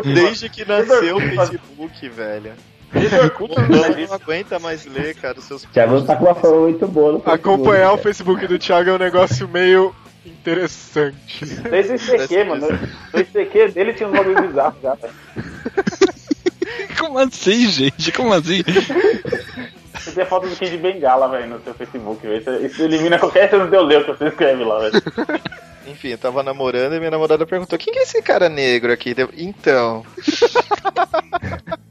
[0.04, 2.52] Desde que nasceu o Facebook, velho.
[2.92, 6.34] Desde o Orkut, não não aguenta mais ler, cara, os seus Thiago tá com uma
[6.34, 7.98] fama muito boa Acompanhar o.
[7.98, 9.94] Facebook do Thiago é um negócio meio
[10.24, 11.44] interessante.
[11.44, 12.66] Desde o ICQ, mano.
[13.12, 15.12] O ICQ dele tinha uns bagulho bizarros já, velho.
[16.98, 18.12] Como assim, gente?
[18.12, 18.62] Como assim?
[19.94, 22.66] Você tem a foto do Kid Bengala, velho, no seu Facebook, velho.
[22.66, 25.02] Isso, elimina qualquer chance de eu ler que você escreve lá, velho.
[25.86, 29.12] Enfim, eu tava namorando e minha namorada perguntou: quem que é esse cara negro aqui?
[29.14, 30.04] Deu- Então.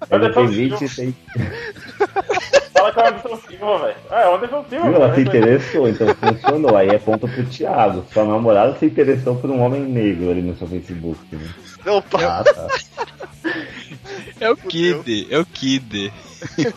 [0.10, 1.14] Ela tem 26.
[2.74, 3.96] Fala que é o Anderson Silva, velho.
[4.10, 4.96] Ah, é o Anderson Silva, Viu?
[4.96, 5.28] Ela se velho.
[5.38, 6.76] interessou, então funcionou.
[6.76, 8.04] Aí é ponto pro Thiago.
[8.12, 11.20] Sua namorada se interessou por um homem negro ali no seu Facebook.
[11.32, 11.48] Né?
[11.86, 12.20] Opa!
[12.24, 12.68] Ah, tá.
[14.40, 16.12] É o Kid, é o Kid.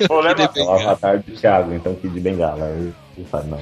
[0.06, 2.66] Problema- Kid É o avatar do Thiago, então que de bengala.
[2.68, 3.60] Ele fala, não.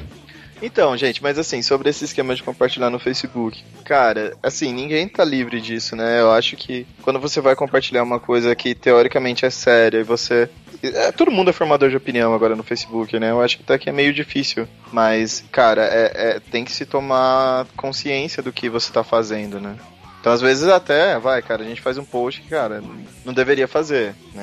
[0.62, 3.62] Então, gente, mas assim, sobre esse esquema de compartilhar no Facebook.
[3.84, 6.20] Cara, assim, ninguém tá livre disso, né?
[6.20, 10.48] Eu acho que quando você vai compartilhar uma coisa que teoricamente é séria e você.
[10.82, 13.30] é, todo mundo é formador de opinião agora no Facebook, né?
[13.32, 14.66] Eu acho que até que é meio difícil.
[14.92, 19.74] Mas, cara, é, é- tem que se tomar consciência do que você tá fazendo, né?
[20.24, 22.82] Então, às vezes até, vai, cara, a gente faz um post que, cara,
[23.26, 24.42] não deveria fazer, né?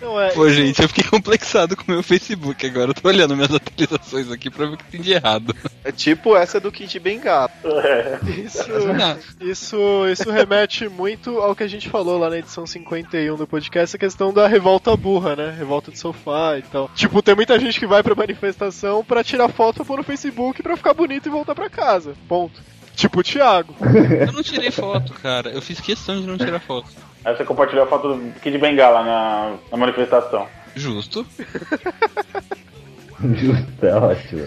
[0.00, 0.30] Não é.
[0.30, 2.92] Pô, gente, eu fiquei complexado com o meu Facebook agora.
[2.92, 5.54] Eu tô olhando minhas atualizações aqui pra ver o que tem de errado.
[5.84, 7.50] É tipo essa do Kid Bengala.
[8.42, 13.36] Isso, Não, isso, isso remete muito ao que a gente falou lá na edição 51
[13.36, 15.54] do podcast, a questão da revolta burra, né?
[15.58, 16.90] Revolta de sofá e tal.
[16.94, 20.62] Tipo, tem muita gente que vai pra manifestação pra tirar foto pra pôr no Facebook
[20.62, 22.14] pra ficar bonito e voltar pra casa.
[22.26, 22.77] Ponto.
[22.98, 23.76] Tipo o Thiago.
[24.26, 25.50] eu não tirei foto, cara.
[25.50, 26.88] Eu fiz questão de não tirar foto.
[27.24, 30.48] Aí você compartilhou a foto do Kid Bengala na, na manifestação.
[30.74, 31.24] Justo.
[33.34, 34.46] Justo, é ótimo.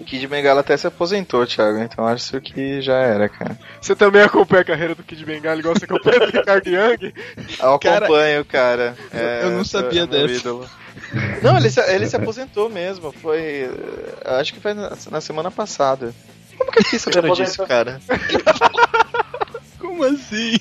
[0.00, 3.56] O Kid Bengala até se aposentou, Thiago, então acho que já era, cara.
[3.80, 7.12] Você também acompanha a carreira do Kid Bengala igual você acompanha do Ricardo Young?
[7.60, 8.96] Eu Cara, acompanho, cara.
[9.12, 10.50] É, eu não sabia é dessa.
[11.42, 13.12] Não, ele se, ele se aposentou mesmo.
[13.12, 13.40] Foi.
[13.70, 16.12] eh, Acho que foi na, na semana passada.
[16.58, 18.00] Como que eu fiquei sabendo disso, cara?
[19.78, 20.56] Como assim?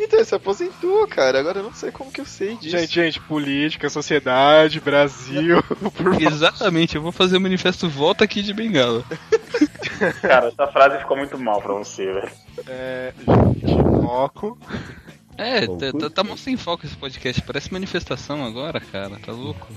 [0.00, 1.38] Então, ele se aposentou, cara.
[1.38, 2.76] Agora eu não sei como que eu sei disso.
[2.76, 6.22] Gente, gente, política, sociedade, Brasil, por favor.
[6.22, 9.04] Exatamente, eu vou fazer o manifesto Volta aqui de Bengala.
[10.22, 12.30] Cara, essa frase ficou muito mal pra você, velho.
[12.66, 14.58] É, gente, foco.
[15.36, 17.42] É, tá, tá, tá mó sem foco esse podcast.
[17.42, 19.18] Parece manifestação agora, cara.
[19.24, 19.68] Tá louco?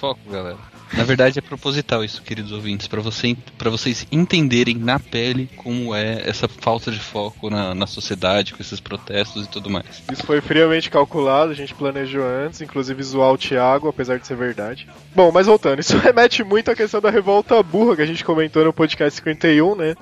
[0.00, 0.58] Foco, galera.
[0.92, 5.94] Na verdade é proposital isso, queridos ouvintes, pra você, pra vocês entenderem na pele como
[5.94, 10.02] é essa falta de foco na, na sociedade, com esses protestos e tudo mais.
[10.12, 14.36] Isso foi friamente calculado, a gente planejou antes, inclusive zoar o Thiago, apesar de ser
[14.36, 14.86] verdade.
[15.14, 18.64] Bom, mas voltando, isso remete muito à questão da revolta burra que a gente comentou
[18.64, 19.94] no podcast 51, né?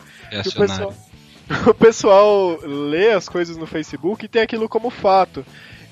[0.43, 0.95] Que o pessoal,
[1.67, 5.45] o pessoal lê as coisas no Facebook e tem aquilo como fato.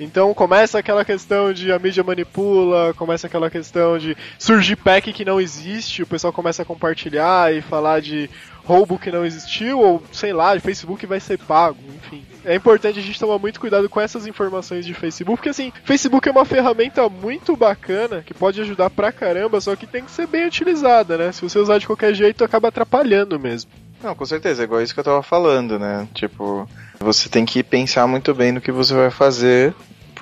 [0.03, 5.25] Então começa aquela questão de a mídia manipula, começa aquela questão de surgir pack que
[5.25, 8.29] não existe, o pessoal começa a compartilhar e falar de
[8.65, 12.25] roubo que não existiu, ou sei lá, de Facebook vai ser pago, enfim.
[12.45, 16.29] É importante a gente tomar muito cuidado com essas informações de Facebook, porque assim, Facebook
[16.29, 20.27] é uma ferramenta muito bacana, que pode ajudar pra caramba, só que tem que ser
[20.27, 21.33] bem utilizada, né?
[21.33, 23.71] Se você usar de qualquer jeito, acaba atrapalhando mesmo.
[24.03, 26.09] Não, com certeza, é igual isso que eu tava falando, né?
[26.13, 26.69] Tipo,
[26.99, 29.73] você tem que pensar muito bem no que você vai fazer,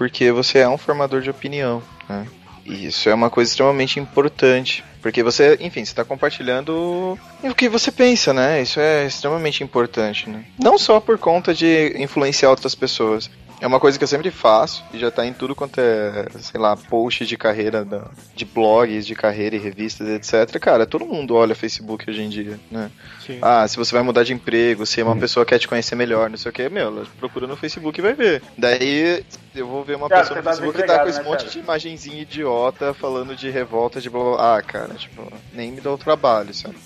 [0.00, 2.26] porque você é um formador de opinião, né?
[2.64, 7.68] E isso é uma coisa extremamente importante, porque você, enfim, você tá compartilhando o que
[7.68, 8.62] você pensa, né?
[8.62, 10.42] Isso é extremamente importante, né?
[10.58, 13.28] Não só por conta de influenciar outras pessoas.
[13.60, 16.58] É uma coisa que eu sempre faço e já tá em tudo quanto é, sei
[16.58, 20.58] lá, post de carreira, da- de blogs de carreira e revistas, etc.
[20.58, 22.90] Cara, todo mundo olha Facebook hoje em dia, né?
[23.24, 23.38] Sim.
[23.42, 26.38] Ah, se você vai mudar de emprego, se uma pessoa quer te conhecer melhor, não
[26.38, 28.42] sei o que, meu, ela procura no Facebook e vai ver.
[28.56, 29.22] Daí
[29.54, 31.40] eu vou ver uma Cara, pessoa no tá Facebook que tá com esse né, monte
[31.40, 31.50] cara?
[31.50, 34.56] de imagenzinha idiota falando de revolta, de blá blá blá.
[34.56, 36.76] Ah, cara, tipo, nem me dá o trabalho, sabe?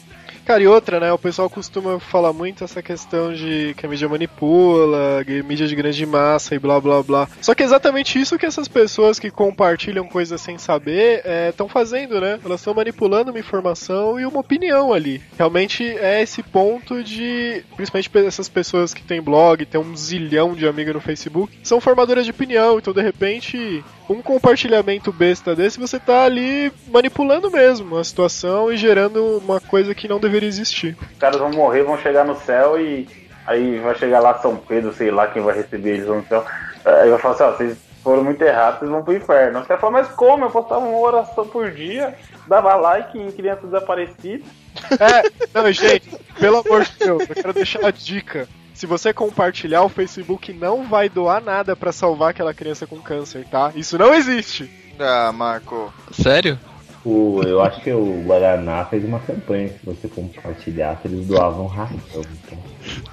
[0.45, 1.11] Cara, e outra, né?
[1.13, 6.05] O pessoal costuma falar muito essa questão de que a mídia manipula, mídia de grande
[6.05, 7.29] massa e blá blá blá.
[7.41, 12.21] Só que é exatamente isso que essas pessoas que compartilham coisas sem saber estão fazendo,
[12.21, 12.39] né?
[12.45, 15.23] Elas estão manipulando uma informação e uma opinião ali.
[15.39, 17.65] Realmente é esse ponto de.
[17.75, 22.25] Principalmente essas pessoas que têm blog, tem um zilhão de amigos no Facebook, são formadoras
[22.25, 23.83] de opinião, então de repente.
[24.07, 29.95] Um compartilhamento besta desse, você tá ali manipulando mesmo a situação e gerando uma coisa
[29.95, 30.97] que não deveria existir.
[31.13, 33.07] Os caras vão morrer, vão chegar no céu e
[33.47, 36.45] aí vai chegar lá São Pedro, sei lá quem vai receber eles no céu.
[36.85, 39.61] Aí vai falar assim, ó, vocês foram muito errados, vocês vão pro inferno.
[39.61, 40.45] Os caras falaram, mas como?
[40.45, 42.15] Eu postava uma oração por dia,
[42.47, 44.47] dava like em crianças desaparecidas.
[44.93, 48.49] É, não, gente, pelo amor de Deus, eu quero deixar a dica.
[48.75, 53.47] Se você compartilhar, o Facebook não vai doar nada pra salvar aquela criança com câncer,
[53.49, 53.73] tá?
[53.75, 54.69] Isso não existe.
[54.99, 55.95] Ah, Marco.
[56.11, 56.59] Sério?
[57.05, 61.67] O, eu acho que o Guaraná fez uma campanha que se você compartilhasse, eles doavam
[61.67, 61.99] ração.
[62.15, 62.59] Então,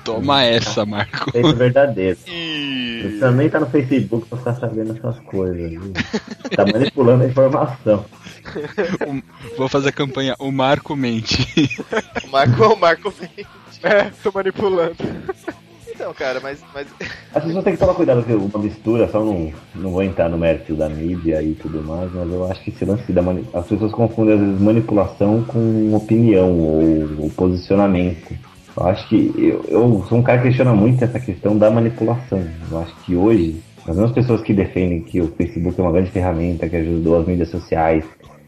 [0.05, 1.29] Toma essa, Marco.
[1.37, 2.17] é isso verdadeiro.
[3.01, 5.71] Você também tá no Facebook pra ficar sabendo essas coisas.
[5.71, 5.91] Viu?
[6.55, 8.05] Tá manipulando a informação.
[9.07, 11.69] O- vou fazer a campanha O Marco Mente.
[12.27, 13.29] O Marco, o Marco vem.
[13.83, 14.95] É, tô manipulando.
[16.01, 16.59] Então, cara, mas.
[16.73, 16.87] mas...
[17.31, 20.37] As pessoas têm que tomar cuidado com uma mistura, só não, não vou entrar no
[20.37, 23.67] mérito da mídia e tudo mais, mas eu acho que esse lance da mani- as
[23.67, 28.35] pessoas confundem às vezes manipulação com opinião ou, ou posicionamento.
[28.75, 32.43] Eu acho que eu, eu sou um cara que questiona muito essa questão da manipulação.
[32.71, 36.09] Eu acho que hoje, as mesmas pessoas que defendem que o Facebook é uma grande
[36.09, 38.03] ferramenta que ajudou as mídias sociais,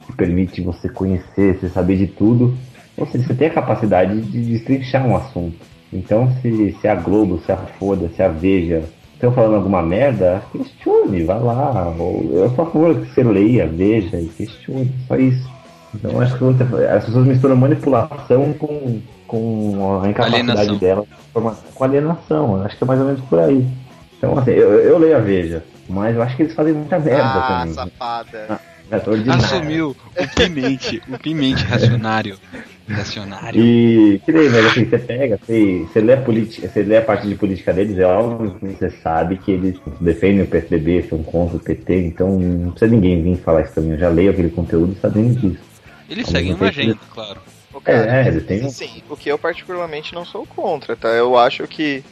[0.08, 2.58] que permite você conhecer, você saber de tudo,
[2.98, 5.73] ou seja, você tem a capacidade de destrinchar um assunto.
[5.94, 8.84] Então, se, se a Globo, se a Folha, se a Veja
[9.14, 11.94] estão falando alguma merda, questione, vá lá.
[11.98, 15.50] Ou, eu sou a favor que você leia, veja e questione, só isso.
[15.96, 16.44] Então, acho que
[16.92, 20.78] as pessoas misturam manipulação com, com a incapacidade Alienação.
[20.78, 21.06] dela
[21.76, 22.58] com alienação.
[22.58, 23.66] Eu Acho que é mais ou menos por aí.
[24.18, 27.24] Então, assim, eu, eu leio a Veja, mas eu acho que eles fazem muita merda
[27.24, 27.74] Ah, também.
[27.74, 28.38] safada.
[28.38, 28.73] É ordinário.
[28.92, 32.38] Assumiu o Pimente, o Pimente racionário.
[32.88, 33.62] Racionário.
[33.62, 37.02] E que nem, mas assim, você pega, você, você, lê a política, você lê a
[37.02, 41.24] parte de política deles, é óbvio que você sabe que eles defendem o PSDB, são
[41.24, 43.92] contra o PT, então não precisa ninguém vir falar isso mim.
[43.92, 45.64] Eu já leio aquele conteúdo sabendo disso.
[46.10, 47.40] Eles Ao seguem uma agenda, claro.
[47.84, 48.28] Ô, cara, É,
[48.60, 51.10] é, um- Sim, o que eu particularmente não sou contra, tá?
[51.10, 52.04] Eu acho que.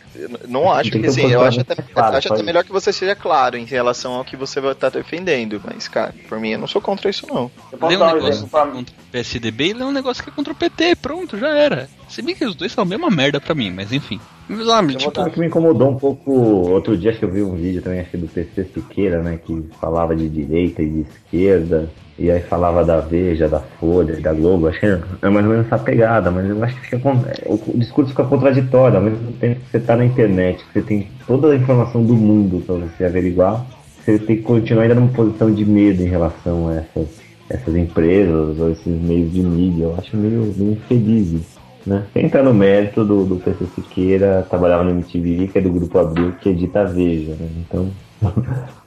[0.48, 3.16] Não acho Tem que assim, eu acho até, claro, acho até melhor que você seja
[3.16, 5.62] claro em relação ao que você vai estar defendendo.
[5.64, 7.50] Mas, cara, por mim eu não sou contra isso, não.
[7.72, 8.86] Eu posso um dar um negócio exemplo pra mim.
[9.12, 10.96] PSDB e lê um negócio que é contra o PT.
[10.96, 11.90] Pronto, já era.
[12.10, 14.20] Se bem que os dois são a mesma merda pra mim, mas enfim.
[14.50, 16.32] Mas, ah, tipo, que me incomodou um pouco.
[16.32, 19.40] Outro dia acho que eu vi um vídeo também, acho que do PC Siqueira, né?
[19.46, 21.90] Que falava de direita e de esquerda.
[22.20, 24.68] E aí falava da Veja, da Folha, da Globo.
[24.68, 27.24] Acho que é é mais ou menos essa pegada, mas eu acho que fica, con-
[27.46, 28.98] o, discurso fica contraditório.
[28.98, 32.14] Ao mesmo tempo que você tá na internet, que você tem toda a informação do
[32.14, 33.66] mundo pra você averiguar,
[34.04, 37.08] você tem que continuar ainda numa posição de medo em relação a essas,
[37.54, 39.84] essas empresas ou esses meios de mídia.
[39.86, 42.06] Eu acho meio, meio infeliz isso né?
[42.14, 45.98] Sem entrar no mérito do, do PC Siqueira, trabalhava no MTV, que é do Grupo
[46.00, 47.50] Abril, que edita a Veja, né?
[47.58, 47.92] Então,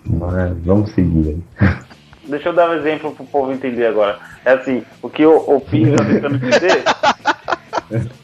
[0.06, 1.28] mas vamos seguir
[1.60, 1.68] aí.
[2.26, 4.18] Deixa eu dar um exemplo pro povo entender agora.
[4.44, 6.82] É assim, o que o, o Pinho tá tentando dizer.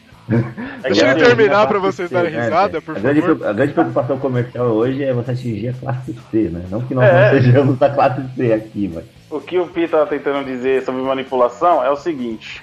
[0.82, 3.46] é Deixa assim, terminar pra vocês darem É, risada, por a grande, favor.
[3.46, 6.64] a grande preocupação comercial hoje é você atingir a classe C, né?
[6.70, 7.32] Não que nós É.
[7.32, 9.04] não sejamos da classe C aqui, mas.
[9.30, 12.62] O que o Pi tá tentando dizer sobre manipulação é o seguinte: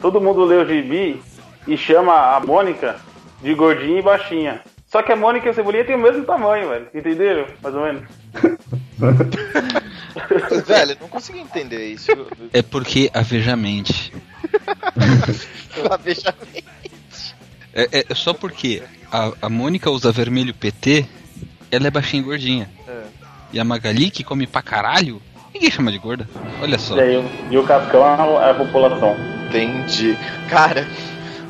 [0.00, 1.20] todo mundo lê o gibi
[1.66, 2.96] e chama a Mônica
[3.42, 4.60] de gordinha e baixinha.
[4.86, 6.86] Só que a Mônica e a Cebolinha têm o mesmo tamanho, velho.
[6.94, 7.44] Entenderam?
[7.62, 8.02] Mais ou menos.
[10.66, 12.10] Velho, eu não consegui entender isso.
[12.52, 14.12] é porque a Vejamente.
[17.92, 18.82] É, é só porque
[19.12, 21.06] a, a Mônica usa vermelho PT,
[21.70, 22.70] ela é baixinha e gordinha.
[22.86, 23.02] É.
[23.52, 25.22] E a Magali, que come pra caralho,
[25.54, 26.28] ninguém chama de gorda.
[26.60, 26.96] Olha só.
[26.96, 28.08] E, aí, o- e o Cascão é
[28.44, 29.16] a, é a população.
[29.48, 30.16] Entendi.
[30.50, 30.86] Cara,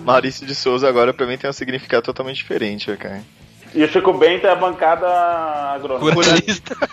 [0.05, 3.22] Maurício de Souza agora pra mim tem um significado totalmente diferente, cara.
[3.74, 5.06] E o Chico Bento é a bancada
[5.74, 6.12] agrônoma.
[6.12, 6.76] Pluralista.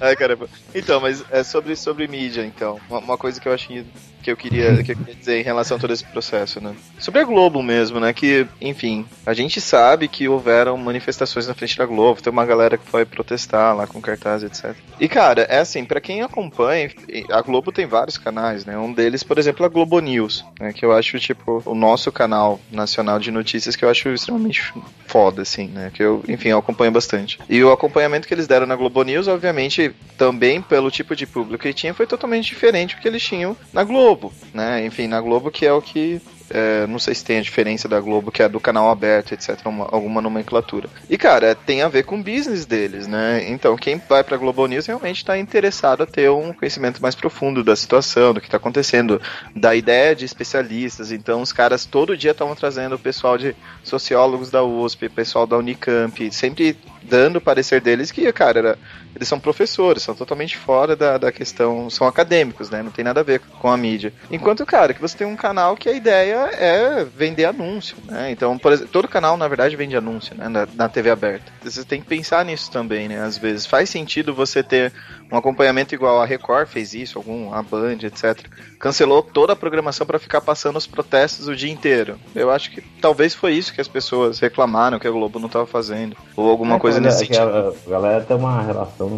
[0.00, 0.48] Ai, caramba.
[0.74, 2.80] Então, mas é sobre, sobre mídia, então.
[2.90, 3.86] Uma, uma coisa que eu achei que
[4.30, 6.74] eu queria que eu queria dizer em relação a todo esse processo, né?
[6.98, 8.12] Sobre a Globo mesmo, né?
[8.12, 12.76] Que, enfim, a gente sabe que houveram manifestações na frente da Globo, tem uma galera
[12.76, 14.74] que foi protestar lá com cartaz, etc.
[15.00, 16.90] E, cara, é assim, pra quem acompanha,
[17.30, 18.76] a Globo tem vários canais, né?
[18.78, 20.72] Um deles, por exemplo, a Globo News, né?
[20.72, 24.72] Que eu acho, tipo, o nosso canal nacional de notícias que eu acho extremamente
[25.06, 25.90] foda, assim, né?
[25.92, 27.38] Que eu, enfim, eu acompanho bastante.
[27.48, 31.62] E o acompanhamento que eles deram na Globo News, obviamente, também pelo tipo de público
[31.62, 34.11] que tinha, foi totalmente diferente do que eles tinham na Globo,
[34.52, 34.84] né?
[34.84, 36.20] Enfim, na Globo que é o que
[36.54, 39.58] é, não sei se tem a diferença da Globo, que é do canal aberto, etc.
[39.64, 40.86] uma- alguma nomenclatura.
[41.08, 43.42] E, cara, tem a ver com o business deles, né?
[43.48, 47.64] Então, quem vai pra Globo News realmente está interessado a ter um conhecimento mais profundo
[47.64, 49.18] da situação, do que está acontecendo,
[49.56, 51.10] da ideia de especialistas.
[51.10, 55.56] Então, os caras todo dia estavam trazendo o pessoal de sociólogos da USP, pessoal da
[55.56, 56.76] Unicamp, sempre
[57.12, 58.78] dando o parecer deles que, cara, era-
[59.14, 62.82] eles são professores, são totalmente fora da, da questão, são acadêmicos, né?
[62.82, 64.14] Não tem nada a ver com a mídia.
[64.30, 68.30] Enquanto, cara, que você tem um canal que a ideia é vender anúncio, né?
[68.30, 70.48] Então, por exemplo, todo canal, na verdade, vende anúncio, né?
[70.48, 71.52] Na, na TV aberta.
[71.62, 73.20] Você tem que pensar nisso também, né?
[73.22, 74.90] Às vezes faz sentido você ter
[75.32, 78.38] um acompanhamento igual a Record fez isso, algum, a Band, etc.
[78.78, 82.16] Cancelou toda a programação para ficar passando os protestos o dia inteiro.
[82.34, 85.66] Eu acho que talvez foi isso que as pessoas reclamaram que a Globo não estava
[85.66, 87.48] fazendo, ou alguma É, coisa nesse é sentido.
[87.48, 89.08] A, a galera tem uma relação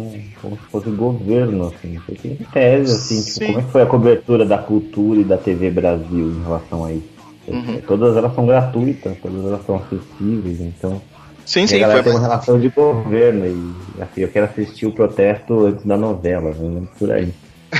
[0.41, 1.99] como se fosse governo, assim.
[2.05, 3.45] Porque em tese, assim, tipo, Sim.
[3.47, 6.93] como é que foi a cobertura da cultura e da TV Brasil em relação a
[6.93, 7.15] isso?
[7.47, 7.81] Uhum.
[7.85, 11.01] Todas elas são gratuitas, todas elas são acessíveis, então.
[11.45, 15.67] Sim, sim, foi tem uma relação de governo e assim, eu quero assistir o protesto
[15.67, 16.87] antes da novela, né?
[16.97, 17.31] por aí.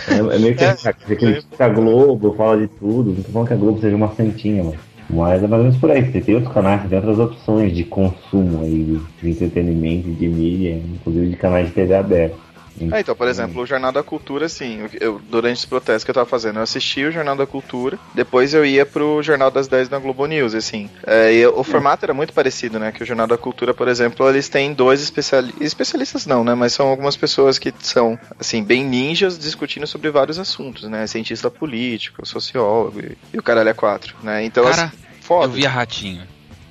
[0.10, 3.54] É, é meio que É, critica a Globo, fala de tudo, não tô falando que
[3.54, 4.76] a Globo seja uma santinha, mas,
[5.10, 6.12] mas é mais ou menos por aí.
[6.12, 10.76] Você tem outros canais, tem outras opções de consumo aí, de, de entretenimento, de mídia,
[10.76, 12.45] inclusive de canais de TV aberta.
[12.92, 16.16] É, então, por exemplo, o Jornal da Cultura, assim, eu, durante os protestos que eu
[16.16, 19.90] tava fazendo, eu assistia o Jornal da Cultura, depois eu ia pro Jornal das 10
[19.90, 20.90] na Globo News, assim.
[21.06, 22.92] É, e o formato era muito parecido, né?
[22.92, 25.62] Que o Jornal da Cultura, por exemplo, eles têm dois especialistas.
[25.62, 26.54] Especialistas não, né?
[26.54, 31.08] Mas são algumas pessoas que são, assim, bem ninjas discutindo sobre vários assuntos, né?
[31.08, 34.44] Cientista político, sociólogo e, e o caralho é quatro, né?
[34.44, 35.46] Então, Cara, assim, foda.
[35.46, 36.24] Eu via Ratinho.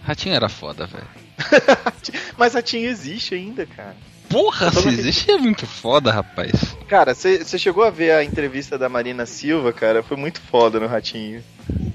[0.02, 1.24] Ratinho era foda, velho.
[2.36, 3.97] Mas Tim existe ainda, cara.
[4.28, 6.76] Porra, existe é muito foda, rapaz.
[6.88, 10.02] Cara, você chegou a ver a entrevista da Marina Silva, cara?
[10.02, 11.42] Foi muito foda no Ratinho.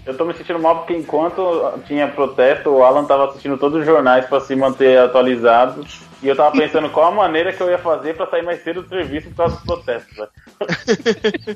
[0.06, 1.42] Eu tô me sentindo mal porque enquanto
[1.86, 5.86] tinha protesto, o Alan tava assistindo todos os jornais pra se manter atualizado.
[6.22, 8.82] E eu tava pensando qual a maneira que eu ia fazer pra sair mais cedo
[8.84, 10.18] do serviço por causa dos protestos.
[10.18, 10.28] né?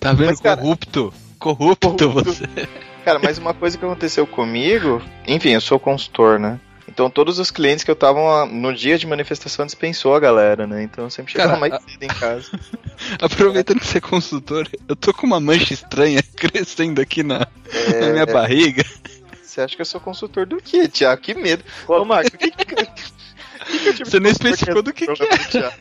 [0.00, 0.26] Tá vendo?
[0.26, 1.12] Mas, cara- corrupto.
[1.38, 2.44] Corrupto, você.
[3.04, 6.58] Cara, mas uma coisa que aconteceu comigo, enfim, eu sou consultor, né?
[6.96, 10.82] Então todos os clientes que eu tava no dia de manifestação dispensou a galera, né?
[10.82, 12.50] Então eu sempre chegava Cara, mais a- cedo em casa.
[13.20, 18.00] Aproveitando que você é consultor, eu tô com uma mancha estranha crescendo aqui na, É,
[18.00, 18.82] na minha barriga.
[19.42, 21.20] Você acha que eu sou consultor do quê, Tiago?
[21.20, 21.62] Que medo.
[21.86, 22.64] Ô, Marco, o que, que,
[24.02, 25.74] Você consultor especificou do que, que é.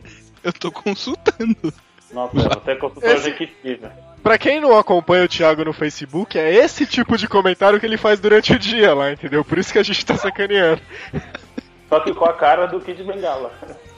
[0.43, 1.73] Eu tô consultando.
[2.13, 3.87] Nossa, você é consultor Esse- executivo.
[4.23, 7.97] Pra quem não acompanha o Thiago no Facebook, é esse tipo de comentário que ele
[7.97, 9.43] faz durante o dia lá, entendeu?
[9.45, 10.81] Por isso que a gente tá sacaneando.
[11.87, 13.51] Só que com a cara do Kid Bengala.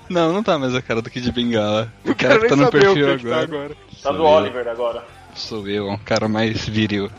[0.09, 1.91] Não, não tá mais a cara do Kid Bengala.
[2.05, 3.43] O cara que tá no perfil que tá agora.
[3.43, 3.77] agora.
[4.03, 4.23] Tá do eu.
[4.25, 5.03] Oliver agora.
[5.33, 7.09] Sou eu, é um cara mais viril.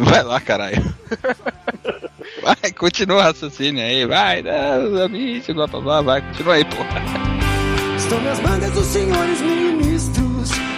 [0.00, 0.82] Vai lá, caralho.
[2.42, 7.02] Vai, continua o raciocínio aí, vai, não, amigo, blá blá blá, vai, continua aí, porra.
[7.96, 10.31] Estão nas mangas dos senhores ministros,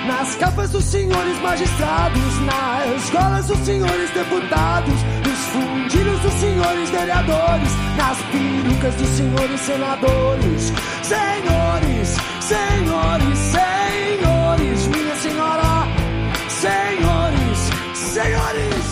[0.06, 4.94] nas capas dos senhores magistrados, nas escolas dos senhores deputados,
[5.26, 10.72] nos fundilhos dos senhores vereadores, nas perucas dos senhores senadores.
[11.02, 15.86] Senhores, senhores, senhores, minha senhora,
[16.48, 17.58] senhores,
[17.94, 18.84] senhores.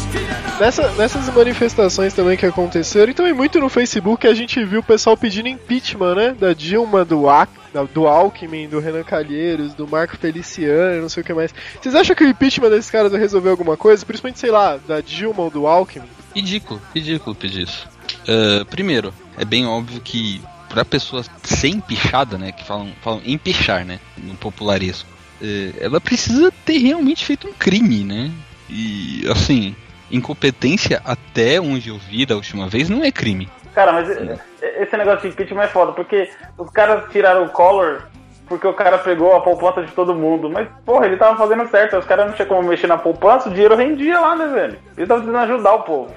[0.61, 4.83] Nessa- nessas manifestações também que aconteceram, e também muito no Facebook, a gente viu o
[4.83, 6.37] pessoal pedindo impeachment, né?
[6.39, 7.62] Da Dilma, do, Ac, da-
[7.93, 11.55] do Alckmin, do Renan Calheiros, do Marco Feliciano, não sei o que mais.
[11.81, 14.05] Vocês acham que o impeachment desses caras vai resolver alguma coisa?
[14.05, 16.07] Principalmente, sei lá, da Dilma ou do Alckmin?
[16.35, 17.89] Ridículo, ridículo pedir isso.
[18.29, 23.85] Ah, primeiro, é bem óbvio que pra pessoa ser empichada, né, que falam, falam empichar,
[23.85, 25.09] né, no popularesco,
[25.43, 28.31] eh, ela precisa ter realmente feito um crime, né?
[28.71, 29.77] E, assim,
[30.11, 33.51] incompetência até onde eu vi da última vez não é crime.
[33.75, 34.39] Cara, mas e-
[34.83, 38.03] esse negócio de impeachment é foda, porque os caras tiraram o Collor
[38.49, 40.51] porque o cara pegou a poupança de todo mundo.
[40.51, 41.97] Mas, porra, ele tava fazendo certo.
[41.97, 44.79] Os caras não tinham como mexer na poupança, o dinheiro rendia lá, né, velho?
[44.95, 46.15] Ele tava tentando ajudar o povo.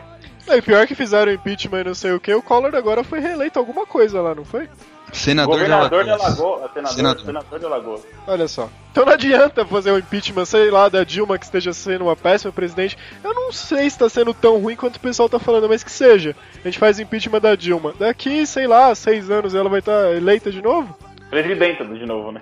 [0.47, 3.19] É, e pior que fizeram impeachment e não sei o que, o Collor agora foi
[3.19, 4.67] reeleito alguma coisa lá, não foi?
[5.15, 6.39] Senador Governador de de Alagoas.
[6.39, 6.71] Alagoas.
[6.73, 7.25] Senador, Senador.
[7.25, 8.01] senador de Alagoas.
[8.27, 8.69] Olha só.
[8.91, 12.51] Então não adianta fazer um impeachment, sei lá, da Dilma que esteja sendo uma péssima
[12.51, 12.97] presidente.
[13.23, 15.91] Eu não sei se está sendo tão ruim quanto o pessoal tá falando, mas que
[15.91, 16.35] seja.
[16.63, 17.93] A gente faz impeachment da Dilma.
[17.97, 20.95] Daqui, sei lá, seis anos ela vai estar eleita de novo?
[21.29, 22.41] Presidenta de novo, né?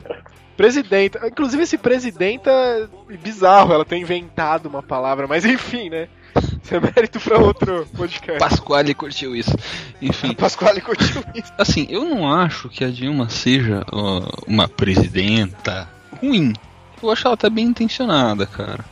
[0.55, 1.27] Presidenta.
[1.27, 6.07] Inclusive esse presidenta é bizarro, ela tem inventado uma palavra, mas enfim, né?
[6.63, 8.39] Isso é mérito pra outro podcast.
[8.39, 9.55] Pasquale curtiu isso.
[10.01, 11.51] Enfim, Pasquale curtiu isso.
[11.57, 15.89] assim, eu não acho que a Dilma seja ó, uma presidenta
[16.21, 16.53] ruim.
[17.01, 18.85] Eu acho ela até bem intencionada, cara.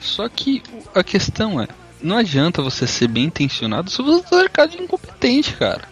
[0.00, 0.62] Só que
[0.94, 1.68] a questão é,
[2.02, 5.82] não adianta você ser bem intencionado se você tá cercado de incompetente, cara.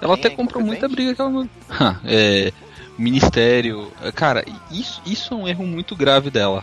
[0.00, 1.48] Ela Quem até é comprou muita briga que ela não.
[1.70, 2.52] Ha, é.
[2.98, 3.90] Ministério.
[4.14, 6.62] Cara, isso, isso é um erro muito grave dela.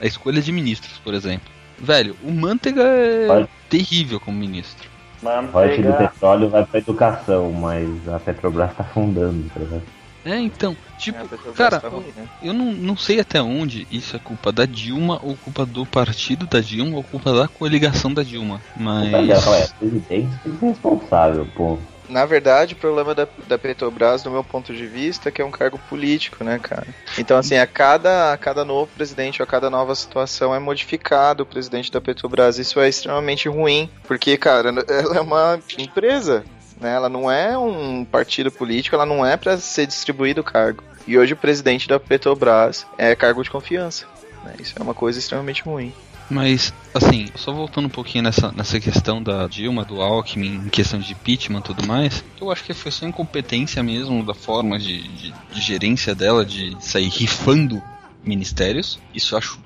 [0.00, 1.48] A escolha de ministros, por exemplo.
[1.80, 3.48] Velho, o Manteiga é Vai.
[3.68, 4.88] terrível como ministro.
[5.22, 9.82] Mano, Royalty do petróleo vai pra educação, mas a Petrobras tá afundando, tá ligado?
[10.24, 12.26] É, então, tipo, É, cara, tá ruim, né?
[12.42, 16.46] eu não, não sei até onde isso é culpa da Dilma, ou culpa do partido
[16.46, 18.60] da Dilma, ou culpa da coligação da Dilma.
[18.76, 19.30] Mas.
[19.30, 21.78] É presidente tem que ser responsável, pô.
[22.10, 25.44] Na verdade, o problema da, da Petrobras, do meu ponto de vista, é que é
[25.44, 26.86] um cargo político, né, cara?
[27.16, 31.44] Então, assim, a cada, a cada novo presidente, ou a cada nova situação é modificado
[31.44, 32.58] o presidente da Petrobras.
[32.58, 36.44] Isso é extremamente ruim, porque, cara, ela é uma empresa,
[36.80, 36.94] né?
[36.94, 40.82] Ela não é um partido político, ela não é para ser distribuído o cargo.
[41.06, 44.06] E hoje o presidente da Petrobras é cargo de confiança.
[44.44, 44.54] né?
[44.58, 45.92] Isso é uma coisa extremamente ruim.
[46.30, 51.00] Mas, assim, só voltando um pouquinho nessa, nessa questão da Dilma, do Alckmin, em questão
[51.00, 55.02] de impeachment e tudo mais, eu acho que foi só incompetência mesmo da forma de,
[55.08, 57.82] de, de gerência dela, de sair rifando
[58.24, 59.00] ministérios.
[59.12, 59.58] Isso eu acho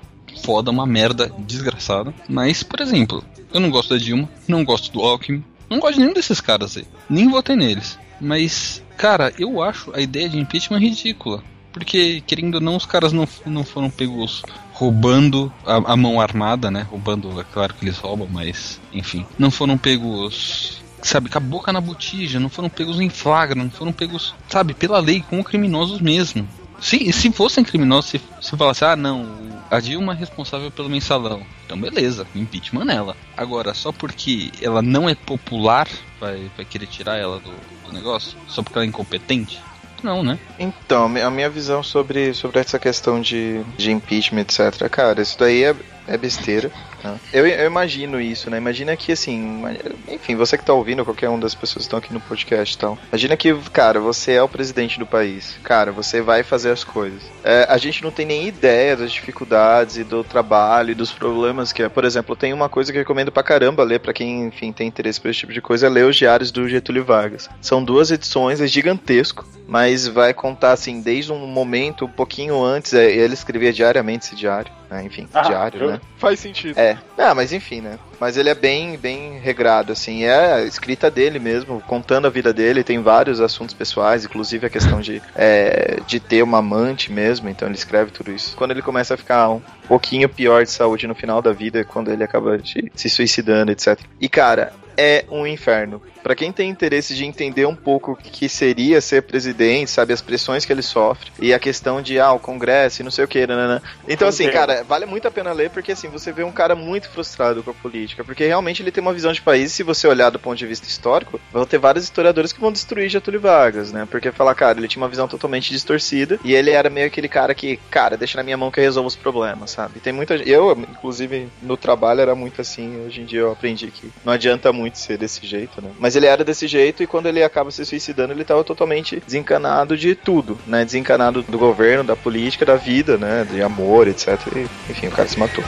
[0.43, 2.13] foda, uma merda desgraçada.
[2.27, 3.23] Mas, por exemplo,
[3.53, 6.77] eu não gosto da Dilma, não gosto do Alckmin, não gosto de nenhum desses caras
[6.77, 6.85] aí.
[7.07, 7.97] Nem votei neles.
[8.19, 11.43] Mas, cara, eu acho a ideia de impeachment ridícula.
[11.71, 14.41] Porque, querendo ou não, os caras não, não foram pegos
[14.75, 16.85] roubando a, a mão armada, né?
[16.91, 19.25] Roubando, é claro que eles roubam, mas, enfim.
[19.39, 23.69] Não foram pegos sabe, com a boca na botija, não foram pegos em flagra, não
[23.69, 26.47] foram pegos, sabe, pela lei, como criminosos mesmo.
[26.79, 29.29] Se, se fossem criminosos, se, se falasse, ah, não,
[29.69, 31.41] a Dilma é responsável pelo mensalão.
[31.65, 33.15] Então, beleza, impeachment nela.
[33.37, 35.87] Agora, só porque ela não é popular,
[36.19, 37.51] vai, vai querer tirar ela do,
[37.87, 38.37] do negócio?
[38.47, 39.61] Só porque ela é incompetente?
[40.03, 40.37] Não, né?
[40.59, 44.89] Então, a minha visão sobre, sobre essa questão de, de impeachment, etc.
[44.89, 45.75] Cara, isso daí é,
[46.07, 46.71] é besteira.
[47.03, 47.19] né?
[47.33, 48.57] Eu, eu imagino isso, né?
[48.57, 49.63] Imagina que, assim,
[50.07, 52.77] enfim, você que tá ouvindo, qualquer um das pessoas que estão aqui no podcast e
[52.77, 52.97] tal.
[53.09, 55.57] Imagina que, cara, você é o presidente do país.
[55.63, 57.21] Cara, você vai fazer as coisas.
[57.43, 61.71] É, a gente não tem nem ideia das dificuldades e do trabalho e dos problemas
[61.73, 61.89] que é.
[61.89, 64.87] Por exemplo, tem uma coisa que eu recomendo pra caramba ler, pra quem, enfim, tem
[64.87, 67.49] interesse por esse tipo de coisa, é ler os diários do Getúlio Vargas.
[67.61, 72.93] São duas edições, é gigantesco, mas vai contar, assim, desde um momento um pouquinho antes,
[72.93, 75.03] é, ele escrevia diariamente esse diário, né?
[75.03, 76.01] enfim, Ah, diário, eu- né?
[76.17, 76.77] Faz sentido.
[76.79, 77.99] É, ah, mas enfim, né?
[78.19, 80.23] Mas ele é bem, bem regrado, assim.
[80.23, 82.83] É a escrita dele mesmo, contando a vida dele.
[82.83, 87.49] Tem vários assuntos pessoais, inclusive a questão de, é, de ter uma amante mesmo.
[87.49, 88.55] Então ele escreve tudo isso.
[88.55, 91.83] Quando ele começa a ficar um pouquinho pior de saúde no final da vida, é
[91.83, 93.99] quando ele acaba de se suicidando, etc.
[94.19, 96.01] E cara, é um inferno.
[96.25, 100.23] Pra quem tem interesse de entender um pouco o que seria ser presidente, sabe, as
[100.23, 103.27] pressões que ele sofre e a questão de ah, o Congresso e não sei o
[103.27, 103.81] que, nanana.
[104.07, 107.09] Então assim, cara, vale muito a pena ler porque assim, você vê um cara muito
[107.09, 110.31] frustrado com a política, porque realmente ele tem uma visão de país, se você olhar
[110.31, 114.07] do ponto de vista histórico, vão ter vários historiadores que vão destruir Getúlio Vargas, né?
[114.09, 117.53] Porque falar, cara, ele tinha uma visão totalmente distorcida e ele era meio aquele cara
[117.53, 119.99] que, cara, deixa na minha mão que eu resolvo os problemas, sabe?
[119.99, 123.91] Tem muita gente, eu, inclusive, no trabalho era muito assim, hoje em dia eu aprendi
[123.91, 125.89] que não adianta muito ser desse jeito, né?
[125.99, 129.97] Mas ele era desse jeito e quando ele acaba se suicidando, ele tava totalmente desencanado
[129.97, 130.85] de tudo, né?
[130.85, 133.45] Desencanado do governo, da política, da vida, né?
[133.49, 134.39] De amor, etc.
[134.55, 135.63] E, enfim, o cara se matou.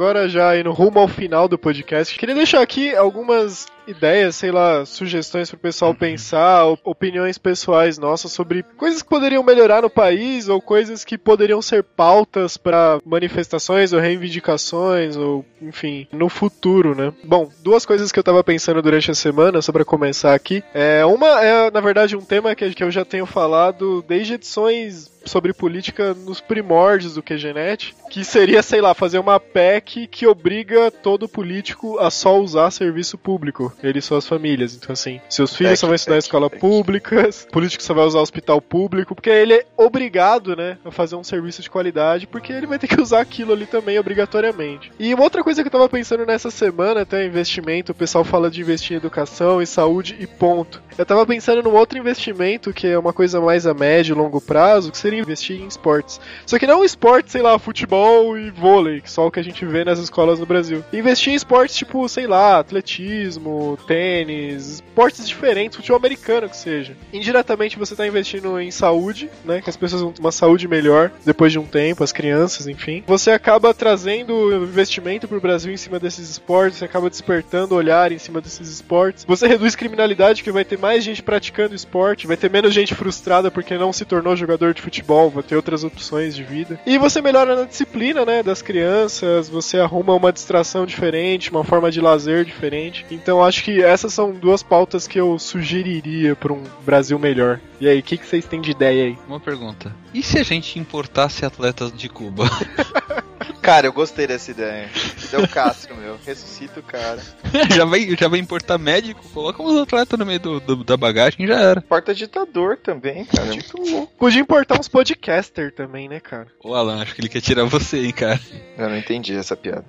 [0.00, 4.84] Agora já indo rumo ao final do podcast, queria deixar aqui algumas ideias, sei lá,
[4.86, 10.48] sugestões pro pessoal pensar, op- opiniões pessoais nossas sobre coisas que poderiam melhorar no país
[10.48, 17.12] ou coisas que poderiam ser pautas para manifestações ou reivindicações ou, enfim, no futuro, né?
[17.24, 20.62] Bom, duas coisas que eu tava pensando durante a semana, só pra começar aqui.
[20.74, 25.10] É, uma é, na verdade, um tema que que eu já tenho falado desde edições
[25.24, 30.90] sobre política nos primórdios do QGNet, que seria, sei lá, fazer uma PEC que obriga
[30.90, 34.74] todo político a só usar serviço público, ele e suas famílias.
[34.74, 38.20] Então, assim, seus filhos só vão estudar em PEC, escola pública, político só vai usar
[38.20, 42.66] hospital público, porque ele é obrigado, né, a fazer um serviço de qualidade, porque ele
[42.66, 44.92] vai ter que usar aquilo ali também obrigatoriamente.
[44.98, 48.50] E uma outra coisa que eu tava pensando nessa semana, até investimento, o pessoal fala
[48.50, 50.82] de investir em educação e saúde e ponto.
[50.96, 54.40] Eu tava pensando num outro investimento que é uma coisa mais a médio e longo
[54.40, 56.20] prazo, que seria investir em esportes.
[56.46, 59.64] Só que não esportes, sei lá, futebol e vôlei, que só o que a gente
[59.64, 60.84] vê nas escolas no Brasil.
[60.92, 66.96] Investir em esportes tipo, sei lá, atletismo, tênis, esportes diferentes, futebol americano que seja.
[67.12, 69.60] Indiretamente você está investindo em saúde, né?
[69.60, 73.02] Que as pessoas vão ter uma saúde melhor depois de um tempo, as crianças, enfim.
[73.06, 78.12] Você acaba trazendo investimento para o Brasil em cima desses esportes, você acaba despertando olhar
[78.12, 79.24] em cima desses esportes.
[79.24, 83.50] Você reduz criminalidade, que vai ter mais gente praticando esporte, vai ter menos gente frustrada
[83.50, 86.80] porque não se tornou jogador de futebol, vai ter outras opções de vida.
[86.86, 91.90] E você melhora na disciplina, né, das crianças, você arruma uma distração diferente, uma forma
[91.90, 93.04] de lazer diferente.
[93.10, 97.60] Então acho que essas são duas pautas que eu sugeriria para um Brasil melhor.
[97.80, 99.18] E aí, o que, que vocês têm de ideia aí?
[99.28, 99.94] Uma pergunta.
[100.14, 102.44] E se a gente importasse atletas de Cuba?
[103.62, 104.88] Cara, eu gostei dessa ideia.
[105.30, 106.18] Deu Castro, meu.
[106.26, 107.20] Ressuscita o cara.
[107.74, 111.46] já, vai, já vai importar médico, coloca uns atletas no meio do, do- da bagagem
[111.46, 111.80] já era.
[111.82, 113.46] Porta ditador também, cara.
[113.46, 114.12] Muito louco.
[114.18, 116.46] Podia importar uns podcaster também, né, cara?
[116.64, 118.40] Ô Alan, acho que ele quer tirar você, hein, cara.
[118.78, 119.84] Eu não entendi essa piada.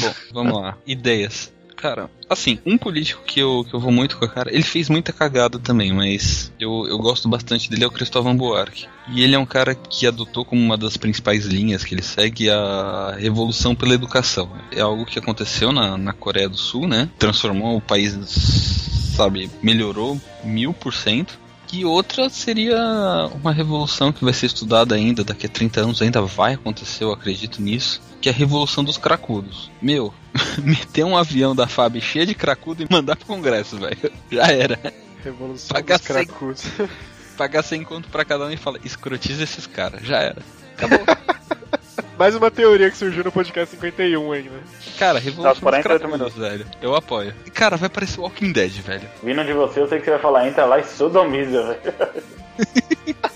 [0.00, 0.76] Bom, vamos lá.
[0.84, 1.52] Ideias.
[1.82, 4.88] Cara, assim, um político que eu, que eu vou muito com a cara, ele fez
[4.88, 8.86] muita cagada também, mas eu, eu gosto bastante dele, é o Cristóvão Buarque.
[9.08, 12.48] E ele é um cara que adotou como uma das principais linhas que ele segue
[12.48, 14.48] a revolução pela educação.
[14.70, 17.10] É algo que aconteceu na, na Coreia do Sul, né?
[17.18, 18.12] Transformou o país,
[19.16, 21.41] sabe, melhorou mil por cento.
[21.72, 22.76] E outra seria
[23.34, 27.12] uma revolução que vai ser estudada ainda, daqui a 30 anos ainda vai acontecer, eu
[27.12, 29.70] acredito nisso, que é a revolução dos cracudos.
[29.80, 30.12] Meu,
[30.62, 34.12] meter um avião da FAB cheio de cracudo e mandar pro Congresso, velho.
[34.30, 34.78] Já era.
[35.24, 36.64] Revolução Pagar dos cracudos.
[37.38, 40.02] Pagar 100 conto pra cada um e falar, escrotiza esses caras.
[40.02, 40.42] Já era.
[42.18, 44.50] Mais uma teoria que surgiu no podcast 51 ainda.
[44.98, 46.66] Cara, revolução Tá, dos 48 cracudos, velho.
[46.80, 47.34] Eu apoio.
[47.46, 49.08] E, cara, vai parecer Walking Dead, velho.
[49.22, 51.94] Vindo de você, eu sei que você vai falar, entra lá e sodomiza, velho.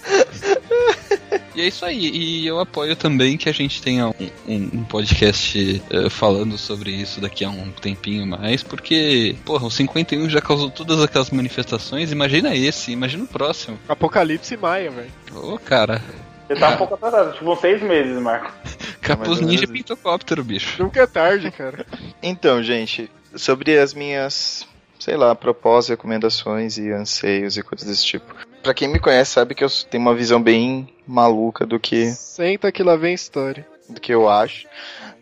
[1.55, 2.11] E é isso aí.
[2.15, 4.15] E eu apoio também que a gente tenha um,
[4.47, 9.71] um- um podcast eh, falando sobre isso daqui a um tempinho mais, porque, porra, o
[9.71, 12.13] 51 já causou todas aquelas manifestações.
[12.13, 13.79] Imagina esse, imagina o próximo.
[13.89, 15.11] Apocalipse Maia, velho.
[15.35, 16.03] Ô, cara.
[16.47, 18.53] Você tá um pouco atrasado, tipo uns seis meses, Marco.
[19.03, 20.83] Capuz Ninja menos Pintocóptero, bicho.
[20.83, 21.87] Nunca é tarde, cara.
[22.23, 24.67] Então, gente, sobre as minhas,
[24.99, 28.35] sei lá, propósitos, recomendações e anseios e coisas desse tipo.
[28.63, 32.73] Pra quem me conhece sabe que eu tenho uma visão bem maluca do que, Senta
[32.73, 33.67] que lá vem história.
[33.89, 34.67] do que eu acho.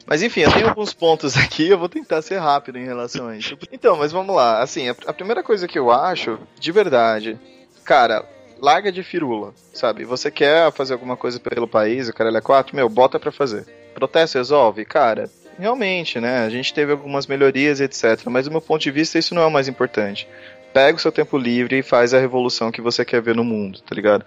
[0.06, 3.36] Mas enfim, eu tenho alguns pontos aqui, eu vou tentar ser rápido em relação a
[3.36, 3.58] isso.
[3.70, 4.62] Então, mas vamos lá.
[4.62, 7.38] Assim, a, a primeira coisa que eu acho, de verdade,
[7.84, 8.24] cara,
[8.64, 10.06] larga de firula, sabe?
[10.06, 13.66] Você quer fazer alguma coisa pelo país, o cara é quatro, meu, bota pra fazer.
[13.94, 14.86] Protesto resolve?
[14.86, 16.46] Cara, realmente, né?
[16.46, 18.24] A gente teve algumas melhorias, etc.
[18.26, 20.26] Mas do meu ponto de vista, isso não é o mais importante.
[20.72, 23.80] Pega o seu tempo livre e faz a revolução que você quer ver no mundo,
[23.82, 24.24] tá ligado?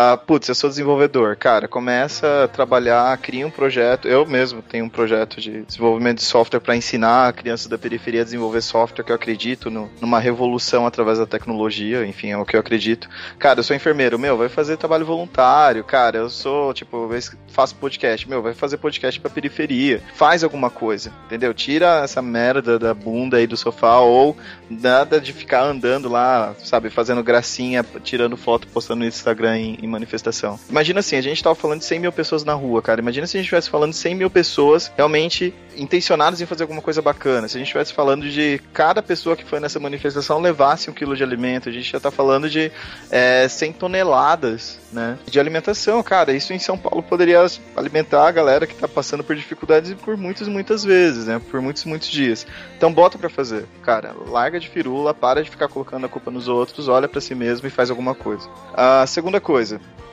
[0.00, 1.34] Ah, putz, eu sou desenvolvedor.
[1.34, 4.06] Cara, começa a trabalhar, cria um projeto.
[4.06, 8.24] Eu mesmo tenho um projeto de desenvolvimento de software para ensinar crianças da periferia a
[8.24, 12.54] desenvolver software, que eu acredito no- numa revolução através da tecnologia, enfim, é o que
[12.54, 13.08] eu acredito.
[13.40, 17.10] Cara, eu sou enfermeiro, meu, vai fazer trabalho voluntário, cara, eu sou, tipo,
[17.48, 20.00] faço podcast, meu, vai fazer podcast pra periferia.
[20.14, 21.52] Faz alguma coisa, entendeu?
[21.52, 24.36] Tira essa merda da bunda aí do sofá ou
[24.70, 29.90] nada de ficar andando lá, sabe, fazendo gracinha, tirando foto, postando no Instagram em, em
[29.90, 30.58] manifestação.
[30.68, 33.00] Imagina assim, a gente tava falando de 100 mil pessoas na rua, cara.
[33.00, 36.82] Imagina se a gente estivesse falando de 100 mil pessoas realmente intencionadas em fazer alguma
[36.82, 37.48] coisa bacana.
[37.48, 41.16] Se a gente estivesse falando de cada pessoa que foi nessa manifestação levasse um quilo
[41.16, 42.70] de alimento, a gente já tá falando de
[43.10, 46.32] é, 100 toneladas, né, de alimentação, cara.
[46.32, 47.44] Isso em São Paulo poderia
[47.76, 51.84] alimentar a galera que tá passando por dificuldades por muitas, muitas vezes, né, por muitos,
[51.84, 52.46] muitos dias.
[52.76, 54.14] Então bota pra fazer, cara.
[54.26, 57.66] Larga de firula, para de ficar colocando a culpa nos outros, olha pra si mesmo
[57.66, 58.48] e faz alguma coisa.
[58.74, 59.67] A segunda coisa,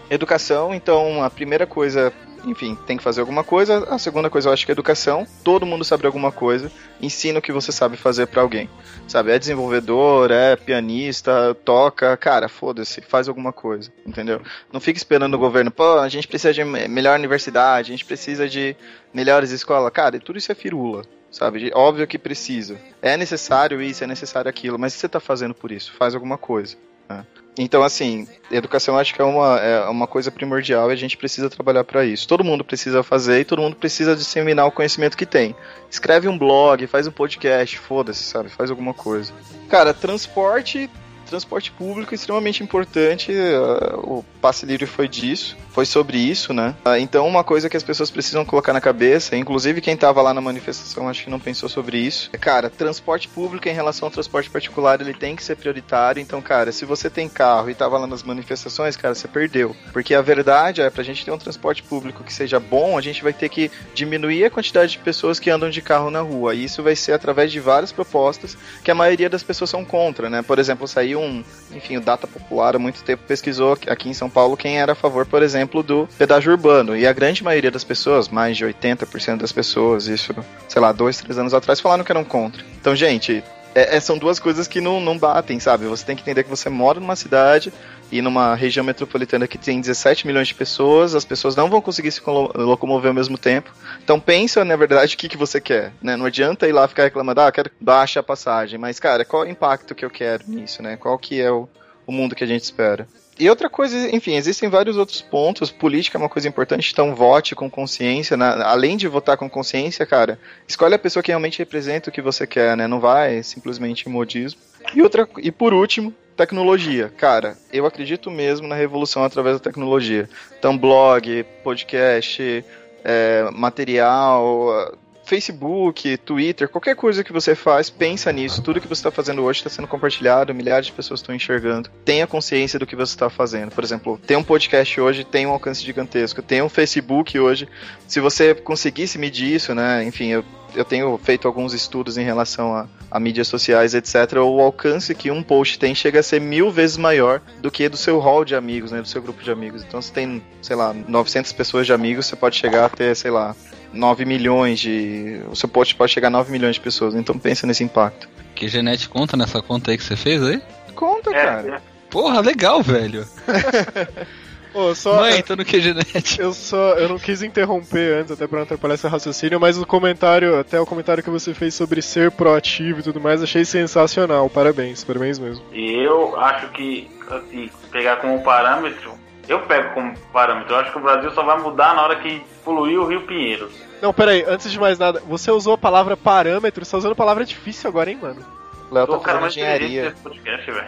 [0.10, 0.74] educação.
[0.74, 2.12] Então a primeira coisa
[2.48, 3.88] enfim, tem que fazer alguma coisa.
[3.90, 5.26] A segunda coisa eu acho que é educação.
[5.44, 6.72] Todo mundo sabe alguma coisa.
[7.02, 8.70] Ensina o que você sabe fazer pra alguém.
[9.08, 14.42] Sabe, é desenvolvedor, é pianista, toca, cara, foda-se, faz alguma coisa, entendeu?
[14.72, 18.06] Não fica esperando o governo, pô, a gente precisa de me- melhor universidade, a gente
[18.06, 18.76] precisa de
[19.14, 19.92] melhores escolas.
[19.92, 21.04] Cara, tudo isso é firula.
[21.32, 22.78] Sabe, óbvio que precisa.
[23.02, 25.92] É necessário isso, é necessário aquilo, mas você tá fazendo por isso?
[25.94, 26.78] Faz alguma coisa.
[27.10, 27.26] né?
[27.58, 31.50] Então, assim, educação acho que é uma, é uma coisa primordial e a gente precisa
[31.50, 32.28] trabalhar para isso.
[32.28, 35.56] Todo mundo precisa fazer e todo mundo precisa disseminar o conhecimento que tem.
[35.90, 38.50] Escreve um blog, faz um podcast, foda-se, sabe?
[38.50, 39.32] Faz alguma coisa.
[39.70, 40.90] Cara, transporte
[41.26, 43.32] transporte público é extremamente importante.
[43.32, 46.76] uh, o passe livre foi disso, foi sobre isso, né?
[46.86, 50.34] Uh, então, uma coisa que as pessoas precisam colocar na cabeça, inclusive quem tava lá
[50.34, 52.30] na manifestação, acho que não pensou sobre isso.
[52.32, 56.22] É, cara, transporte público em relação ao transporte particular, ele tem que ser prioritário.
[56.22, 59.76] Então, cara, se você tem carro e tava lá nas manifestações, cara, você perdeu.
[59.92, 63.24] Porque a verdade é, pra gente ter um transporte público que seja bom, a gente
[63.24, 66.56] vai ter que diminuir a quantidade de pessoas que andam de carro na rua.
[66.56, 70.30] E isso vai ser através de várias propostas que a maioria das pessoas são contra,
[70.30, 70.42] né?
[70.42, 71.44] Por exemplo, saiu um,
[71.74, 74.96] enfim, o Data Popular há muito tempo pesquisou aqui em São Paulo quem era a
[74.96, 76.96] favor, por exemplo, do pedágio urbano.
[76.96, 80.34] E a grande maioria das pessoas, mais de 80% das pessoas, isso,
[80.68, 82.64] sei lá, dois, três anos atrás, falaram que eram contra.
[82.80, 83.44] Então, gente,
[83.76, 85.86] é- é- são duas coisas que não, não batem, sabe?
[85.86, 87.72] Você tem que entender que você mora numa cidade
[88.12, 92.12] e numa região metropolitana que tem 17 milhões de pessoas, as pessoas não vão conseguir
[92.12, 93.72] se locomover ao mesmo tempo.
[94.02, 96.16] Então pensa, na verdade, o que, que você quer, né?
[96.16, 99.48] Não adianta ir lá ficar reclamando, ah, quero baixa a passagem, mas, cara, qual é
[99.48, 100.96] o impacto que eu quero nisso, né?
[100.96, 101.68] Qual que é o,
[102.08, 103.08] o mundo que a gente espera?
[103.38, 105.70] E outra coisa, enfim, existem vários outros pontos.
[105.70, 108.38] Política é uma coisa importante, então vote com consciência.
[108.38, 112.48] Além de votar com consciência, cara, escolhe a pessoa que realmente representa o que você
[112.48, 112.88] quer, né?
[112.88, 114.60] Não vai simplesmente modismo.
[114.94, 117.12] E outra, e por último, tecnologia.
[117.18, 120.30] Cara, eu acredito mesmo na revolução através da tecnologia.
[120.58, 122.64] Então, blog, podcast,
[123.04, 124.96] é, material,
[125.26, 128.62] Facebook, Twitter, qualquer coisa que você faz, pensa nisso.
[128.62, 131.90] Tudo que você está fazendo hoje está sendo compartilhado, milhares de pessoas estão enxergando.
[132.06, 133.72] Tenha consciência do que você está fazendo.
[133.72, 136.42] Por exemplo, tem um podcast hoje, tem um alcance gigantesco.
[136.42, 137.68] Tem um Facebook hoje.
[138.08, 140.04] Se você conseguisse medir isso, né?
[140.04, 140.46] Enfim, eu,
[140.76, 144.38] eu tenho feito alguns estudos em relação a, a mídias sociais, etc.
[144.38, 147.98] O alcance que um post tem chega a ser mil vezes maior do que do
[147.98, 149.02] seu hall de amigos, né?
[149.02, 149.84] Do seu grupo de amigos.
[149.84, 153.32] Então, se tem, sei lá, 900 pessoas de amigos, você pode chegar a ter, sei
[153.32, 153.56] lá,
[153.96, 155.42] 9 milhões de.
[155.50, 158.28] O seu post pode chegar a 9 milhões de pessoas, então pensa nesse impacto.
[158.54, 160.62] Que Genete conta nessa conta aí que você fez aí?
[160.94, 161.82] Conta, cara.
[162.10, 163.26] Porra, legal, velho.
[164.76, 166.42] Ô, só, Mãe, tô no QGNet.
[166.42, 169.86] Eu só, eu não quis interromper antes, até pra não atrapalhar esse raciocínio, mas o
[169.86, 174.50] comentário, até o comentário que você fez sobre ser proativo e tudo mais, achei sensacional.
[174.50, 175.64] Parabéns, parabéns mesmo.
[175.72, 179.14] E eu acho que, assim, pegar como parâmetro,
[179.48, 182.42] eu pego como parâmetro, eu acho que o Brasil só vai mudar na hora que
[182.66, 183.72] poluir o Rio Pinheiros.
[184.02, 187.16] Não, peraí, antes de mais nada, você usou a palavra parâmetro, você tá usando a
[187.16, 188.46] palavra difícil agora, hein, mano?
[188.92, 190.88] Léo o cara mais inteligente desse podcast, velho.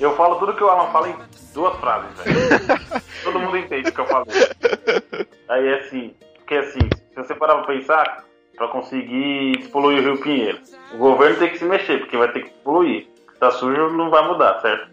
[0.00, 1.16] Eu falo tudo que o Alan fala em
[1.52, 3.02] duas frases, velho.
[3.24, 4.26] Todo mundo entende o que eu falo.
[5.48, 6.80] Aí é assim, porque assim,
[7.10, 8.24] se você parar pra pensar,
[8.56, 10.58] pra conseguir despoluir o Rio Pinheiro,
[10.92, 13.08] o governo tem que se mexer, porque vai ter que poluir.
[13.32, 14.88] Se tá sujo, não vai mudar, certo?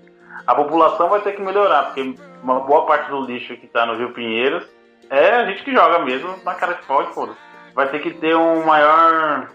[0.47, 3.95] A população vai ter que melhorar, porque uma boa parte do lixo que tá no
[3.95, 4.65] Rio Pinheiros
[5.11, 7.33] é a gente que joga mesmo na cara de pau e foda
[7.75, 9.47] Vai ter que ter um maior.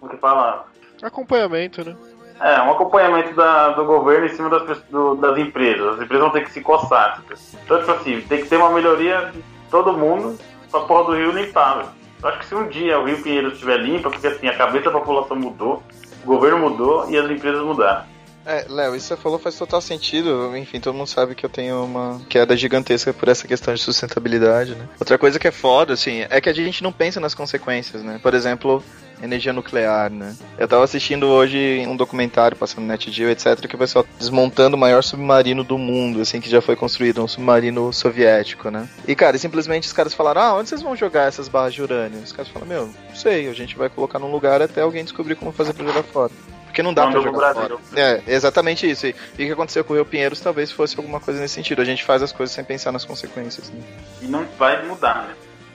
[0.00, 0.66] Como que fala?
[1.02, 1.96] Acompanhamento, né?
[2.40, 5.94] É, um acompanhamento da- do governo em cima das, do- das empresas.
[5.94, 7.14] As empresas vão ter que se coçar.
[7.16, 7.32] tipo.
[7.64, 10.38] Então, tipo assim, tem que ter uma melhoria de todo mundo
[10.70, 11.88] pra porra do rio limpar, velho.
[12.22, 14.56] Eu acho que se um dia o Rio Pinheiro estiver limpo, é porque assim, a
[14.56, 15.82] cabeça da população mudou,
[16.22, 18.04] o governo mudou e as empresas mudaram.
[18.44, 20.56] É, Léo, isso que você falou faz total sentido.
[20.56, 24.74] Enfim, todo mundo sabe que eu tenho uma queda gigantesca por essa questão de sustentabilidade,
[24.74, 24.88] né?
[24.98, 28.18] Outra coisa que é foda, assim, é que a gente não pensa nas consequências, né?
[28.22, 28.82] Por exemplo,
[29.22, 30.34] energia nuclear, né?
[30.58, 34.80] Eu tava assistindo hoje um documentário passando no NetGeo, etc, que o pessoal desmontando o
[34.80, 38.88] maior submarino do mundo, assim, que já foi construído, um submarino soviético, né?
[39.06, 42.20] E, cara, simplesmente os caras falaram, ah, onde vocês vão jogar essas barras de urânio?
[42.20, 45.36] Os caras falaram, meu, não sei, a gente vai colocar num lugar até alguém descobrir
[45.36, 46.32] como fazer pra jogar fora.
[46.72, 47.76] Porque não dá pro jogar fora.
[47.94, 49.06] É, exatamente isso.
[49.06, 51.82] E, e o que aconteceu com o Rio Pinheiros talvez fosse alguma coisa nesse sentido.
[51.82, 53.78] A gente faz as coisas sem pensar nas consequências, né?
[54.22, 55.34] E não vai mudar, né?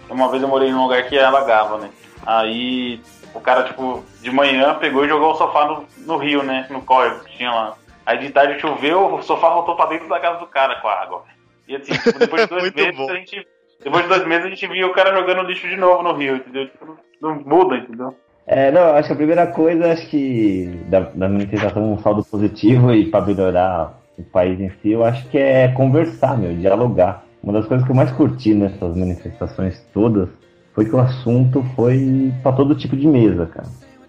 [0.10, 1.92] Uma vez eu morei num lugar que alagava, né?
[2.26, 3.00] Aí
[3.32, 6.66] o cara, tipo, de manhã pegou e jogou o sofá no, no rio, né?
[6.72, 7.78] No córrego que tinha lá.
[8.04, 11.00] Aí de tarde choveu, o sofá voltou pra dentro da casa do cara com a
[11.00, 11.26] água.
[11.68, 13.12] E assim, tipo, depois de dois meses bom.
[13.12, 13.48] a gente.
[13.84, 16.38] Depois de dois meses a gente via o cara jogando lixo de novo no rio,
[16.38, 16.68] entendeu?
[16.68, 18.18] Tipo, não muda, entendeu?
[18.48, 22.94] É, não, acho que a primeira coisa, acho que da, da manifestação um saldo positivo
[22.94, 27.26] e para melhorar o país em si, eu acho que é conversar, meu, dialogar.
[27.44, 30.30] Uma das coisas que eu mais curti nessas manifestações todas
[30.74, 33.68] foi que o assunto foi para todo tipo de mesa, cara.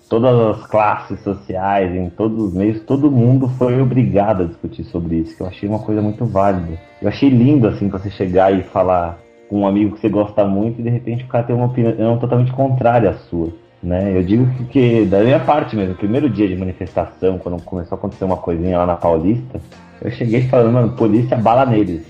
[0.09, 5.16] Todas as classes sociais, em todos os meios, todo mundo foi obrigado a discutir sobre
[5.16, 6.78] isso, que eu achei uma coisa muito válida.
[7.02, 10.81] Eu achei lindo, assim, você chegar e falar com um amigo que você gosta muito
[10.81, 13.52] e de repente o cara tem uma opinião totalmente contrária à sua.
[13.82, 14.16] Né?
[14.16, 17.98] Eu digo que, que, da minha parte mesmo, primeiro dia de manifestação, quando começou a
[17.98, 19.60] acontecer uma coisinha lá na Paulista,
[20.02, 22.02] eu cheguei falando, mano, polícia bala neles.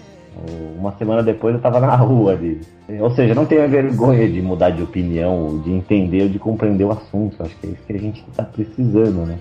[0.79, 2.61] Uma semana depois eu tava na rua ali.
[3.01, 7.43] Ou seja, não tenha vergonha de mudar de opinião, de entender de compreender o assunto.
[7.43, 9.39] Acho que é isso que a gente tá precisando, né?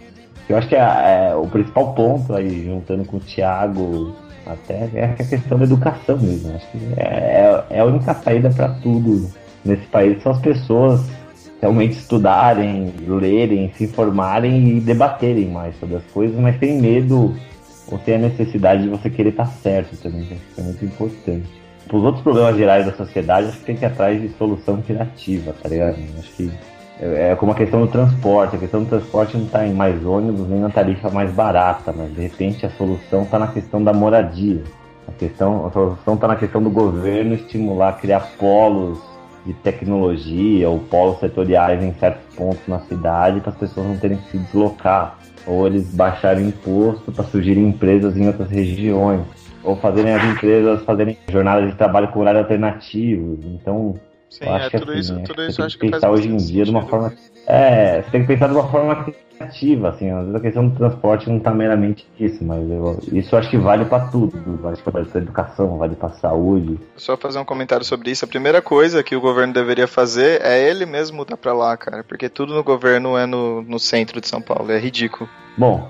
[0.50, 5.06] Eu acho que é, é o principal ponto aí, juntando com o Thiago, até é
[5.06, 6.56] a questão da educação mesmo.
[6.56, 9.30] Acho que é, é a única saída para tudo
[9.64, 11.02] nesse país são as pessoas
[11.62, 17.36] realmente estudarem, lerem, se informarem e debaterem mais sobre as coisas, mas sem medo
[17.92, 21.48] ou sem a necessidade de você querer estar certo também, que é muito importante.
[21.88, 24.82] Para os outros problemas gerais da sociedade, acho que tem que ir atrás de solução
[24.82, 25.98] criativa, tá ligado?
[26.20, 26.52] Acho que
[27.00, 28.56] é é como a questão do transporte.
[28.56, 32.14] A questão do transporte não está em mais ônibus nem na tarifa mais barata, mas
[32.14, 34.64] de repente a solução está na questão da moradia.
[35.08, 39.00] A, questão, a solução está na questão do governo estimular, criar polos
[39.48, 44.18] de tecnologia ou polos setoriais em certos pontos na cidade para as pessoas não terem
[44.18, 45.18] que se deslocar.
[45.48, 49.22] Ou eles baixarem imposto para surgirem empresas em outras regiões.
[49.64, 53.40] Ou fazerem as empresas fazerem jornadas de trabalho com horário alternativo.
[53.46, 53.94] Então,
[54.30, 55.14] Sim, eu acho é, que assim, isso-
[55.64, 56.90] acho que tem que pensar hoje em dia de uma sentido.
[56.90, 57.14] forma.
[57.48, 59.06] É, você tem que pensar de uma forma
[59.38, 63.34] criativa, assim, às vezes a questão do transporte não está meramente isso, mas eu- isso
[63.34, 66.78] eu acho que vale para tudo, vale para educação, vale para saúde.
[66.98, 68.26] Só fazer um comentário sobre isso.
[68.26, 72.04] A primeira coisa que o governo deveria fazer é ele mesmo mudar pra lá, cara.
[72.04, 74.70] Porque tudo no governo é no, no centro de São Paulo.
[74.72, 75.30] É ridículo.
[75.58, 75.88] Bom,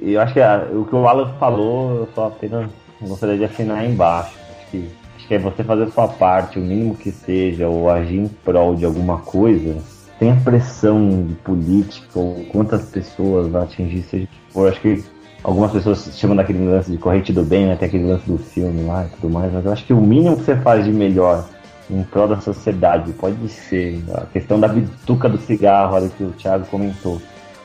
[0.00, 2.70] eu acho que a- o que o Alan falou, eu só apenas
[3.02, 4.32] gostaria de assinar aí embaixo.
[4.56, 7.90] Acho que, acho que é você fazer a sua parte, o mínimo que seja, ou
[7.90, 9.76] agir em prol de alguma coisa,
[10.18, 14.68] sem a pressão política ou quantas pessoas vai atingir, seja que for.
[14.68, 15.04] Acho que
[15.42, 17.76] algumas pessoas chamam daquele lance de corrente do bem, né?
[17.76, 20.36] Tem aquele lance do filme lá e tudo mais, mas eu acho que o mínimo
[20.36, 21.48] que você faz de melhor
[21.90, 26.30] em prol da sociedade pode ser a questão da bituca do cigarro, olha que o
[26.30, 27.20] Thiago comentou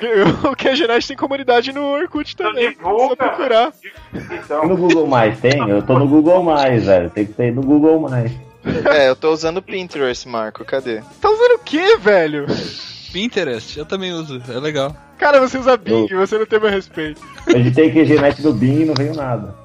[0.49, 2.75] O QGNet tem comunidade no Orkut também.
[2.81, 3.71] Só procurar.
[4.13, 5.69] Então, No Google Mais tem?
[5.69, 7.09] Eu tô no Google Mais, velho.
[7.09, 8.31] Tem que ter no Google Mais.
[8.93, 10.65] É, eu tô usando o Pinterest, Marco.
[10.65, 11.01] Cadê?
[11.21, 12.45] Tá usando o que, velho?
[13.11, 14.95] Pinterest, eu também uso, é legal.
[15.17, 17.19] Cara, você usa Bing, você não tem meu respeito.
[17.47, 19.55] Eu editei QGNet do Bing e não veio nada.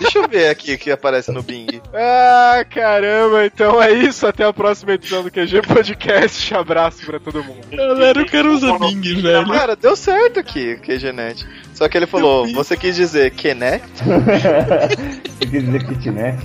[0.00, 1.80] Deixa eu ver aqui o que aparece no Bing.
[1.92, 4.26] Ah, caramba, então é isso.
[4.26, 6.54] Até a próxima edição do QG Podcast.
[6.56, 7.60] Abraço pra todo mundo.
[7.72, 9.48] Galera, o cara usa Bing, velho.
[9.48, 11.46] Cara, deu certo aqui, QGNet.
[11.74, 13.88] Só que ele falou, você quis dizer Kinect?
[15.40, 16.38] Eu quis dizer kitnet.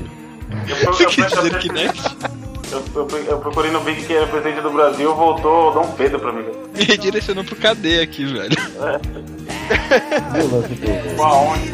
[0.69, 2.01] eu, eu, Você eu, dizer eu, Kinect?
[2.71, 6.31] eu, eu, eu procurei no Big que era presidente do Brasil, voltou Dom Pedro pra
[6.31, 6.45] mim.
[6.75, 8.49] Me redirecionou pro KD aqui, velho.
[10.34, 11.73] Do- Uma onde?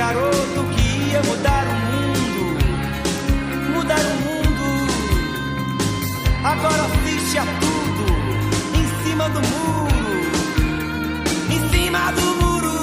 [0.00, 2.42] garoto que ia mudar o mundo,
[3.74, 4.66] mudar o mundo.
[6.42, 8.06] Agora assiste a tudo
[8.78, 10.22] em cima do muro,
[11.54, 12.76] em cima do muro,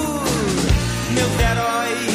[1.15, 2.06] meus heróis.